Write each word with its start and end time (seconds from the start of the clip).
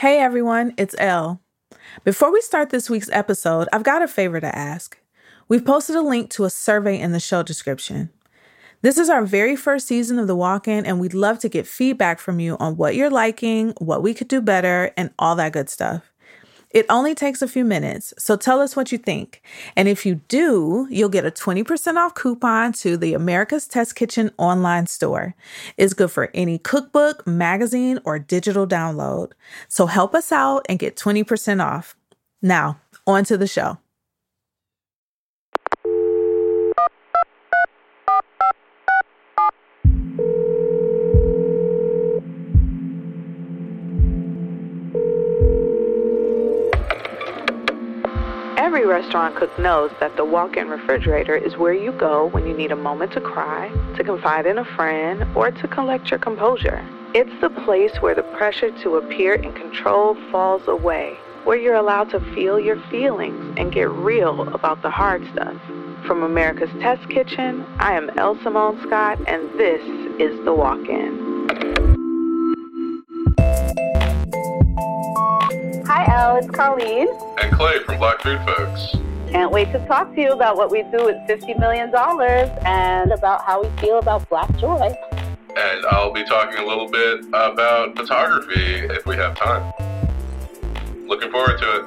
Hey 0.00 0.18
everyone, 0.18 0.74
it's 0.76 0.94
Elle. 0.98 1.40
Before 2.04 2.30
we 2.30 2.42
start 2.42 2.68
this 2.68 2.90
week's 2.90 3.08
episode, 3.12 3.66
I've 3.72 3.82
got 3.82 4.02
a 4.02 4.06
favor 4.06 4.38
to 4.38 4.54
ask. 4.54 5.00
We've 5.48 5.64
posted 5.64 5.96
a 5.96 6.02
link 6.02 6.28
to 6.32 6.44
a 6.44 6.50
survey 6.50 7.00
in 7.00 7.12
the 7.12 7.18
show 7.18 7.42
description. 7.42 8.10
This 8.82 8.98
is 8.98 9.08
our 9.08 9.24
very 9.24 9.56
first 9.56 9.86
season 9.86 10.18
of 10.18 10.26
The 10.26 10.36
Walk 10.36 10.68
In, 10.68 10.84
and 10.84 11.00
we'd 11.00 11.14
love 11.14 11.38
to 11.38 11.48
get 11.48 11.66
feedback 11.66 12.18
from 12.18 12.40
you 12.40 12.58
on 12.58 12.76
what 12.76 12.94
you're 12.94 13.08
liking, 13.08 13.72
what 13.78 14.02
we 14.02 14.12
could 14.12 14.28
do 14.28 14.42
better, 14.42 14.92
and 14.98 15.14
all 15.18 15.34
that 15.36 15.54
good 15.54 15.70
stuff. 15.70 16.12
It 16.70 16.86
only 16.88 17.14
takes 17.14 17.42
a 17.42 17.48
few 17.48 17.64
minutes, 17.64 18.12
so 18.18 18.36
tell 18.36 18.60
us 18.60 18.76
what 18.76 18.92
you 18.92 18.98
think. 18.98 19.42
And 19.76 19.88
if 19.88 20.04
you 20.04 20.16
do, 20.28 20.86
you'll 20.90 21.08
get 21.08 21.24
a 21.24 21.30
20% 21.30 21.96
off 21.96 22.14
coupon 22.14 22.72
to 22.74 22.96
the 22.96 23.14
America's 23.14 23.66
Test 23.66 23.94
Kitchen 23.94 24.30
online 24.36 24.86
store. 24.86 25.34
It's 25.76 25.94
good 25.94 26.10
for 26.10 26.30
any 26.34 26.58
cookbook, 26.58 27.26
magazine, 27.26 28.00
or 28.04 28.18
digital 28.18 28.66
download. 28.66 29.32
So 29.68 29.86
help 29.86 30.14
us 30.14 30.32
out 30.32 30.66
and 30.68 30.78
get 30.78 30.96
20% 30.96 31.64
off. 31.64 31.96
Now, 32.42 32.80
on 33.06 33.24
to 33.24 33.38
the 33.38 33.46
show. 33.46 33.78
Every 48.66 48.84
restaurant 48.84 49.36
cook 49.36 49.56
knows 49.60 49.92
that 50.00 50.16
the 50.16 50.24
walk 50.24 50.56
in 50.56 50.68
refrigerator 50.68 51.36
is 51.36 51.56
where 51.56 51.72
you 51.72 51.92
go 51.92 52.26
when 52.26 52.48
you 52.48 52.52
need 52.52 52.72
a 52.72 52.76
moment 52.76 53.12
to 53.12 53.20
cry, 53.20 53.70
to 53.94 54.02
confide 54.02 54.44
in 54.44 54.58
a 54.58 54.64
friend, 54.64 55.24
or 55.36 55.52
to 55.52 55.68
collect 55.68 56.10
your 56.10 56.18
composure. 56.18 56.84
It's 57.14 57.40
the 57.40 57.48
place 57.48 58.02
where 58.02 58.16
the 58.16 58.24
pressure 58.24 58.72
to 58.82 58.96
appear 58.96 59.34
in 59.34 59.52
control 59.52 60.16
falls 60.32 60.66
away, 60.66 61.16
where 61.44 61.56
you're 61.56 61.76
allowed 61.76 62.10
to 62.10 62.34
feel 62.34 62.58
your 62.58 62.82
feelings 62.90 63.54
and 63.56 63.72
get 63.72 63.88
real 63.88 64.52
about 64.52 64.82
the 64.82 64.90
hard 64.90 65.24
stuff. 65.32 65.54
From 66.04 66.24
America's 66.24 66.70
Test 66.80 67.08
Kitchen, 67.08 67.64
I 67.78 67.92
am 67.92 68.10
Elle 68.18 68.36
Simone 68.42 68.82
Scott, 68.82 69.20
and 69.28 69.48
this 69.60 69.80
is 70.18 70.44
The 70.44 70.52
Walk 70.52 70.88
In. 70.88 71.36
Hi, 75.88 76.04
Elle. 76.12 76.38
It's 76.38 76.50
Colleen. 76.50 77.06
And 77.40 77.52
Clay 77.52 77.78
from 77.84 77.98
Black 77.98 78.20
Food 78.20 78.40
Folks. 78.44 78.96
Can't 79.30 79.52
wait 79.52 79.70
to 79.70 79.78
talk 79.86 80.12
to 80.16 80.20
you 80.20 80.30
about 80.32 80.56
what 80.56 80.72
we 80.72 80.82
do 80.82 81.04
with 81.04 81.14
$50 81.28 81.60
million 81.60 81.94
and 82.66 83.12
about 83.12 83.44
how 83.44 83.62
we 83.62 83.68
feel 83.80 84.00
about 84.00 84.28
black 84.28 84.50
joy. 84.56 84.92
And 85.56 85.86
I'll 85.86 86.12
be 86.12 86.24
talking 86.24 86.58
a 86.58 86.66
little 86.66 86.88
bit 86.88 87.20
about 87.28 87.96
photography 87.96 88.78
if 88.80 89.06
we 89.06 89.14
have 89.14 89.36
time. 89.36 89.72
Looking 91.06 91.30
forward 91.30 91.56
to 91.60 91.86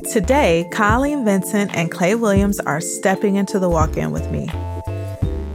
it. 0.00 0.12
Today, 0.12 0.68
Colleen 0.70 1.24
Vincent 1.24 1.74
and 1.74 1.90
Clay 1.90 2.14
Williams 2.14 2.60
are 2.60 2.80
stepping 2.80 3.34
into 3.34 3.58
the 3.58 3.68
walk 3.68 3.96
in 3.96 4.12
with 4.12 4.30
me. 4.30 4.48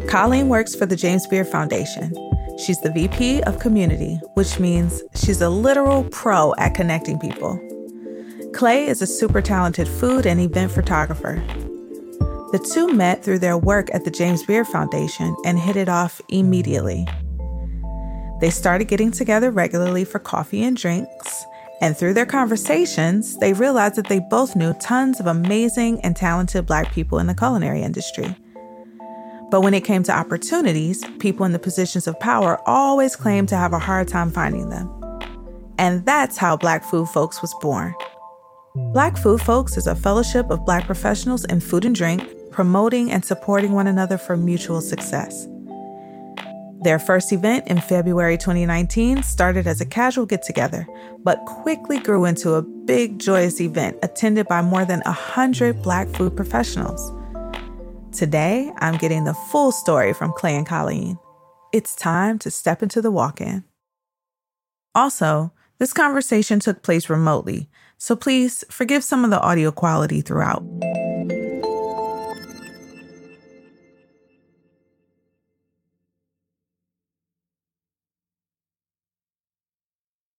Colleen 0.10 0.50
works 0.50 0.76
for 0.76 0.86
the 0.86 0.98
James 0.98 1.26
Beard 1.28 1.48
Foundation. 1.48 2.27
She's 2.58 2.82
the 2.82 2.92
VP 2.92 3.44
of 3.44 3.60
Community, 3.60 4.20
which 4.34 4.60
means 4.60 5.04
she's 5.14 5.42
a 5.42 5.50
literal 5.50 6.04
pro 6.06 6.56
at 6.56 6.74
connecting 6.74 7.20
people. 7.20 7.60
Clay 8.54 8.88
is 8.88 9.02
a 9.02 9.08
super 9.08 9.44
talented 9.44 9.88
food 9.88 10.26
and 10.26 10.42
event 10.42 10.72
photographer. 10.72 11.36
The 12.52 12.68
two 12.74 12.92
met 12.92 13.24
through 13.24 13.40
their 13.40 13.58
work 13.58 13.94
at 13.94 14.06
the 14.06 14.12
James 14.12 14.44
Beard 14.44 14.66
Foundation 14.68 15.36
and 15.46 15.60
hit 15.60 15.76
it 15.76 15.88
off 15.88 16.20
immediately. 16.30 17.08
They 18.42 18.50
started 18.50 18.86
getting 18.86 19.12
together 19.12 19.52
regularly 19.52 20.04
for 20.04 20.18
coffee 20.18 20.64
and 20.64 20.76
drinks, 20.76 21.46
and 21.80 21.96
through 21.96 22.16
their 22.16 22.26
conversations, 22.26 23.38
they 23.38 23.54
realized 23.54 23.98
that 23.98 24.08
they 24.08 24.20
both 24.20 24.56
knew 24.56 24.74
tons 24.76 25.20
of 25.20 25.28
amazing 25.28 26.02
and 26.02 26.16
talented 26.16 26.66
Black 26.66 26.92
people 26.92 27.20
in 27.20 27.28
the 27.28 27.36
culinary 27.36 27.84
industry. 27.84 28.36
But 29.50 29.62
when 29.62 29.74
it 29.74 29.86
came 29.86 30.04
to 30.04 30.12
opportunities, 30.12 31.04
people 31.20 31.46
in 31.46 31.54
the 31.54 31.60
positions 31.60 32.08
of 32.08 32.20
power 32.20 32.60
always 32.68 33.16
claimed 33.16 33.50
to 33.50 33.56
have 33.56 33.74
a 33.74 33.80
hard 33.80 34.08
time 34.08 34.32
finding 34.32 34.70
them. 34.70 34.92
And 35.78 36.06
that's 36.06 36.38
how 36.38 36.58
Black 36.58 36.84
Food 36.84 37.08
Folks 37.10 37.42
was 37.42 37.56
born. 37.62 37.94
Black 38.94 39.18
Food 39.18 39.42
Folks 39.42 39.78
is 39.78 39.88
a 39.88 39.96
fellowship 39.96 40.50
of 40.50 40.66
Black 40.66 40.86
professionals 40.86 41.46
in 41.46 41.60
food 41.60 41.86
and 41.86 41.96
drink, 41.96 42.24
promoting 42.52 43.12
and 43.12 43.24
supporting 43.24 43.72
one 43.72 43.88
another 43.88 44.18
for 44.18 44.36
mutual 44.36 44.82
success. 44.82 45.48
Their 46.82 47.00
first 47.00 47.32
event 47.32 47.68
in 47.68 47.82
February 47.82 48.38
2019 48.38 49.24
started 49.24 49.66
as 49.66 49.82
a 49.82 49.86
casual 49.86 50.26
get 50.26 50.44
together, 50.44 50.86
but 51.24 51.44
quickly 51.46 52.00
grew 52.00 52.26
into 52.26 52.54
a 52.54 52.62
big, 52.62 53.18
joyous 53.18 53.60
event 53.60 53.98
attended 54.04 54.48
by 54.48 54.62
more 54.62 54.86
than 54.86 55.02
100 55.06 55.82
Black 55.82 56.08
food 56.10 56.36
professionals. 56.36 57.12
Today, 58.18 58.72
I'm 58.80 58.98
getting 58.98 59.26
the 59.26 59.36
full 59.36 59.72
story 59.72 60.12
from 60.12 60.34
Clay 60.34 60.56
and 60.56 60.66
Colleen. 60.66 61.20
It's 61.72 61.96
time 61.96 62.40
to 62.40 62.50
step 62.50 62.82
into 62.82 63.00
the 63.00 63.12
walk 63.12 63.40
in. 63.40 63.64
Also, 64.96 65.54
this 65.78 65.94
conversation 65.94 66.60
took 66.60 66.82
place 66.82 67.12
remotely, 67.12 67.70
so 68.00 68.16
please 68.16 68.64
forgive 68.72 69.04
some 69.04 69.24
of 69.24 69.30
the 69.30 69.40
audio 69.40 69.70
quality 69.70 70.22
throughout. 70.22 70.64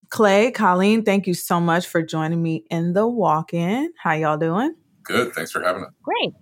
Clay, 0.08 0.50
Colleen, 0.50 1.04
thank 1.04 1.28
you 1.28 1.34
so 1.34 1.60
much 1.60 1.86
for 1.86 2.02
joining 2.02 2.42
me 2.42 2.64
in 2.70 2.92
the 2.92 3.06
walk 3.06 3.54
in. 3.54 3.92
How 4.02 4.14
y'all 4.14 4.36
doing? 4.36 4.74
Good. 5.04 5.32
Thanks 5.32 5.52
for 5.52 5.62
having 5.62 5.84
us. 5.84 5.92
Great. 6.02 6.32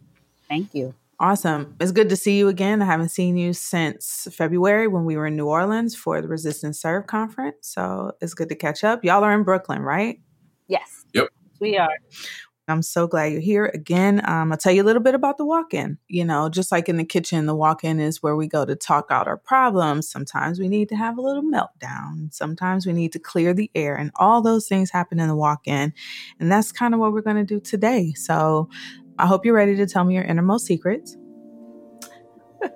Thank 0.48 0.74
you. 0.74 0.94
Awesome. 1.18 1.74
It's 1.80 1.92
good 1.92 2.10
to 2.10 2.16
see 2.16 2.36
you 2.36 2.48
again. 2.48 2.82
I 2.82 2.84
haven't 2.84 3.08
seen 3.08 3.38
you 3.38 3.54
since 3.54 4.28
February 4.30 4.86
when 4.86 5.06
we 5.06 5.16
were 5.16 5.26
in 5.26 5.36
New 5.36 5.46
Orleans 5.46 5.96
for 5.96 6.20
the 6.20 6.28
Resistance 6.28 6.78
Serve 6.80 7.06
conference. 7.06 7.56
So 7.62 8.12
it's 8.20 8.34
good 8.34 8.50
to 8.50 8.54
catch 8.54 8.84
up. 8.84 9.02
Y'all 9.02 9.24
are 9.24 9.32
in 9.32 9.42
Brooklyn, 9.42 9.80
right? 9.80 10.20
Yes. 10.68 11.04
Yep. 11.14 11.28
We 11.58 11.78
are. 11.78 11.88
I'm 12.68 12.82
so 12.82 13.06
glad 13.06 13.26
you're 13.32 13.40
here 13.40 13.70
again. 13.72 14.20
Um, 14.28 14.50
I'll 14.50 14.58
tell 14.58 14.72
you 14.72 14.82
a 14.82 14.84
little 14.84 15.02
bit 15.02 15.14
about 15.14 15.38
the 15.38 15.44
walk 15.44 15.72
in. 15.72 15.98
You 16.08 16.24
know, 16.24 16.48
just 16.48 16.72
like 16.72 16.88
in 16.88 16.96
the 16.96 17.04
kitchen, 17.04 17.46
the 17.46 17.54
walk 17.54 17.84
in 17.84 18.00
is 18.00 18.22
where 18.22 18.34
we 18.34 18.48
go 18.48 18.64
to 18.64 18.74
talk 18.74 19.06
out 19.08 19.28
our 19.28 19.36
problems. 19.36 20.10
Sometimes 20.10 20.58
we 20.58 20.68
need 20.68 20.88
to 20.88 20.96
have 20.96 21.16
a 21.16 21.22
little 21.22 21.44
meltdown. 21.44 22.34
Sometimes 22.34 22.84
we 22.84 22.92
need 22.92 23.12
to 23.12 23.20
clear 23.20 23.54
the 23.54 23.70
air, 23.74 23.94
and 23.94 24.10
all 24.16 24.42
those 24.42 24.66
things 24.66 24.90
happen 24.90 25.20
in 25.20 25.28
the 25.28 25.36
walk 25.36 25.68
in. 25.68 25.94
And 26.40 26.50
that's 26.50 26.72
kind 26.72 26.92
of 26.92 26.98
what 26.98 27.12
we're 27.12 27.22
going 27.22 27.36
to 27.36 27.44
do 27.44 27.60
today. 27.60 28.12
So 28.14 28.68
I 29.18 29.26
hope 29.26 29.44
you're 29.44 29.54
ready 29.54 29.76
to 29.76 29.86
tell 29.86 30.04
me 30.04 30.14
your 30.14 30.24
innermost 30.24 30.66
secrets. 30.66 31.16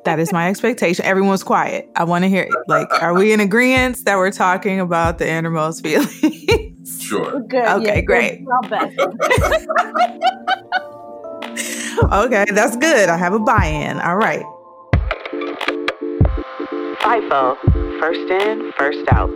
That 0.04 0.20
is 0.20 0.32
my 0.32 0.48
expectation. 0.48 1.04
Everyone's 1.04 1.42
quiet. 1.42 1.88
I 1.96 2.04
want 2.04 2.24
to 2.24 2.28
hear 2.28 2.48
like, 2.68 2.88
are 3.02 3.14
we 3.14 3.32
in 3.32 3.40
agreement 3.40 4.04
that 4.04 4.16
we're 4.16 4.30
talking 4.30 4.78
about 4.80 5.18
the 5.18 5.28
innermost 5.28 5.82
feelings? 5.82 6.22
Sure. 7.00 7.40
Good. 7.40 7.66
Okay, 7.66 7.96
yeah, 7.96 8.00
great. 8.00 8.44
best. 8.68 8.98
okay, 12.12 12.44
that's 12.52 12.76
good. 12.76 13.08
I 13.08 13.16
have 13.16 13.32
a 13.32 13.38
buy-in. 13.38 13.98
All 14.00 14.16
right. 14.16 14.44
FIFO, 17.00 18.00
first 18.00 18.30
in, 18.30 18.72
first 18.78 19.04
out. 19.12 19.30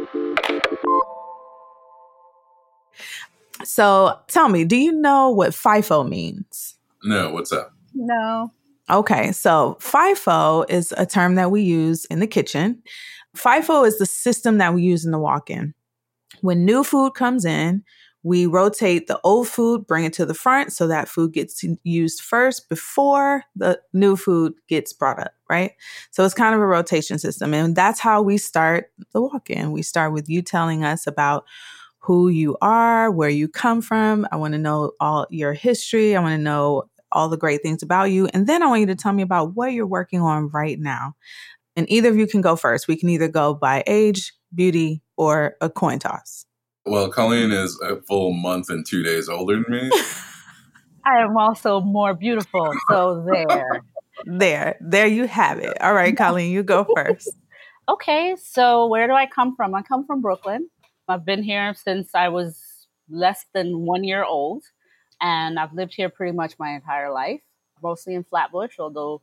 So 3.64 4.18
tell 4.28 4.48
me, 4.48 4.64
do 4.64 4.76
you 4.76 4.92
know 4.92 5.30
what 5.30 5.50
FIFO 5.50 6.08
means? 6.08 6.73
No, 7.04 7.30
what's 7.30 7.50
that? 7.50 7.68
No. 7.94 8.52
Okay, 8.90 9.32
so 9.32 9.78
FIFO 9.80 10.68
is 10.68 10.92
a 10.96 11.06
term 11.06 11.36
that 11.36 11.50
we 11.50 11.62
use 11.62 12.04
in 12.06 12.20
the 12.20 12.26
kitchen. 12.26 12.82
FIFO 13.36 13.86
is 13.86 13.98
the 13.98 14.06
system 14.06 14.58
that 14.58 14.74
we 14.74 14.82
use 14.82 15.04
in 15.04 15.10
the 15.10 15.18
walk 15.18 15.50
in. 15.50 15.74
When 16.40 16.64
new 16.64 16.84
food 16.84 17.14
comes 17.14 17.44
in, 17.44 17.84
we 18.22 18.46
rotate 18.46 19.06
the 19.06 19.20
old 19.22 19.48
food, 19.48 19.86
bring 19.86 20.04
it 20.04 20.14
to 20.14 20.24
the 20.24 20.34
front 20.34 20.72
so 20.72 20.86
that 20.88 21.08
food 21.08 21.32
gets 21.32 21.62
used 21.82 22.22
first 22.22 22.70
before 22.70 23.44
the 23.54 23.80
new 23.92 24.16
food 24.16 24.54
gets 24.66 24.94
brought 24.94 25.18
up, 25.20 25.32
right? 25.50 25.72
So 26.10 26.24
it's 26.24 26.32
kind 26.32 26.54
of 26.54 26.60
a 26.60 26.66
rotation 26.66 27.18
system. 27.18 27.52
And 27.52 27.76
that's 27.76 28.00
how 28.00 28.22
we 28.22 28.38
start 28.38 28.90
the 29.12 29.20
walk 29.20 29.50
in. 29.50 29.72
We 29.72 29.82
start 29.82 30.14
with 30.14 30.28
you 30.28 30.40
telling 30.40 30.84
us 30.84 31.06
about 31.06 31.44
who 31.98 32.28
you 32.28 32.56
are, 32.62 33.10
where 33.10 33.28
you 33.28 33.46
come 33.46 33.82
from. 33.82 34.26
I 34.32 34.36
want 34.36 34.52
to 34.52 34.58
know 34.58 34.92
all 35.00 35.26
your 35.28 35.52
history. 35.52 36.16
I 36.16 36.20
want 36.20 36.32
to 36.32 36.42
know 36.42 36.84
all 37.14 37.28
the 37.28 37.36
great 37.36 37.62
things 37.62 37.82
about 37.82 38.10
you. 38.10 38.26
And 38.34 38.46
then 38.46 38.62
I 38.62 38.66
want 38.66 38.80
you 38.80 38.86
to 38.88 38.94
tell 38.94 39.12
me 39.12 39.22
about 39.22 39.54
what 39.54 39.72
you're 39.72 39.86
working 39.86 40.20
on 40.20 40.48
right 40.48 40.78
now. 40.78 41.14
And 41.76 41.90
either 41.90 42.10
of 42.10 42.16
you 42.16 42.26
can 42.26 42.40
go 42.40 42.56
first. 42.56 42.88
We 42.88 42.96
can 42.96 43.08
either 43.08 43.28
go 43.28 43.54
by 43.54 43.82
age, 43.86 44.32
beauty, 44.54 45.02
or 45.16 45.56
a 45.60 45.70
coin 45.70 45.98
toss. 45.98 46.46
Well, 46.86 47.08
Colleen 47.08 47.50
is 47.50 47.80
a 47.82 48.00
full 48.02 48.32
month 48.32 48.68
and 48.68 48.84
two 48.86 49.02
days 49.02 49.28
older 49.28 49.54
than 49.54 49.64
me. 49.68 49.90
I 51.06 51.20
am 51.20 51.36
also 51.36 51.80
more 51.80 52.14
beautiful. 52.14 52.72
So 52.90 53.24
there. 53.26 53.80
there. 54.26 54.76
There 54.80 55.06
you 55.06 55.26
have 55.26 55.58
it. 55.58 55.80
All 55.80 55.94
right, 55.94 56.16
Colleen, 56.16 56.50
you 56.50 56.62
go 56.62 56.86
first. 56.94 57.30
Okay, 57.86 58.34
so 58.42 58.86
where 58.86 59.06
do 59.06 59.12
I 59.12 59.26
come 59.26 59.54
from? 59.56 59.74
I 59.74 59.82
come 59.82 60.06
from 60.06 60.22
Brooklyn. 60.22 60.70
I've 61.06 61.26
been 61.26 61.42
here 61.42 61.74
since 61.74 62.14
I 62.14 62.30
was 62.30 62.58
less 63.10 63.44
than 63.52 63.80
one 63.80 64.04
year 64.04 64.24
old, 64.24 64.64
and 65.20 65.58
I've 65.58 65.72
lived 65.72 65.94
here 65.94 66.08
pretty 66.08 66.36
much 66.36 66.54
my 66.58 66.70
entire 66.72 67.12
life, 67.12 67.40
mostly 67.82 68.14
in 68.14 68.24
Flatbush, 68.24 68.78
although 68.78 69.22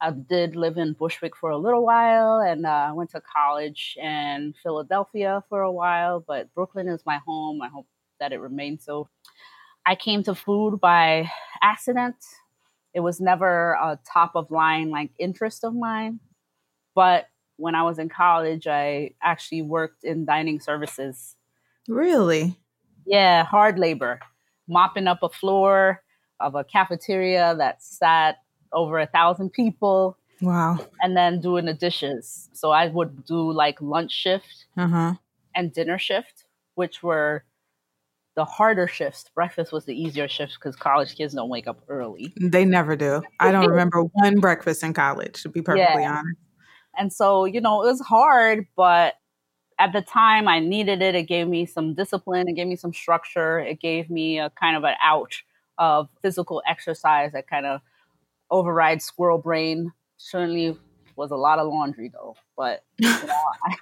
I 0.00 0.10
did 0.10 0.56
live 0.56 0.78
in 0.78 0.94
Bushwick 0.94 1.36
for 1.36 1.50
a 1.50 1.56
little 1.56 1.84
while 1.84 2.40
and 2.40 2.66
uh, 2.66 2.92
went 2.94 3.10
to 3.10 3.20
college 3.20 3.96
in 4.02 4.52
Philadelphia 4.60 5.44
for 5.48 5.62
a 5.62 5.70
while, 5.70 6.18
but 6.26 6.52
Brooklyn 6.54 6.88
is 6.88 7.06
my 7.06 7.18
home. 7.24 7.62
I 7.62 7.68
hope 7.68 7.86
that 8.18 8.32
it 8.32 8.40
remains 8.40 8.84
so. 8.84 9.08
I 9.86 9.94
came 9.94 10.22
to 10.24 10.34
food 10.34 10.80
by 10.80 11.30
accident. 11.62 12.16
It 12.94 13.00
was 13.00 13.20
never 13.20 13.72
a 13.74 13.98
top 14.12 14.32
of 14.34 14.50
line 14.50 14.90
like 14.90 15.10
interest 15.18 15.64
of 15.64 15.74
mine, 15.74 16.18
but 16.94 17.28
when 17.56 17.76
I 17.76 17.82
was 17.84 18.00
in 18.00 18.08
college, 18.08 18.66
I 18.66 19.12
actually 19.22 19.62
worked 19.62 20.02
in 20.02 20.24
dining 20.24 20.58
services. 20.58 21.36
Really? 21.86 22.58
Yeah, 23.06 23.44
hard 23.44 23.78
labor, 23.78 24.18
mopping 24.68 25.06
up 25.06 25.22
a 25.22 25.28
floor 25.28 26.02
of 26.40 26.54
a 26.54 26.64
cafeteria 26.64 27.54
that 27.56 27.82
sat 27.82 28.36
over 28.72 28.98
a 28.98 29.06
thousand 29.06 29.52
people. 29.52 30.16
Wow. 30.40 30.78
And 31.00 31.16
then 31.16 31.40
doing 31.40 31.66
the 31.66 31.74
dishes. 31.74 32.48
So 32.52 32.72
I 32.72 32.88
would 32.88 33.24
do 33.24 33.52
like 33.52 33.80
lunch 33.80 34.10
shift 34.10 34.66
uh-huh. 34.76 35.14
and 35.54 35.72
dinner 35.72 35.98
shift, 35.98 36.44
which 36.74 37.02
were 37.02 37.44
the 38.34 38.44
harder 38.44 38.88
shifts. 38.88 39.30
Breakfast 39.34 39.72
was 39.72 39.84
the 39.84 39.94
easier 39.94 40.26
shift 40.26 40.54
because 40.54 40.74
college 40.74 41.14
kids 41.14 41.34
don't 41.34 41.48
wake 41.48 41.68
up 41.68 41.82
early. 41.88 42.34
They 42.40 42.64
never 42.64 42.96
do. 42.96 43.22
I 43.38 43.52
don't 43.52 43.68
remember 43.68 44.02
one 44.02 44.40
breakfast 44.40 44.82
in 44.82 44.94
college, 44.94 45.42
to 45.42 45.48
be 45.48 45.62
perfectly 45.62 46.02
yeah. 46.02 46.18
honest. 46.18 46.38
And 46.98 47.12
so, 47.12 47.44
you 47.44 47.60
know, 47.60 47.82
it 47.82 47.86
was 47.86 48.00
hard, 48.00 48.66
but 48.76 49.14
at 49.78 49.92
the 49.92 50.02
time 50.02 50.48
I 50.48 50.58
needed 50.58 51.02
it. 51.02 51.14
It 51.14 51.24
gave 51.24 51.48
me 51.48 51.66
some 51.66 51.94
discipline, 51.94 52.48
it 52.48 52.54
gave 52.54 52.66
me 52.66 52.76
some 52.76 52.92
structure, 52.92 53.58
it 53.60 53.80
gave 53.80 54.10
me 54.10 54.38
a 54.38 54.50
kind 54.50 54.76
of 54.76 54.84
an 54.84 54.94
ouch 55.02 55.44
of 55.78 56.08
physical 56.20 56.62
exercise 56.66 57.32
that 57.32 57.48
kind 57.48 57.66
of 57.66 57.80
overrides 58.50 59.04
squirrel 59.04 59.38
brain. 59.38 59.92
Certainly 60.18 60.78
was 61.16 61.30
a 61.30 61.36
lot 61.36 61.58
of 61.58 61.68
laundry 61.68 62.10
though, 62.12 62.36
but 62.56 62.84
you 62.98 63.08
know, 63.08 63.42
I, 63.64 63.76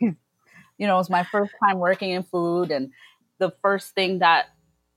you 0.79 0.87
know, 0.87 0.95
it 0.95 0.99
was 0.99 1.11
my 1.11 1.25
first 1.25 1.53
time 1.63 1.79
working 1.79 2.11
in 2.11 2.23
food, 2.23 2.71
and 2.71 2.91
the 3.39 3.53
first 3.63 3.95
thing 3.95 4.19
that 4.21 4.47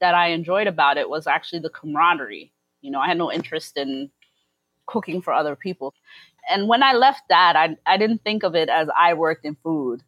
that 0.02 0.16
I 0.16 0.28
enjoyed 0.30 0.68
about 0.68 0.98
it 0.98 1.10
was 1.10 1.28
actually 1.28 1.60
the 1.60 1.70
camaraderie. 1.70 2.52
You 2.82 2.92
know, 2.92 3.00
I 3.00 3.08
had 3.08 3.18
no 3.18 3.32
interest 3.32 3.78
in 3.78 4.10
cooking 4.86 5.22
for 5.22 5.32
other 5.34 5.56
people 5.56 5.94
and 6.50 6.68
when 6.68 6.84
I 6.84 6.94
left 6.94 7.24
that, 7.30 7.56
I 7.56 7.78
I 7.86 7.98
didn't 7.98 8.24
think 8.24 8.44
of 8.44 8.56
it 8.56 8.70
as 8.70 8.90
I 8.98 9.14
worked 9.14 9.46
in 9.46 9.56
food. 9.64 10.04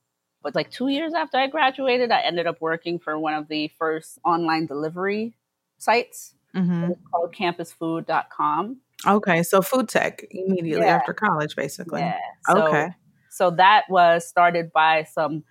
But 0.45 0.53
like 0.55 0.69
two 0.69 0.89
years 0.89 1.13
after 1.13 1.37
I 1.37 1.47
graduated, 1.47 2.11
I 2.11 2.21
ended 2.21 2.45
up 2.45 2.61
working 2.61 2.99
for 2.99 3.17
one 3.17 3.33
of 3.33 3.47
the 3.47 3.71
first 3.79 4.19
online 4.23 4.67
delivery 4.67 5.35
sites. 5.79 6.35
Mm-hmm. 6.55 6.91
Called 7.11 7.33
campusfood.com. 7.33 8.77
Okay, 9.05 9.43
so 9.43 9.61
food 9.61 9.89
tech 9.89 10.23
immediately 10.31 10.85
yeah. 10.85 10.95
after 10.95 11.13
college, 11.13 11.55
basically. 11.55 12.01
Yeah. 12.01 12.17
So, 12.47 12.67
okay. 12.67 12.89
So 13.29 13.49
that 13.51 13.83
was 13.89 14.25
started 14.25 14.71
by 14.71 15.03
some 15.03 15.43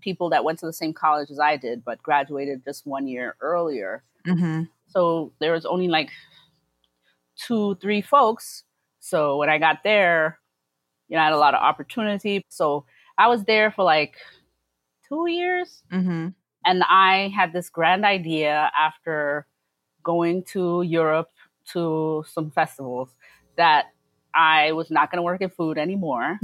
people 0.00 0.30
that 0.30 0.44
went 0.44 0.58
to 0.60 0.66
the 0.66 0.72
same 0.72 0.92
college 0.92 1.30
as 1.30 1.40
I 1.40 1.56
did, 1.56 1.84
but 1.84 2.00
graduated 2.02 2.62
just 2.64 2.86
one 2.86 3.08
year 3.08 3.34
earlier. 3.40 4.04
Mm-hmm. 4.26 4.64
So 4.86 5.32
there 5.40 5.52
was 5.52 5.66
only 5.66 5.88
like 5.88 6.10
two, 7.36 7.74
three 7.76 8.02
folks 8.02 8.64
so 9.02 9.36
when 9.36 9.50
I 9.50 9.58
got 9.58 9.82
there, 9.82 10.38
you 11.08 11.16
know, 11.16 11.22
I 11.22 11.24
had 11.24 11.32
a 11.32 11.38
lot 11.38 11.54
of 11.54 11.60
opportunity. 11.60 12.44
So 12.48 12.86
I 13.18 13.26
was 13.26 13.42
there 13.44 13.72
for 13.72 13.84
like 13.84 14.14
two 15.12 15.28
years. 15.28 15.82
Mm-hmm. 15.92 16.28
And 16.64 16.82
I 16.88 17.32
had 17.36 17.52
this 17.52 17.68
grand 17.68 18.04
idea 18.04 18.70
after 18.78 19.46
going 20.02 20.44
to 20.44 20.82
Europe 20.82 21.30
to 21.72 22.24
some 22.32 22.50
festivals 22.50 23.10
that 23.56 23.86
I 24.34 24.72
was 24.72 24.90
not 24.90 25.10
going 25.10 25.18
to 25.18 25.22
work 25.22 25.40
in 25.40 25.50
food 25.50 25.76
anymore. 25.76 26.38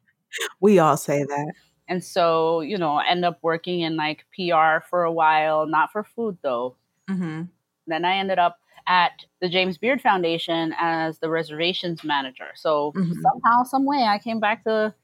we 0.60 0.78
all 0.78 0.96
say 0.96 1.24
that. 1.24 1.52
And 1.88 2.02
so, 2.02 2.60
you 2.60 2.78
know, 2.78 2.98
end 2.98 3.24
up 3.24 3.38
working 3.42 3.80
in 3.80 3.96
like 3.96 4.24
PR 4.34 4.84
for 4.88 5.04
a 5.04 5.12
while, 5.12 5.66
not 5.66 5.90
for 5.92 6.04
food 6.04 6.38
though. 6.42 6.76
Mm-hmm. 7.08 7.42
Then 7.86 8.04
I 8.04 8.16
ended 8.16 8.38
up 8.38 8.58
at 8.86 9.12
the 9.40 9.48
James 9.48 9.78
Beard 9.78 10.00
Foundation 10.00 10.74
as 10.78 11.18
the 11.18 11.30
reservations 11.30 12.02
manager. 12.04 12.48
So 12.54 12.92
mm-hmm. 12.96 13.12
somehow, 13.20 13.62
some 13.64 13.84
way, 13.84 14.04
I 14.04 14.18
came 14.18 14.40
back 14.40 14.64
to 14.64 14.94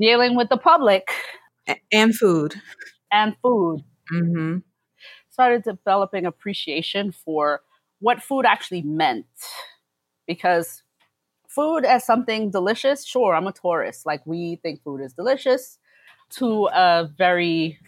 dealing 0.00 0.36
with 0.36 0.48
the 0.48 0.56
public 0.56 1.08
and 1.92 2.14
food 2.14 2.54
and 3.12 3.36
food. 3.42 3.84
Mm-hmm. 4.12 4.58
Started 5.30 5.64
developing 5.64 6.26
appreciation 6.26 7.12
for 7.12 7.60
what 8.00 8.22
food 8.22 8.46
actually 8.46 8.82
meant 8.82 9.26
because 10.26 10.82
food 11.48 11.84
as 11.84 12.04
something 12.04 12.50
delicious. 12.50 13.06
Sure, 13.06 13.34
I'm 13.34 13.46
a 13.46 13.52
tourist. 13.52 14.06
Like 14.06 14.26
we 14.26 14.56
think 14.62 14.82
food 14.82 15.00
is 15.00 15.12
delicious 15.12 15.78
to 16.38 16.68
a 16.72 17.08
very 17.16 17.78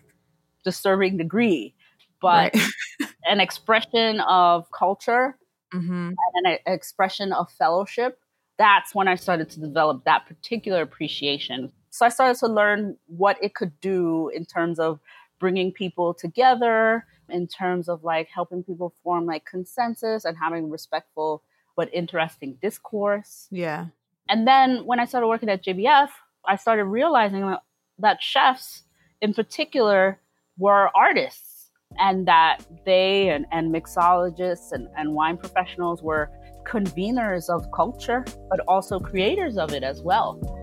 disturbing 0.64 1.16
degree 1.16 1.74
but 2.20 2.54
right. 2.54 3.08
an 3.24 3.40
expression 3.40 4.20
of 4.20 4.70
culture 4.70 5.36
mm-hmm. 5.74 6.10
and 6.34 6.46
an 6.46 6.58
expression 6.66 7.32
of 7.32 7.50
fellowship. 7.52 8.18
That's 8.58 8.94
when 8.94 9.06
I 9.06 9.14
started 9.14 9.50
to 9.50 9.60
develop 9.60 10.04
that 10.04 10.26
particular 10.26 10.82
appreciation. 10.82 11.72
So 11.98 12.06
I 12.06 12.10
started 12.10 12.38
to 12.38 12.46
learn 12.46 12.96
what 13.08 13.42
it 13.42 13.56
could 13.56 13.72
do 13.80 14.28
in 14.28 14.44
terms 14.44 14.78
of 14.78 15.00
bringing 15.40 15.72
people 15.72 16.14
together, 16.14 17.04
in 17.28 17.48
terms 17.48 17.88
of 17.88 18.04
like 18.04 18.28
helping 18.32 18.62
people 18.62 18.94
form 19.02 19.26
like 19.26 19.44
consensus 19.44 20.24
and 20.24 20.36
having 20.40 20.70
respectful 20.70 21.42
but 21.76 21.92
interesting 21.92 22.56
discourse. 22.62 23.48
Yeah. 23.50 23.86
And 24.28 24.46
then 24.46 24.86
when 24.86 25.00
I 25.00 25.06
started 25.06 25.26
working 25.26 25.48
at 25.48 25.64
JBF, 25.64 26.10
I 26.46 26.54
started 26.54 26.84
realizing 26.84 27.56
that 27.98 28.22
chefs 28.22 28.84
in 29.20 29.34
particular 29.34 30.20
were 30.56 30.90
artists 30.94 31.70
and 31.98 32.28
that 32.28 32.64
they 32.86 33.30
and, 33.30 33.44
and 33.50 33.74
mixologists 33.74 34.70
and, 34.70 34.86
and 34.96 35.14
wine 35.14 35.36
professionals 35.36 36.00
were 36.00 36.30
conveners 36.64 37.48
of 37.48 37.66
culture, 37.72 38.24
but 38.48 38.60
also 38.68 39.00
creators 39.00 39.58
of 39.58 39.72
it 39.72 39.82
as 39.82 40.00
well. 40.00 40.57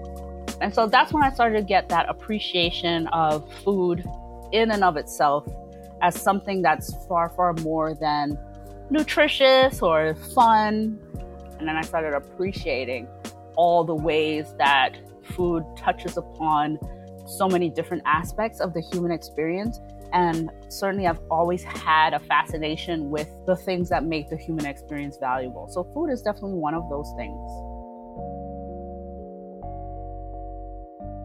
And 0.62 0.74
so 0.74 0.88
that's 0.88 1.12
when 1.12 1.24
I 1.24 1.32
started 1.32 1.58
to 1.58 1.64
get 1.64 1.90
that 1.90 2.08
appreciation 2.10 3.08
of 3.08 3.52
food 3.64 4.04
in 4.52 4.72
and 4.72 4.84
of 4.84 4.98
itself 4.98 5.48
as 6.02 6.20
something 6.20 6.62
that's 6.62 6.94
far, 7.08 7.30
far 7.30 7.54
more 7.54 7.94
than 7.94 8.38
nutritious 8.90 9.82
or 9.82 10.16
fun. 10.34 11.00
And 11.60 11.68
then 11.68 11.76
I 11.76 11.82
started 11.82 12.14
appreciating 12.14 13.08
all 13.56 13.84
the 13.84 13.96
ways 13.96 14.54
that 14.58 14.98
food 15.24 15.64
touches 15.78 16.18
upon 16.18 16.80
so 17.26 17.48
many 17.48 17.70
different 17.70 18.04
aspects 18.06 18.60
of 18.60 18.74
the 18.74 18.82
human 18.82 19.12
experience 19.12 19.80
and 20.16 20.50
certainly, 20.70 21.08
I've 21.08 21.20
always 21.30 21.62
had 21.62 22.14
a 22.14 22.20
fascination 22.20 23.10
with 23.10 23.28
the 23.46 23.56
things 23.58 23.90
that 23.90 24.06
make 24.06 24.30
the 24.30 24.38
human 24.38 24.66
experience 24.66 25.18
valuable. 25.18 25.68
So, 25.68 25.84
food 25.94 26.10
is 26.10 26.22
definitely 26.22 26.58
one 26.58 26.74
of 26.74 26.90
those 26.90 27.12
things. 27.18 27.36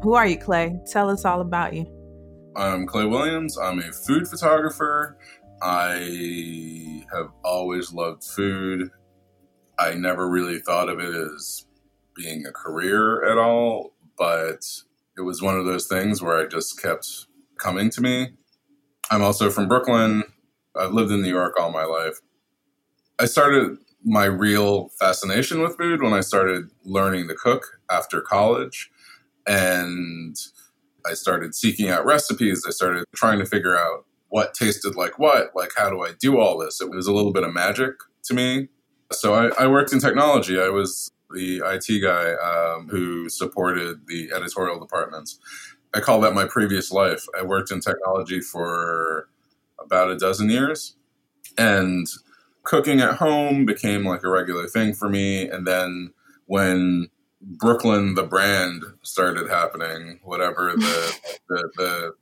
Who 0.02 0.14
are 0.14 0.26
you, 0.26 0.38
Clay? 0.38 0.80
Tell 0.90 1.10
us 1.10 1.26
all 1.26 1.42
about 1.42 1.74
you. 1.74 1.86
I'm 2.56 2.86
Clay 2.86 3.04
Williams. 3.04 3.58
I'm 3.58 3.80
a 3.80 3.92
food 3.92 4.26
photographer. 4.26 5.18
I 5.62 7.04
have 7.12 7.28
always 7.44 7.92
loved 7.92 8.24
food. 8.24 8.90
I 9.78 9.92
never 9.94 10.28
really 10.28 10.58
thought 10.58 10.88
of 10.88 11.00
it 11.00 11.14
as 11.14 11.66
being 12.14 12.46
a 12.46 12.52
career 12.52 13.30
at 13.30 13.36
all, 13.36 13.92
but 14.16 14.64
it 15.18 15.20
was 15.20 15.42
one 15.42 15.58
of 15.58 15.66
those 15.66 15.86
things 15.86 16.22
where 16.22 16.38
I 16.38 16.46
just 16.46 16.80
kept 16.80 17.26
coming 17.58 17.90
to 17.90 18.00
me. 18.00 18.30
I'm 19.10 19.22
also 19.22 19.50
from 19.50 19.68
Brooklyn. 19.68 20.24
I've 20.74 20.92
lived 20.92 21.12
in 21.12 21.20
New 21.20 21.28
York 21.28 21.60
all 21.60 21.70
my 21.70 21.84
life. 21.84 22.20
I 23.18 23.26
started 23.26 23.76
my 24.02 24.24
real 24.24 24.88
fascination 24.98 25.60
with 25.60 25.76
food 25.76 26.00
when 26.00 26.14
I 26.14 26.20
started 26.20 26.70
learning 26.84 27.28
to 27.28 27.34
cook 27.34 27.78
after 27.90 28.22
college. 28.22 28.90
And 29.46 30.36
I 31.06 31.14
started 31.14 31.54
seeking 31.54 31.88
out 31.88 32.04
recipes. 32.04 32.64
I 32.66 32.70
started 32.70 33.04
trying 33.14 33.38
to 33.38 33.46
figure 33.46 33.76
out 33.76 34.04
what 34.28 34.54
tasted 34.54 34.94
like 34.94 35.18
what, 35.18 35.50
like 35.54 35.70
how 35.76 35.90
do 35.90 36.02
I 36.02 36.12
do 36.18 36.38
all 36.38 36.58
this? 36.58 36.80
It 36.80 36.90
was 36.90 37.06
a 37.06 37.12
little 37.12 37.32
bit 37.32 37.42
of 37.42 37.52
magic 37.52 37.94
to 38.24 38.34
me. 38.34 38.68
So 39.12 39.34
I, 39.34 39.64
I 39.64 39.66
worked 39.66 39.92
in 39.92 39.98
technology. 39.98 40.60
I 40.60 40.68
was 40.68 41.10
the 41.32 41.62
IT 41.64 42.02
guy 42.02 42.32
um, 42.34 42.88
who 42.88 43.28
supported 43.28 44.06
the 44.06 44.30
editorial 44.34 44.78
departments. 44.78 45.38
I 45.92 46.00
call 46.00 46.20
that 46.20 46.34
my 46.34 46.46
previous 46.46 46.92
life. 46.92 47.24
I 47.36 47.42
worked 47.42 47.72
in 47.72 47.80
technology 47.80 48.40
for 48.40 49.28
about 49.80 50.10
a 50.10 50.16
dozen 50.16 50.50
years, 50.50 50.96
and 51.58 52.06
cooking 52.62 53.00
at 53.00 53.16
home 53.16 53.64
became 53.66 54.04
like 54.04 54.22
a 54.22 54.28
regular 54.28 54.68
thing 54.68 54.94
for 54.94 55.08
me. 55.08 55.48
And 55.48 55.66
then 55.66 56.12
when 56.46 57.08
Brooklyn, 57.40 58.14
the 58.14 58.24
brand, 58.24 58.84
started 59.02 59.48
happening. 59.48 60.20
Whatever 60.22 60.72
the 60.76 61.16
the, 61.48 61.70
the 61.76 62.12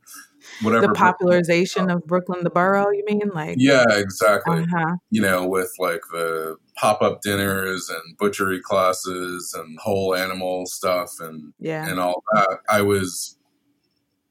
whatever 0.63 0.87
the 0.87 0.95
popularization 0.95 1.91
of 1.91 2.07
Brooklyn, 2.07 2.45
the 2.45 2.51
borough. 2.51 2.91
You 2.91 3.05
mean 3.05 3.31
like? 3.35 3.57
Yeah, 3.59 3.85
exactly. 3.91 4.61
Uh-huh. 4.61 4.97
You 5.11 5.23
know, 5.23 5.47
with 5.47 5.73
like 5.79 6.03
the 6.13 6.57
pop 6.77 7.03
up 7.03 7.21
dinners 7.23 7.89
and 7.91 8.17
butchery 8.17 8.61
classes 8.61 9.55
and 9.59 9.79
whole 9.81 10.15
animal 10.15 10.67
stuff 10.67 11.11
and 11.21 11.53
Yeah. 11.59 11.89
and 11.89 11.99
all 11.99 12.23
that. 12.33 12.61
I 12.71 12.83
was 12.83 13.37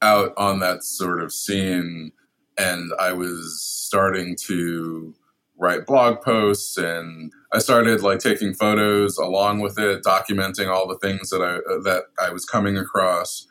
out 0.00 0.32
on 0.36 0.60
that 0.60 0.84
sort 0.84 1.22
of 1.22 1.32
scene, 1.32 2.12
and 2.56 2.92
I 2.98 3.12
was 3.12 3.60
starting 3.62 4.36
to 4.46 5.14
write 5.58 5.86
blog 5.86 6.22
posts 6.22 6.76
and 6.78 7.32
I 7.52 7.58
started 7.60 8.02
like 8.02 8.18
taking 8.18 8.52
photos 8.52 9.16
along 9.16 9.60
with 9.60 9.78
it, 9.78 10.02
documenting 10.04 10.68
all 10.68 10.86
the 10.86 10.98
things 10.98 11.30
that 11.30 11.40
I 11.40 11.56
uh, 11.56 11.80
that 11.84 12.04
I 12.20 12.30
was 12.30 12.44
coming 12.44 12.76
across. 12.76 13.46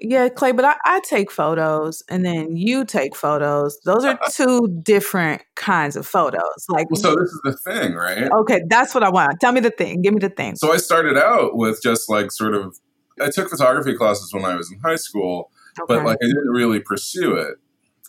Yeah, 0.00 0.28
Clay, 0.30 0.50
but 0.50 0.64
I, 0.64 0.74
I 0.84 1.00
take 1.08 1.30
photos 1.30 2.02
and 2.10 2.24
then 2.24 2.56
you 2.56 2.84
take 2.84 3.14
photos. 3.14 3.78
Those 3.84 4.04
are 4.04 4.18
two 4.32 4.66
different 4.82 5.42
kinds 5.54 5.94
of 5.94 6.06
photos. 6.06 6.66
Like, 6.68 6.90
Well, 6.90 7.00
so 7.00 7.14
this 7.14 7.28
is 7.28 7.40
the 7.44 7.56
thing, 7.58 7.94
right? 7.94 8.28
okay, 8.40 8.62
that's 8.68 8.94
what 8.94 9.04
I 9.04 9.10
want. 9.10 9.38
Tell 9.40 9.52
me 9.52 9.60
the 9.60 9.70
thing. 9.70 10.02
Give 10.02 10.12
me 10.12 10.18
the 10.18 10.30
thing. 10.30 10.56
So 10.56 10.72
I 10.72 10.78
started 10.78 11.16
out 11.16 11.56
with 11.56 11.80
just 11.82 12.10
like 12.10 12.32
sort 12.32 12.54
of 12.54 12.76
I 13.20 13.30
took 13.30 13.48
photography 13.48 13.94
classes 13.94 14.32
when 14.32 14.44
I 14.44 14.56
was 14.56 14.72
in 14.72 14.80
high 14.80 14.96
school, 14.96 15.50
but 15.86 16.04
like 16.04 16.18
I 16.20 16.26
didn't 16.26 16.48
really 16.48 16.80
pursue 16.80 17.36
it. 17.36 17.58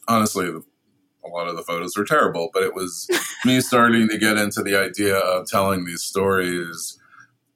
Honestly, 0.07 0.51
a 1.25 1.29
lot 1.29 1.47
of 1.47 1.55
the 1.55 1.63
photos 1.63 1.97
were 1.97 2.05
terrible, 2.05 2.49
but 2.53 2.63
it 2.63 2.75
was 2.75 3.07
me 3.45 3.61
starting 3.61 4.09
to 4.09 4.17
get 4.17 4.37
into 4.37 4.61
the 4.63 4.75
idea 4.77 5.17
of 5.17 5.47
telling 5.47 5.85
these 5.85 6.03
stories 6.03 6.99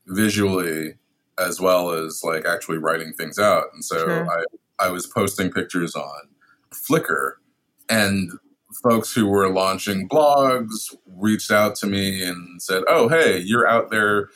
visually 0.07 0.95
as 1.39 1.59
well 1.59 1.91
as 1.91 2.21
like 2.23 2.45
actually 2.45 2.77
writing 2.77 3.13
things 3.13 3.39
out. 3.39 3.65
And 3.73 3.83
so 3.85 3.97
Sure. 3.97 4.27
I 4.29 4.43
I 4.79 4.89
was 4.89 5.07
posting 5.07 5.51
pictures 5.51 5.95
on 5.95 6.21
Flickr 6.71 7.33
and 7.89 8.31
folks 8.83 9.13
who 9.13 9.27
were 9.27 9.49
launching 9.49 10.07
blogs 10.09 10.95
reached 11.17 11.51
out 11.51 11.75
to 11.77 11.87
me 11.87 12.23
and 12.23 12.61
said, 12.61 12.83
"Oh, 12.87 13.07
hey, 13.09 13.39
you're 13.39 13.67
out 13.67 13.89
there 13.91 14.29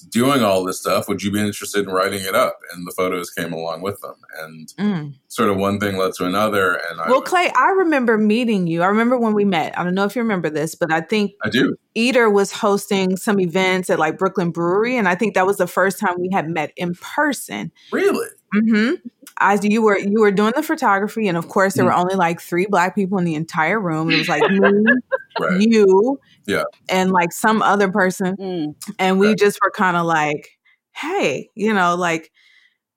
doing 0.00 0.42
all 0.42 0.64
this 0.64 0.80
stuff. 0.80 1.08
Would 1.08 1.22
you 1.22 1.30
be 1.30 1.40
interested 1.40 1.84
in 1.86 1.90
writing 1.92 2.22
it 2.22 2.34
up?" 2.34 2.58
And 2.72 2.86
the 2.86 2.92
photos 2.92 3.30
came 3.30 3.52
along 3.52 3.82
with 3.82 4.00
them, 4.00 4.14
and 4.40 4.68
Mm. 4.78 5.14
sort 5.28 5.50
of 5.50 5.56
one 5.56 5.78
thing 5.80 5.96
led 5.96 6.12
to 6.14 6.24
another. 6.26 6.80
And 6.90 7.00
I, 7.00 7.08
Well, 7.10 7.22
Clay, 7.22 7.50
I 7.56 7.70
remember 7.70 8.18
meeting 8.18 8.66
you. 8.66 8.82
I 8.82 8.86
remember 8.86 9.18
when 9.18 9.34
we 9.34 9.44
met. 9.44 9.78
I 9.78 9.84
don't 9.84 9.94
know 9.94 10.04
if 10.04 10.16
you 10.16 10.22
remember 10.22 10.50
this, 10.50 10.74
but 10.74 10.92
I 10.92 11.00
think 11.00 11.32
I 11.44 11.48
do. 11.50 11.76
Eater 11.94 12.30
was 12.30 12.52
hosting 12.52 13.16
some 13.16 13.38
events 13.38 13.90
at 13.90 13.98
like 13.98 14.16
Brooklyn 14.18 14.50
Brewery, 14.50 14.96
and 14.96 15.08
I 15.08 15.14
think 15.14 15.34
that 15.34 15.46
was 15.46 15.58
the 15.58 15.66
first 15.66 15.98
time 15.98 16.14
we 16.18 16.30
had 16.32 16.48
met 16.48 16.72
in 16.76 16.94
person. 16.94 17.70
Really? 17.90 18.26
hmm 18.52 18.92
As 19.40 19.64
you 19.64 19.80
were 19.82 19.98
you 19.98 20.20
were 20.20 20.30
doing 20.30 20.52
the 20.54 20.62
photography, 20.62 21.26
and 21.28 21.36
of 21.38 21.48
course 21.48 21.74
there 21.74 21.84
were 21.84 21.92
only 21.92 22.14
like 22.14 22.40
three 22.40 22.66
black 22.68 22.94
people 22.94 23.18
in 23.18 23.24
the 23.24 23.34
entire 23.34 23.80
room. 23.80 24.12
It 24.12 24.18
was 24.18 24.28
like 24.28 24.42
me, 24.50 24.58
Right. 25.40 25.60
you, 25.60 26.18
Yeah. 26.46 26.64
and 26.88 27.10
like 27.10 27.32
some 27.32 27.62
other 27.62 27.90
person, 27.90 28.36
Mm. 28.38 28.74
and 28.98 29.18
we 29.18 29.28
Right. 29.28 29.38
just 29.38 29.58
were 29.62 29.70
kind 29.70 29.96
of 29.96 30.06
like, 30.06 30.48
"Hey, 30.94 31.48
you 31.54 31.72
know, 31.72 31.94
like, 31.96 32.30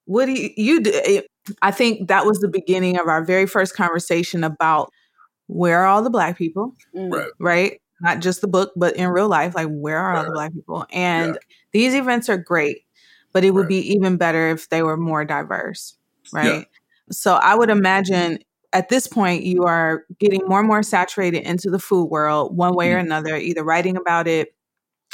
what 0.06 0.26
do 0.28 0.34
you, 0.34 0.50
you 0.58 0.82
do?" 0.82 1.22
I 1.62 1.72
think 1.72 2.08
that 2.10 2.26
was 2.26 2.40
the 2.40 2.48
beginning 2.50 3.00
of 3.00 3.08
our 3.08 3.24
very 3.24 3.46
first 3.48 3.76
conversation 3.76 4.44
about 4.44 4.92
where 5.48 5.82
are 5.82 5.88
all 5.88 6.04
the 6.04 6.10
black 6.12 6.38
people, 6.38 6.76
Mm. 6.96 7.12
Right. 7.12 7.32
right? 7.40 7.82
Not 8.02 8.20
just 8.22 8.42
the 8.42 8.48
book, 8.48 8.72
but 8.76 8.96
in 8.98 9.10
real 9.10 9.28
life, 9.30 9.56
like 9.56 9.70
where 9.70 10.00
are 10.00 10.16
all 10.18 10.26
the 10.26 10.32
black 10.32 10.54
people? 10.54 10.86
And 10.92 11.40
these 11.74 11.94
events 11.96 12.30
are 12.30 12.38
great, 12.38 12.80
but 13.34 13.44
it 13.46 13.52
would 13.52 13.62
Right. 13.64 13.70
be 13.70 13.94
even 13.94 14.18
better 14.18 14.50
if 14.50 14.70
they 14.70 14.84
were 14.84 14.98
more 14.98 15.26
diverse, 15.26 15.98
right? 16.34 16.68
So 17.12 17.36
I 17.36 17.56
would 17.56 17.70
imagine 17.70 18.40
at 18.76 18.90
this 18.90 19.08
point 19.08 19.44
you 19.44 19.64
are 19.64 20.06
getting 20.20 20.42
more 20.48 20.60
and 20.60 20.68
more 20.68 20.84
saturated 20.84 21.44
into 21.44 21.72
the 21.72 21.80
food 21.80 22.06
world 22.08 22.56
one 22.56 22.76
way 22.76 22.92
or 22.92 22.98
Mm-hmm. 22.98 23.06
another, 23.06 23.38
either 23.38 23.64
writing 23.64 23.98
about 23.98 24.28
it, 24.28 24.54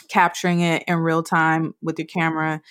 capturing 0.10 0.62
it 0.62 0.84
in 0.88 0.98
real 0.98 1.24
time 1.24 1.74
with 1.82 2.00
your 2.00 2.08
camera. 2.08 2.62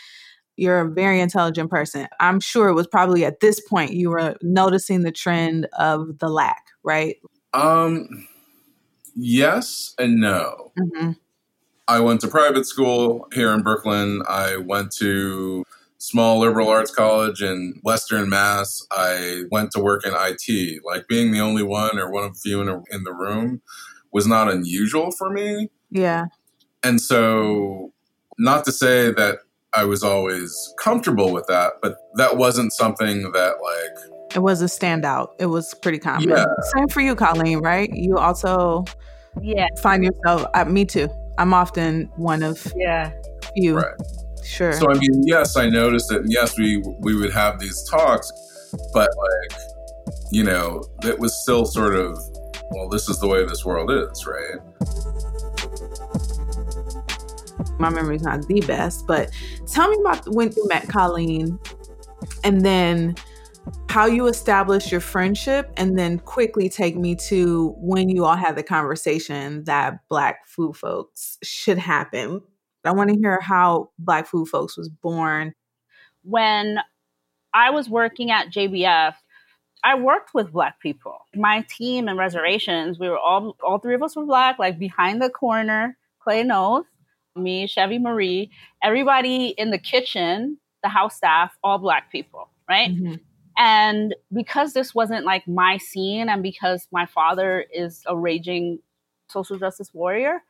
You're 0.56 0.80
a 0.80 0.90
very 0.90 1.20
intelligent 1.20 1.70
person. 1.70 2.09
I'm 2.20 2.40
sure 2.40 2.68
it 2.68 2.75
was 2.75 2.88
probably 2.88 3.25
at 3.25 3.40
this 3.40 3.61
point 3.61 3.92
you 3.94 4.11
were 4.11 4.37
noticing 4.42 5.02
the 5.02 5.12
trend 5.12 5.68
of 5.78 6.18
the 6.18 6.28
lack, 6.28 6.66
right? 6.82 7.16
Um. 7.54 8.26
Yes 9.16 9.94
and 9.99 10.20
no. 10.20 10.73
hmm 10.78 11.12
I 11.88 12.00
went 12.00 12.20
to 12.20 12.28
private 12.28 12.66
school 12.66 13.26
here 13.35 13.52
in 13.52 13.62
Brooklyn. 13.62 14.23
I 14.28 14.56
went 14.56 14.92
to 14.99 15.64
small 16.00 16.38
liberal 16.38 16.66
arts 16.69 16.90
college 16.90 17.42
in 17.42 17.75
Western 17.83 18.28
Mass. 18.30 18.85
I 18.90 19.42
went 19.52 19.71
to 19.73 19.80
work 19.80 20.04
in 20.07 20.12
IT. 20.16 20.80
Like 20.85 21.07
being 21.09 21.30
the 21.30 21.40
only 21.40 21.62
one 21.62 21.99
or 21.99 22.11
one 22.11 22.25
of 22.25 22.37
few 22.38 22.61
in, 22.62 22.69
a, 22.69 22.83
in 22.90 23.04
the 23.04 23.12
room 23.12 23.61
was 24.11 24.26
not 24.26 24.50
unusual 24.50 25.11
for 25.12 25.30
me. 25.30 25.69
Yeah. 25.90 26.25
And 26.83 27.00
so, 27.00 27.92
not 28.38 28.64
to 28.64 28.73
say 28.73 29.12
that 29.12 29.40
I 29.75 29.85
was 29.85 30.02
always 30.02 30.75
comfortable 30.78 31.33
with 31.33 31.47
that, 31.49 31.75
but 31.83 31.97
that 32.14 32.38
wasn't 32.38 32.73
something 32.73 33.30
that 33.33 33.54
like 33.62 34.35
It 34.35 34.38
was 34.40 34.62
a 34.62 34.66
standout. 34.66 35.28
It 35.38 35.47
was 35.47 35.75
pretty 35.83 35.99
common. 35.99 36.30
Yeah. 36.30 36.47
Same 36.75 36.88
for 36.88 37.02
you, 37.02 37.14
Colleen, 37.14 37.59
right? 37.59 37.90
You 37.92 38.16
also 38.16 38.85
Yeah. 39.42 39.66
find 39.83 40.02
yourself, 40.02 40.47
uh, 40.54 40.64
me 40.64 40.87
too. 40.87 41.09
I'm 41.38 41.52
often 41.52 42.11
one 42.16 42.42
of 42.42 42.66
Yeah. 42.75 43.12
few. 43.54 43.76
right. 43.76 43.95
Sure. 44.44 44.73
So 44.73 44.90
I 44.90 44.94
mean, 44.94 45.23
yes, 45.26 45.56
I 45.56 45.68
noticed 45.68 46.12
it, 46.12 46.23
and 46.23 46.32
yes, 46.32 46.59
we 46.59 46.82
we 47.00 47.14
would 47.14 47.32
have 47.32 47.59
these 47.59 47.82
talks, 47.88 48.30
but 48.92 49.11
like, 49.16 49.61
you 50.32 50.44
know, 50.44 50.82
it 51.02 51.18
was 51.18 51.40
still 51.42 51.64
sort 51.64 51.94
of, 51.94 52.18
well, 52.70 52.88
this 52.88 53.09
is 53.09 53.18
the 53.20 53.26
way 53.26 53.44
this 53.44 53.64
world 53.64 53.90
is, 53.90 54.26
right? 54.26 54.59
My 57.78 57.90
memory's 57.90 58.23
not 58.23 58.47
the 58.47 58.61
best, 58.61 59.06
but 59.06 59.30
tell 59.66 59.88
me 59.88 59.97
about 60.00 60.28
when 60.35 60.52
you 60.52 60.68
met 60.68 60.88
Colleen 60.88 61.59
and 62.44 62.64
then 62.64 63.14
how 63.88 64.06
you 64.06 64.26
established 64.26 64.92
your 64.92 65.00
friendship, 65.00 65.73
and 65.76 65.99
then 65.99 66.18
quickly 66.20 66.68
take 66.68 66.97
me 66.97 67.14
to 67.16 67.75
when 67.78 68.09
you 68.09 68.25
all 68.25 68.37
had 68.37 68.56
the 68.56 68.62
conversation 68.62 69.64
that 69.64 69.99
Black 70.09 70.47
food 70.47 70.76
folks 70.76 71.38
should 71.42 71.78
happen. 71.78 72.40
I 72.84 72.92
want 72.92 73.10
to 73.10 73.16
hear 73.18 73.40
how 73.40 73.90
Black 73.99 74.26
food 74.26 74.49
folks 74.49 74.76
was 74.76 74.88
born. 74.88 75.54
when 76.22 76.78
I 77.54 77.70
was 77.70 77.88
working 77.88 78.30
at 78.30 78.50
JBF, 78.50 79.14
I 79.82 79.94
worked 79.94 80.34
with 80.34 80.52
black 80.52 80.78
people. 80.80 81.16
My 81.34 81.62
team 81.68 82.06
and 82.08 82.18
reservations, 82.18 82.99
we 82.99 83.08
were 83.08 83.18
all 83.18 83.56
all 83.64 83.78
three 83.78 83.94
of 83.94 84.02
us 84.02 84.14
were 84.14 84.26
black, 84.26 84.58
like 84.58 84.78
behind 84.78 85.20
the 85.22 85.30
corner, 85.30 85.96
Clay 86.20 86.42
knows, 86.44 86.84
me, 87.34 87.66
Chevy 87.66 87.99
Marie, 87.99 88.50
everybody 88.82 89.49
in 89.56 89.70
the 89.70 89.78
kitchen, 89.78 90.58
the 90.82 90.88
house 90.90 91.16
staff, 91.16 91.56
all 91.64 91.78
black 91.78 92.12
people, 92.12 92.50
right? 92.68 92.90
Mhm. 92.90 93.20
And 93.58 94.14
because 94.32 94.72
this 94.75 94.94
wasn't 94.94 95.25
like 95.25 95.46
my 95.49 95.78
scene 95.78 96.28
and 96.28 96.42
because 96.42 96.87
my 96.92 97.06
father 97.06 97.64
is 97.72 98.02
a 98.06 98.16
raging 98.16 98.78
social 99.28 99.58
justice 99.58 99.92
warrior, 99.94 100.42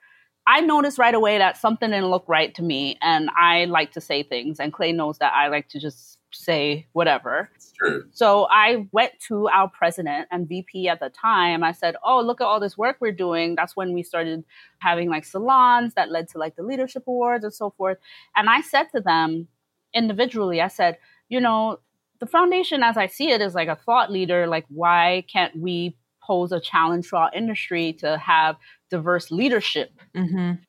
I 0.47 0.61
noticed 0.61 0.99
right 0.99 1.14
away 1.14 1.38
that 1.38 1.56
something 1.56 1.90
didn't 1.90 2.11
look 2.11 2.25
right 2.26 2.54
to 2.54 2.62
me. 2.62 2.99
And 3.02 3.30
I 3.38 3.66
like 3.66 3.92
to 3.92 4.00
say 4.00 4.23
things, 4.23 4.59
and 4.59 4.73
Clay 4.73 4.92
knows 4.92 5.18
that 5.18 5.32
I 5.32 5.49
like 5.49 5.68
to 5.70 5.78
just 5.78 6.18
say 6.32 6.87
whatever. 6.92 7.50
It's 7.54 7.73
true. 7.73 8.04
So 8.12 8.47
I 8.50 8.87
went 8.92 9.12
to 9.28 9.49
our 9.49 9.68
president 9.68 10.28
and 10.30 10.49
VP 10.49 10.88
at 10.88 11.00
the 11.00 11.11
time. 11.11 11.62
I 11.62 11.73
said, 11.73 11.97
Oh, 12.04 12.20
look 12.20 12.40
at 12.40 12.44
all 12.44 12.61
this 12.61 12.78
work 12.78 12.97
we're 13.00 13.12
doing. 13.12 13.54
That's 13.54 13.76
when 13.76 13.92
we 13.92 14.02
started 14.02 14.44
having 14.78 15.09
like 15.09 15.25
salons 15.25 15.94
that 15.94 16.11
led 16.11 16.28
to 16.30 16.38
like 16.38 16.56
the 16.56 16.62
leadership 16.62 17.04
awards 17.06 17.44
and 17.44 17.52
so 17.52 17.70
forth. 17.76 17.99
And 18.37 18.49
I 18.49 18.61
said 18.61 18.85
to 18.94 19.00
them 19.00 19.49
individually, 19.94 20.61
I 20.61 20.68
said, 20.68 20.99
You 21.28 21.40
know, 21.40 21.80
the 22.20 22.26
foundation 22.26 22.82
as 22.82 22.97
I 22.97 23.06
see 23.06 23.30
it 23.30 23.40
is 23.40 23.54
like 23.54 23.68
a 23.68 23.76
thought 23.76 24.12
leader. 24.12 24.47
Like, 24.47 24.66
why 24.68 25.25
can't 25.32 25.56
we 25.56 25.97
pose 26.30 26.52
a 26.52 26.60
challenge 26.60 27.08
to 27.10 27.16
our 27.16 27.30
industry 27.34 27.92
to 28.02 28.16
have 28.18 28.56
diverse 28.90 29.30
leadership? 29.40 29.90
Mhm. 30.14 30.60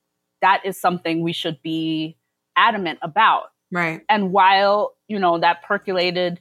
That 0.42 0.60
is 0.66 0.76
something 0.80 1.22
we 1.22 1.34
should 1.34 1.60
be 1.62 2.18
adamant 2.58 3.00
about 3.02 3.46
Right. 3.72 4.02
and 4.10 4.32
while 4.38 4.78
you 5.08 5.18
know 5.24 5.36
that 5.40 5.62
percolated 5.70 6.34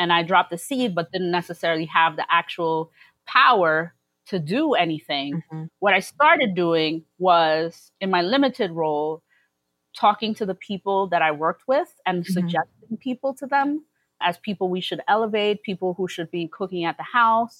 and 0.00 0.12
i 0.12 0.20
dropped 0.30 0.50
the 0.50 0.58
seed 0.58 0.94
but 0.94 1.10
didn't 1.12 1.30
necessarily 1.40 1.86
have 1.86 2.16
the 2.16 2.26
actual 2.40 2.90
power 3.26 3.94
to 4.30 4.38
do 4.38 4.62
anything 4.74 5.42
Mhm. 5.50 5.68
what 5.84 5.94
i 5.94 6.00
started 6.00 6.50
doing 6.54 6.92
was 7.18 7.90
in 8.02 8.10
my 8.10 8.22
limited 8.34 8.70
role 8.82 9.22
talking 9.96 10.34
to 10.34 10.44
the 10.50 10.54
people 10.70 11.06
that 11.12 11.22
i 11.22 11.30
worked 11.44 11.64
with 11.74 11.90
and 12.06 12.16
Mhm. 12.24 12.32
suggesting 12.36 12.96
people 13.08 13.32
to 13.40 13.46
them 13.46 13.68
as 14.20 14.36
people 14.38 14.68
we 14.68 14.80
should 14.82 15.00
elevate 15.08 15.62
people 15.62 15.94
who 15.94 16.06
should 16.08 16.30
be 16.30 16.44
cooking 16.58 16.84
at 16.84 16.96
the 16.98 17.08
house 17.20 17.56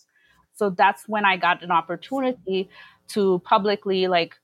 so 0.55 0.71
that's 0.71 1.05
when 1.09 1.25
i 1.25 1.37
got 1.37 1.63
an 1.63 1.71
opportunity 1.71 2.69
to 3.09 3.41
publicly 3.45 4.07
like 4.07 4.35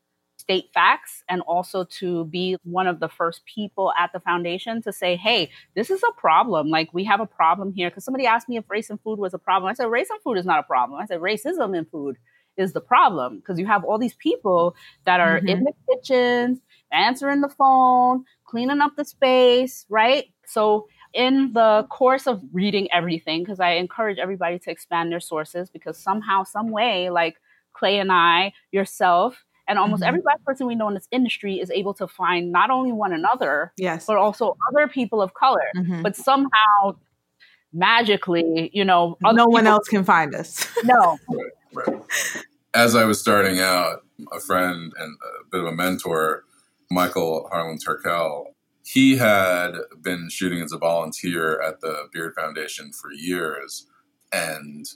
state 0.41 0.71
facts 0.75 1.23
and 1.29 1.43
also 1.43 1.85
to 1.85 2.25
be 2.25 2.57
one 2.65 2.89
of 2.89 2.99
the 2.99 3.09
first 3.09 3.43
people 3.45 3.93
at 3.97 4.13
the 4.13 4.19
foundation 4.19 4.83
to 4.83 4.93
say, 4.93 5.15
hey, 5.15 5.51
this 5.77 5.91
is 5.91 6.03
a 6.03 6.13
problem. 6.21 6.69
Like, 6.69 6.93
we 6.93 7.05
have 7.05 7.21
a 7.21 7.27
problem 7.27 7.73
here. 7.73 7.89
Because 7.89 8.05
somebody 8.05 8.27
asked 8.27 8.49
me 8.49 8.57
if 8.57 8.69
race 8.69 8.91
in 8.91 8.99
food 8.99 9.19
was 9.21 9.35
a 9.35 9.39
problem. 9.39 9.71
I 9.71 9.75
said, 9.75 9.85
race 9.85 10.09
in 10.11 10.17
food 10.25 10.39
is 10.39 10.47
not 10.47 10.59
a 10.59 10.65
problem. 10.65 11.01
I 11.01 11.07
said, 11.07 11.21
racism 11.21 11.77
in 11.77 11.85
food 11.85 12.17
is 12.57 12.73
the 12.73 12.81
problem. 12.81 13.37
Because 13.37 13.61
you 13.61 13.67
have 13.67 13.85
all 13.85 13.99
these 13.99 14.15
people 14.15 14.75
that 15.05 15.21
are 15.21 15.39
mm-hmm. 15.39 15.49
in 15.49 15.65
the 15.65 15.73
kitchens, 15.89 16.59
answering 16.91 17.43
the 17.43 17.49
phone, 17.49 18.25
cleaning 18.45 18.81
up 18.81 18.97
the 18.97 19.05
space, 19.05 19.87
right? 19.89 20.25
So, 20.47 20.89
in 21.13 21.53
the 21.53 21.87
course 21.91 22.27
of 22.27 22.43
reading 22.53 22.89
everything, 22.93 23.43
because 23.43 23.61
I 23.61 23.73
encourage 23.73 24.19
everybody 24.19 24.59
to 24.61 24.71
expand 24.71 25.11
their 25.11 25.21
sources, 25.21 25.71
because 25.71 25.99
somehow, 25.99 26.45
some 26.45 26.71
way, 26.71 27.11
like 27.11 27.37
Clay 27.73 27.99
and 27.99 28.13
I, 28.13 28.53
yourself, 28.71 29.45
and 29.67 29.79
almost 29.79 30.03
mm-hmm. 30.03 30.09
every 30.09 30.21
black 30.21 30.43
person 30.45 30.67
we 30.67 30.75
know 30.75 30.89
in 30.89 30.95
this 30.95 31.09
industry 31.11 31.61
is 31.61 31.71
able 31.71 31.95
to 31.95 32.09
find 32.09 32.51
not 32.51 32.71
only 32.71 32.93
one 32.93 33.13
another, 33.13 33.73
yes, 33.77 34.07
but 34.07 34.17
also 34.17 34.57
other 34.71 34.89
people 34.89 35.23
of 35.23 35.35
color. 35.35 35.61
Mm-hmm. 35.77 36.03
But 36.03 36.17
somehow, 36.17 36.97
magically, 37.73 38.71
you 38.73 38.85
know, 38.85 39.17
no 39.23 39.47
one 39.47 39.67
else 39.67 39.89
can 39.89 40.05
find 40.05 40.35
us. 40.35 40.67
no. 40.85 41.19
Right, 41.73 41.87
right. 41.87 42.03
As 42.75 42.95
I 42.95 43.05
was 43.05 43.21
starting 43.21 43.61
out, 43.61 44.05
a 44.33 44.41
friend 44.41 44.93
and 44.99 45.17
a 45.17 45.51
bit 45.51 45.61
of 45.61 45.67
a 45.67 45.73
mentor, 45.73 46.45
Michael 46.91 47.49
Harlan 47.51 47.79
Turkel, 47.79 48.50
he 48.85 49.17
had 49.17 49.73
been 50.01 50.29
shooting 50.31 50.61
as 50.63 50.73
a 50.73 50.79
volunteer 50.79 51.61
at 51.61 51.81
the 51.81 52.09
Beard 52.13 52.35
Foundation 52.35 52.93
for 52.93 53.13
years, 53.13 53.87
and 54.33 54.87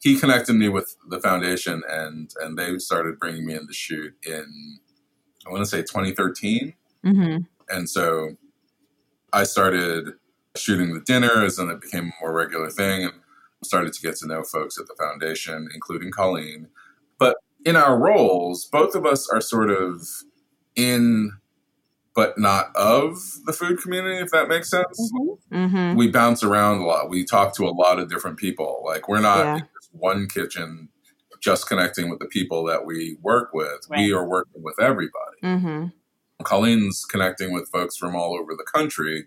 he 0.00 0.18
connected 0.18 0.54
me 0.54 0.68
with 0.68 0.96
the 1.08 1.20
foundation 1.20 1.82
and 1.88 2.30
and 2.40 2.58
they 2.58 2.78
started 2.78 3.18
bringing 3.18 3.46
me 3.46 3.54
in 3.54 3.66
to 3.66 3.72
shoot 3.72 4.14
in 4.26 4.78
I 5.46 5.50
want 5.50 5.62
to 5.62 5.70
say 5.70 5.82
2013. 5.82 6.74
Mm-hmm. 7.04 7.38
And 7.68 7.88
so 7.88 8.36
I 9.32 9.44
started 9.44 10.14
shooting 10.56 10.92
the 10.92 11.00
dinners 11.00 11.58
and 11.58 11.70
it 11.70 11.80
became 11.80 12.06
a 12.06 12.22
more 12.24 12.32
regular 12.32 12.70
thing 12.70 13.04
and 13.04 13.12
started 13.64 13.92
to 13.92 14.02
get 14.02 14.16
to 14.16 14.26
know 14.26 14.42
folks 14.42 14.78
at 14.78 14.86
the 14.86 14.94
foundation, 14.98 15.68
including 15.74 16.10
Colleen. 16.10 16.68
But 17.18 17.36
in 17.64 17.76
our 17.76 17.98
roles, 17.98 18.66
both 18.66 18.94
of 18.94 19.06
us 19.06 19.28
are 19.28 19.40
sort 19.40 19.70
of 19.70 20.02
in 20.76 21.32
but 22.14 22.38
not 22.38 22.66
of 22.74 23.16
the 23.46 23.52
food 23.52 23.80
community, 23.80 24.18
if 24.18 24.30
that 24.30 24.48
makes 24.48 24.70
sense. 24.70 25.12
Mm-hmm. 25.12 25.56
Mm-hmm. 25.56 25.96
We 25.96 26.10
bounce 26.10 26.42
around 26.42 26.80
a 26.80 26.86
lot. 26.86 27.08
We 27.08 27.24
talk 27.24 27.54
to 27.56 27.64
a 27.64 27.70
lot 27.70 27.98
of 27.98 28.08
different 28.08 28.38
people. 28.38 28.82
Like 28.84 29.08
we're 29.08 29.20
not 29.20 29.44
yeah 29.44 29.60
one 29.92 30.26
kitchen 30.26 30.88
just 31.40 31.66
connecting 31.66 32.10
with 32.10 32.18
the 32.18 32.26
people 32.26 32.64
that 32.64 32.84
we 32.84 33.16
work 33.22 33.50
with. 33.54 33.86
Right. 33.88 34.00
We 34.00 34.12
are 34.12 34.26
working 34.26 34.62
with 34.62 34.80
everybody. 34.80 35.38
Mm-hmm. 35.42 35.86
Colleen's 36.44 37.04
connecting 37.04 37.52
with 37.52 37.68
folks 37.70 37.96
from 37.96 38.14
all 38.14 38.38
over 38.38 38.54
the 38.54 38.66
country 38.74 39.26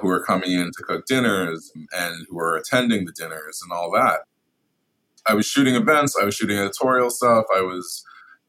who 0.00 0.08
are 0.08 0.22
coming 0.22 0.52
in 0.52 0.70
to 0.76 0.82
cook 0.82 1.06
dinners 1.06 1.72
and 1.96 2.26
who 2.28 2.38
are 2.38 2.56
attending 2.56 3.04
the 3.04 3.12
dinners 3.12 3.60
and 3.62 3.72
all 3.72 3.90
that. 3.92 4.20
I 5.28 5.34
was 5.34 5.46
shooting 5.46 5.74
events, 5.74 6.16
I 6.20 6.24
was 6.24 6.36
shooting 6.36 6.58
editorial 6.58 7.10
stuff, 7.10 7.46
I 7.56 7.60
was 7.60 8.04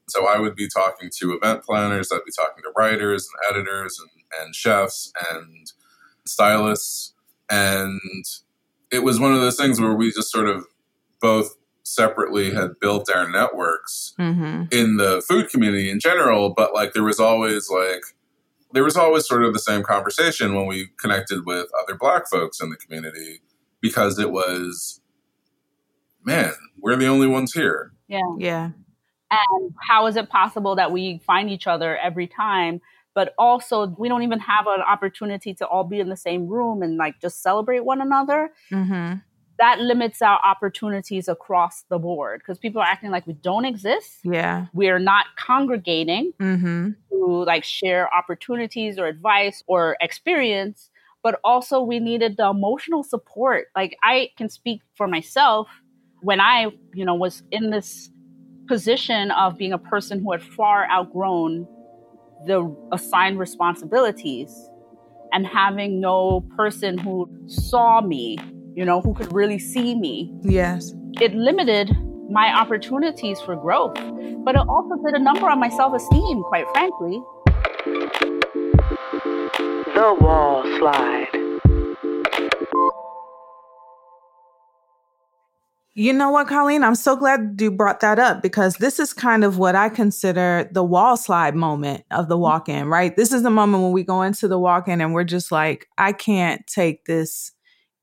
so 0.09 0.27
I 0.27 0.39
would 0.39 0.55
be 0.55 0.67
talking 0.67 1.09
to 1.19 1.33
event 1.33 1.63
planners, 1.63 2.11
I'd 2.11 2.25
be 2.25 2.31
talking 2.31 2.63
to 2.63 2.71
writers 2.77 3.27
and 3.27 3.55
editors 3.55 3.99
and, 3.99 4.09
and 4.41 4.55
chefs 4.55 5.11
and 5.31 5.71
stylists. 6.25 7.13
And 7.49 7.99
it 8.91 9.03
was 9.03 9.19
one 9.19 9.33
of 9.33 9.41
those 9.41 9.57
things 9.57 9.79
where 9.79 9.93
we 9.93 10.11
just 10.11 10.31
sort 10.31 10.47
of 10.47 10.65
both 11.21 11.55
separately 11.83 12.51
had 12.51 12.79
built 12.79 13.09
our 13.13 13.29
networks 13.29 14.13
mm-hmm. 14.19 14.63
in 14.71 14.97
the 14.97 15.21
food 15.27 15.49
community 15.49 15.89
in 15.89 15.99
general, 15.99 16.49
but 16.49 16.73
like 16.73 16.93
there 16.93 17.03
was 17.03 17.19
always 17.19 17.69
like 17.69 18.03
there 18.73 18.83
was 18.83 18.97
always 18.97 19.25
sort 19.25 19.43
of 19.43 19.53
the 19.53 19.59
same 19.59 19.81
conversation 19.81 20.53
when 20.53 20.67
we 20.67 20.89
connected 20.99 21.45
with 21.45 21.69
other 21.81 21.97
black 21.97 22.27
folks 22.29 22.59
in 22.61 22.69
the 22.69 22.75
community 22.75 23.39
because 23.79 24.19
it 24.19 24.31
was 24.31 24.99
man, 26.23 26.51
we're 26.77 26.97
the 26.97 27.07
only 27.07 27.27
ones 27.27 27.53
here. 27.53 27.93
Yeah. 28.07 28.35
Yeah. 28.37 28.71
And 29.29 29.74
how 29.87 30.07
is 30.07 30.16
it 30.16 30.29
possible 30.29 30.75
that 30.75 30.92
we 30.92 31.22
find 31.25 31.50
each 31.50 31.68
other 31.68 31.98
every 31.98 32.27
time? 32.27 32.81
But 33.13 33.33
also, 33.37 33.96
we 33.98 34.07
don't 34.09 34.24
even 34.24 34.40
have 34.40 34.68
an 34.68 34.81
opportunity 34.81 35.53
to 35.55 35.66
all 35.66 35.83
be 35.83 36.00
in 36.00 36.09
the 36.09 36.16
same 36.16 36.48
room 36.48 36.83
and 36.83 36.98
like 36.98 37.20
just 37.20 37.42
celebrate 37.42 37.83
one 37.83 38.01
another. 38.01 38.51
Mm-hmm 38.72 39.16
that 39.59 39.79
limits 39.79 40.22
our 40.22 40.40
opportunities 40.44 41.27
across 41.27 41.83
the 41.90 41.98
board 41.98 42.40
because 42.40 42.57
people 42.57 42.81
are 42.81 42.87
acting 42.87 43.11
like 43.11 43.25
we 43.25 43.33
don't 43.33 43.66
exist. 43.66 44.20
Yeah. 44.24 44.68
We're 44.74 45.00
not 45.00 45.25
congregating 45.37 46.33
mm-hmm. 46.40 46.92
to 47.11 47.25
like 47.44 47.63
share 47.63 48.13
opportunities 48.13 49.00
or 49.00 49.07
advice 49.07 49.63
or 49.68 49.98
experience, 50.00 50.90
but 51.24 51.40
also 51.44 51.81
we 51.81 52.00
needed 52.00 52.37
the 52.37 52.48
emotional 52.48 53.03
support. 53.03 53.68
Like 53.75 53.98
I 54.03 54.29
can 54.37 54.50
speak 54.50 54.81
for 54.96 55.07
myself 55.07 55.68
when 56.22 56.40
I, 56.40 56.72
you 56.94 57.05
know, 57.05 57.16
was 57.16 57.44
in 57.51 57.72
this 57.72 58.09
position 58.68 59.32
of 59.32 59.58
being 59.58 59.74
a 59.74 59.77
person 59.77 60.20
who 60.20 60.32
had 60.32 60.42
far 60.42 60.88
outgrown 60.90 61.68
the 62.46 62.75
assigned 62.92 63.40
responsibilities 63.40 64.70
and 65.32 65.46
having 65.46 66.00
no 66.00 66.42
person 66.56 66.98
who 66.98 67.30
saw 67.48 68.01
me 68.01 68.38
you 68.77 68.86
know, 68.86 69.01
who 69.01 69.12
could 69.16 69.34
really 69.34 69.58
see 69.58 69.96
me. 69.96 70.32
Yes. 70.44 70.94
It 71.20 71.34
limited 71.34 71.90
my 72.30 72.56
opportunities 72.56 73.42
for 73.42 73.56
growth, 73.56 73.96
but 74.46 74.53
it 74.53 74.62
also 74.70 75.03
did 75.03 75.16
a 75.16 75.20
number 75.20 75.50
on 75.50 75.60
my 75.60 75.70
self 75.70 75.96
esteem, 75.96 76.44
quite 76.44 76.66
frankly. 76.74 77.20
The 79.96 80.16
Wall 80.22 80.62
Slide. 80.77 81.26
You 86.00 86.14
know 86.14 86.29
what, 86.29 86.48
Colleen? 86.48 86.83
I'm 86.83 86.94
so 86.94 87.16
glad 87.16 87.57
you 87.60 87.72
brought 87.72 88.01
that 88.01 88.20
up 88.20 88.44
because 88.44 88.75
this 88.75 89.00
is 89.00 89.14
kind 89.14 89.44
of 89.44 89.57
what 89.57 89.75
I 89.75 89.90
consider 89.90 90.70
the 90.72 90.83
wall 90.83 91.18
slide 91.18 91.55
moment 91.55 92.03
of 92.12 92.29
the 92.29 92.38
walk 92.38 92.70
in, 92.70 92.86
right? 92.86 93.16
This 93.16 93.33
is 93.33 93.42
the 93.42 93.50
moment 93.50 93.81
when 93.81 93.94
we 93.94 94.03
go 94.03 94.22
into 94.22 94.48
the 94.48 94.60
walk 94.60 94.88
in 94.88 95.01
and 95.01 95.12
we're 95.12 95.24
just 95.24 95.51
like, 95.51 95.88
I 95.98 96.12
can't 96.12 96.62
take 96.68 97.05
this 97.05 97.51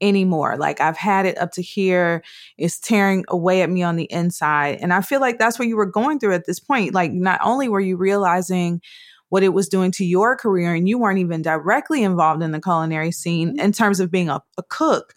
anymore. 0.00 0.56
Like 0.56 0.80
I've 0.80 0.96
had 0.96 1.24
it 1.24 1.38
up 1.38 1.52
to 1.52 1.62
here. 1.62 2.24
It's 2.58 2.80
tearing 2.80 3.24
away 3.28 3.62
at 3.62 3.70
me 3.70 3.84
on 3.84 3.94
the 3.94 4.10
inside. 4.10 4.78
And 4.80 4.92
I 4.92 5.00
feel 5.00 5.20
like 5.20 5.38
that's 5.38 5.60
what 5.60 5.68
you 5.68 5.76
were 5.76 5.86
going 5.86 6.18
through 6.18 6.34
at 6.34 6.46
this 6.46 6.58
point. 6.58 6.94
Like 6.94 7.12
not 7.12 7.38
only 7.44 7.68
were 7.68 7.78
you 7.78 7.96
realizing 7.96 8.82
what 9.28 9.44
it 9.44 9.50
was 9.50 9.68
doing 9.68 9.92
to 9.92 10.04
your 10.04 10.36
career 10.36 10.74
and 10.74 10.88
you 10.88 10.98
weren't 10.98 11.20
even 11.20 11.42
directly 11.42 12.02
involved 12.02 12.42
in 12.42 12.50
the 12.50 12.60
culinary 12.60 13.12
scene 13.12 13.50
mm-hmm. 13.50 13.60
in 13.60 13.70
terms 13.70 14.00
of 14.00 14.10
being 14.10 14.30
a, 14.30 14.42
a 14.58 14.64
cook 14.64 15.14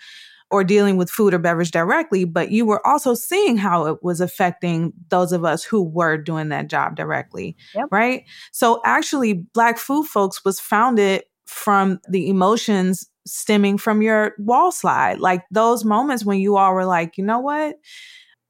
or 0.50 0.64
dealing 0.64 0.98
with 0.98 1.10
food 1.10 1.34
or 1.34 1.40
beverage 1.40 1.72
directly, 1.72 2.24
but 2.24 2.52
you 2.52 2.66
were 2.66 2.86
also 2.88 3.14
seeing 3.14 3.58
how 3.58 3.86
it 3.86 4.02
was 4.02 4.22
affecting 4.22 4.94
those 5.10 5.32
of 5.32 5.44
us 5.44 5.64
who 5.64 5.84
were 5.84 6.18
doing 6.18 6.50
that 6.50 6.70
job 6.70 6.96
directly. 6.96 7.56
Yep. 7.76 7.88
Right. 7.92 8.24
So 8.52 8.82
actually, 8.86 9.34
Black 9.34 9.78
Food 9.78 10.06
Folks 10.06 10.46
was 10.46 10.60
founded 10.60 11.24
from 11.46 12.00
the 12.10 12.30
emotions 12.30 13.10
stemming 13.26 13.78
from 13.78 14.02
your 14.02 14.34
wall 14.38 14.72
slide. 14.72 15.20
Like 15.20 15.44
those 15.52 15.84
moments 15.84 16.24
when 16.24 16.40
you 16.40 16.56
all 16.58 16.74
were 16.74 16.86
like, 16.86 17.18
you 17.18 17.26
know 17.26 17.40
what? 17.40 17.76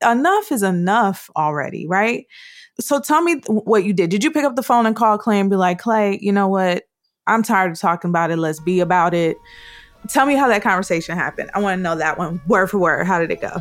Enough 0.08 0.52
is 0.52 0.62
enough 0.62 1.30
already, 1.36 1.88
right? 1.88 2.26
So 2.80 3.00
tell 3.00 3.24
me 3.24 3.42
what 3.48 3.84
you 3.84 3.94
did. 3.94 4.12
Did 4.12 4.24
you 4.24 4.30
pick 4.30 4.44
up 4.44 4.56
the 4.56 4.62
phone 4.62 4.86
and 4.86 4.96
call 4.96 5.18
Clay 5.18 5.40
and 5.40 5.50
be 5.50 5.56
like, 5.56 5.80
Clay, 5.80 6.20
you 6.22 6.32
know 6.32 6.48
what? 6.48 6.84
I'm 7.26 7.42
tired 7.42 7.72
of 7.72 7.80
talking 7.80 8.10
about 8.10 8.30
it. 8.30 8.38
Let's 8.38 8.60
be 8.60 8.80
about 8.80 9.16
it. 9.16 9.38
Tell 10.08 10.26
me 10.26 10.36
how 10.36 10.48
that 10.48 10.62
conversation 10.62 11.18
happened. 11.18 11.50
I 11.54 11.60
want 11.60 11.78
to 11.78 11.82
know 11.82 11.96
that 11.96 12.18
one 12.18 12.42
word 12.48 12.70
for 12.70 12.78
word. 12.78 13.06
How 13.06 13.20
did 13.20 13.32
it 13.32 13.42
go? 13.42 13.52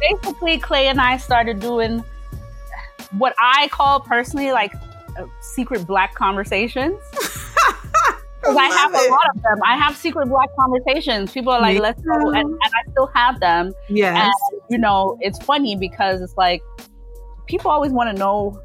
Basically, 0.00 0.58
Clay 0.58 0.88
and 0.88 1.00
I 1.00 1.16
started 1.16 1.60
doing 1.60 2.04
what 3.12 3.34
I 3.38 3.68
call 3.68 4.00
personally 4.00 4.52
like 4.52 4.74
uh, 5.16 5.26
secret 5.40 5.86
black 5.86 6.14
conversations. 6.14 7.00
Because 8.44 8.58
I 8.58 8.66
have 8.66 8.94
it. 8.94 9.08
a 9.08 9.10
lot 9.10 9.22
of 9.34 9.42
them. 9.42 9.58
I 9.64 9.76
have 9.78 9.96
secret 9.96 10.28
black 10.28 10.50
conversations. 10.54 11.32
People 11.32 11.50
are 11.50 11.62
like, 11.62 11.78
let's 11.80 12.02
go. 12.02 12.12
And, 12.12 12.36
and, 12.36 12.58
I 12.62 12.90
still 12.90 13.10
have 13.14 13.40
them. 13.40 13.72
Yes. 13.88 14.22
And, 14.22 14.60
you 14.68 14.76
know, 14.76 15.16
it's 15.22 15.38
funny 15.42 15.76
because 15.76 16.20
it's 16.20 16.36
like, 16.36 16.62
people 17.46 17.70
always 17.70 17.90
want 17.90 18.14
to 18.14 18.18
know. 18.18 18.60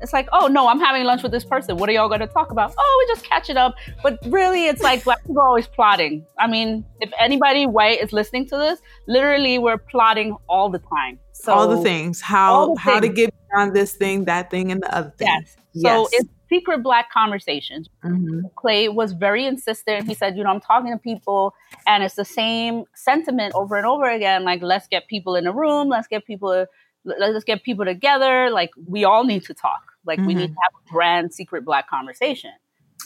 It's 0.00 0.12
like, 0.12 0.28
oh, 0.32 0.46
no, 0.46 0.68
I'm 0.68 0.80
having 0.80 1.04
lunch 1.04 1.22
with 1.22 1.32
this 1.32 1.44
person. 1.44 1.76
What 1.76 1.88
are 1.88 1.92
y'all 1.92 2.08
going 2.08 2.20
to 2.20 2.26
talk 2.26 2.50
about? 2.50 2.74
Oh, 2.76 3.06
we 3.06 3.14
just 3.14 3.28
catch 3.28 3.50
it 3.50 3.56
up. 3.56 3.74
But 4.02 4.18
really, 4.26 4.66
it's 4.66 4.82
like 4.82 5.04
black 5.04 5.20
people 5.22 5.40
are 5.40 5.46
always 5.46 5.66
plotting. 5.66 6.24
I 6.38 6.46
mean, 6.46 6.84
if 7.00 7.10
anybody 7.18 7.66
white 7.66 8.02
is 8.02 8.12
listening 8.12 8.46
to 8.48 8.56
this, 8.56 8.80
literally, 9.06 9.58
we're 9.58 9.78
plotting 9.78 10.36
all 10.48 10.68
the 10.68 10.78
time. 10.78 11.18
So, 11.32 11.52
all 11.52 11.68
the 11.68 11.82
things. 11.82 12.20
How, 12.20 12.74
the 12.74 12.80
how 12.80 13.00
things. 13.00 13.08
to 13.08 13.12
get 13.14 13.34
on 13.54 13.72
this 13.72 13.94
thing, 13.94 14.24
that 14.26 14.50
thing, 14.50 14.70
and 14.72 14.82
the 14.82 14.94
other 14.94 15.12
thing. 15.16 15.28
Yes. 15.28 15.56
So 15.74 16.08
yes. 16.12 16.22
it's 16.22 16.28
secret 16.48 16.82
black 16.82 17.10
conversations. 17.10 17.88
Mm-hmm. 18.04 18.40
Clay 18.56 18.88
was 18.88 19.12
very 19.12 19.46
insistent. 19.46 20.06
He 20.06 20.14
said, 20.14 20.36
you 20.36 20.42
know, 20.42 20.50
I'm 20.50 20.60
talking 20.60 20.92
to 20.92 20.98
people 20.98 21.54
and 21.86 22.02
it's 22.02 22.16
the 22.16 22.24
same 22.24 22.84
sentiment 22.94 23.54
over 23.54 23.76
and 23.76 23.86
over 23.86 24.10
again. 24.10 24.44
Like, 24.44 24.62
let's 24.62 24.88
get 24.88 25.06
people 25.06 25.36
in 25.36 25.46
a 25.46 25.52
room. 25.52 25.88
Let's 25.88 26.08
get 26.08 26.26
people, 26.26 26.66
let's 27.04 27.44
get 27.44 27.62
people 27.62 27.84
together. 27.84 28.50
Like, 28.50 28.70
we 28.86 29.04
all 29.04 29.24
need 29.24 29.44
to 29.44 29.54
talk. 29.54 29.89
Like 30.06 30.18
we 30.20 30.34
Mhm. 30.34 30.38
need 30.38 30.48
to 30.48 30.60
have 30.62 30.72
a 30.86 30.90
grand 30.92 31.32
secret 31.34 31.64
black 31.64 31.88
conversation. 31.88 32.52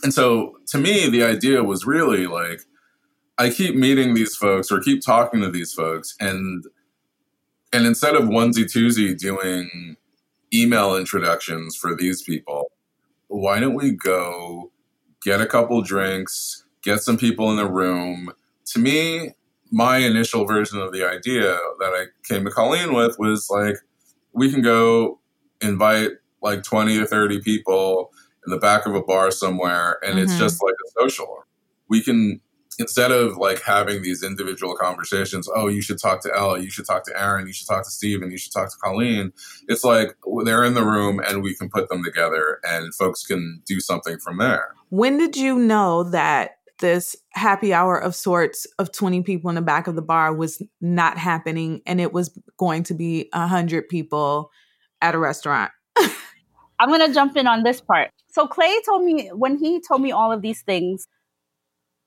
And 0.02 0.12
so 0.12 0.58
to 0.68 0.78
me, 0.78 1.08
the 1.08 1.22
idea 1.24 1.62
was 1.64 1.86
really 1.86 2.26
like 2.26 2.60
I 3.38 3.50
keep 3.50 3.74
meeting 3.74 4.14
these 4.14 4.36
folks 4.36 4.70
or 4.70 4.80
keep 4.80 5.02
talking 5.04 5.40
to 5.40 5.50
these 5.50 5.72
folks 5.72 6.14
and 6.20 6.64
and 7.72 7.86
instead 7.86 8.14
of 8.14 8.24
onesie 8.24 8.64
twosie 8.72 9.18
doing 9.18 9.96
email 10.52 10.96
introductions 10.96 11.74
for 11.74 11.96
these 11.96 12.22
people, 12.22 12.70
why 13.26 13.58
don't 13.58 13.74
we 13.74 13.90
go 13.90 14.70
get 15.22 15.40
a 15.40 15.46
couple 15.46 15.82
drinks, 15.82 16.64
get 16.82 17.00
some 17.00 17.16
people 17.18 17.50
in 17.50 17.56
the 17.56 17.66
room? 17.68 18.32
To 18.66 18.78
me, 18.78 19.30
my 19.72 19.96
initial 19.96 20.44
version 20.46 20.78
of 20.80 20.92
the 20.92 21.04
idea 21.04 21.58
that 21.80 21.92
I 21.92 22.04
came 22.28 22.44
to 22.44 22.50
Colleen 22.52 22.94
with 22.94 23.18
was 23.18 23.48
like, 23.50 23.74
we 24.32 24.52
can 24.52 24.62
go 24.62 25.18
invite 25.60 26.12
like 26.44 26.62
20 26.62 26.96
or 26.98 27.06
30 27.06 27.40
people 27.40 28.12
in 28.46 28.52
the 28.52 28.58
back 28.58 28.86
of 28.86 28.94
a 28.94 29.02
bar 29.02 29.30
somewhere 29.30 29.98
and 30.04 30.18
it's 30.18 30.34
Mhm. 30.34 30.38
just 30.38 30.62
like 30.62 30.74
a 30.86 31.02
social. 31.02 31.44
We 31.88 32.02
can 32.02 32.40
instead 32.78 33.12
of 33.12 33.36
like 33.36 33.62
having 33.62 34.02
these 34.02 34.22
individual 34.24 34.74
conversations, 34.76 35.48
oh, 35.54 35.68
you 35.68 35.80
should 35.80 35.96
talk 35.98 36.20
to 36.22 36.36
Ella, 36.36 36.58
you 36.58 36.70
should 36.70 36.84
talk 36.86 37.04
to 37.04 37.20
Aaron, 37.20 37.46
you 37.46 37.52
should 37.52 37.68
talk 37.68 37.84
to 37.84 37.90
Steve, 37.90 38.20
and 38.20 38.32
you 38.32 38.38
should 38.38 38.52
talk 38.52 38.68
to 38.68 38.76
Colleen. 38.78 39.32
It's 39.68 39.84
like 39.84 40.16
they're 40.44 40.64
in 40.64 40.74
the 40.74 40.82
room 40.84 41.20
and 41.20 41.40
we 41.42 41.54
can 41.54 41.68
put 41.68 41.88
them 41.88 42.02
together 42.02 42.58
and 42.64 42.92
folks 42.94 43.24
can 43.24 43.62
do 43.64 43.78
something 43.78 44.18
from 44.18 44.38
there. 44.38 44.74
When 44.88 45.18
did 45.18 45.36
you 45.36 45.56
know 45.56 46.02
that 46.10 46.56
this 46.80 47.14
happy 47.30 47.72
hour 47.72 47.96
of 47.96 48.14
sorts 48.16 48.66
of 48.80 48.90
20 48.90 49.22
people 49.22 49.48
in 49.48 49.54
the 49.54 49.62
back 49.62 49.86
of 49.86 49.94
the 49.94 50.02
bar 50.02 50.34
was 50.34 50.60
not 50.80 51.16
happening 51.16 51.80
and 51.86 52.00
it 52.00 52.12
was 52.12 52.36
going 52.58 52.82
to 52.84 52.94
be 52.94 53.28
100 53.32 53.88
people 53.88 54.50
at 55.00 55.14
a 55.14 55.18
restaurant? 55.18 55.70
I'm 56.78 56.88
gonna 56.90 57.12
jump 57.12 57.36
in 57.36 57.46
on 57.46 57.62
this 57.62 57.80
part. 57.80 58.10
So 58.32 58.46
Clay 58.46 58.80
told 58.84 59.04
me 59.04 59.28
when 59.28 59.58
he 59.58 59.80
told 59.80 60.02
me 60.02 60.12
all 60.12 60.32
of 60.32 60.42
these 60.42 60.62
things, 60.62 61.06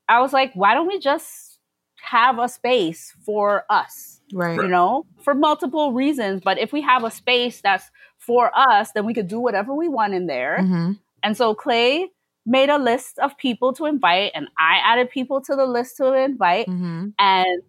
I 0.09 0.19
was 0.21 0.33
like, 0.33 0.53
why 0.53 0.73
don't 0.73 0.87
we 0.87 0.99
just 0.99 1.59
have 2.01 2.39
a 2.39 2.47
space 2.47 3.13
for 3.25 3.65
us? 3.69 4.21
Right. 4.33 4.61
You 4.61 4.67
know, 4.67 5.05
for 5.23 5.33
multiple 5.33 5.93
reasons. 5.93 6.41
But 6.43 6.57
if 6.59 6.71
we 6.71 6.81
have 6.81 7.03
a 7.03 7.11
space 7.11 7.61
that's 7.61 7.89
for 8.17 8.51
us, 8.57 8.91
then 8.93 9.05
we 9.05 9.13
could 9.13 9.27
do 9.27 9.39
whatever 9.39 9.73
we 9.73 9.87
want 9.87 10.13
in 10.13 10.27
there. 10.27 10.61
hmm 10.61 10.91
And 11.23 11.35
so 11.35 11.55
Clay 11.55 12.09
made 12.45 12.69
a 12.69 12.77
list 12.77 13.19
of 13.19 13.37
people 13.37 13.73
to 13.73 13.85
invite, 13.85 14.31
and 14.33 14.47
I 14.57 14.79
added 14.83 15.09
people 15.09 15.41
to 15.41 15.55
the 15.55 15.65
list 15.65 15.97
to 15.97 16.13
invite, 16.13 16.67
hmm 16.67 17.09
and 17.19 17.61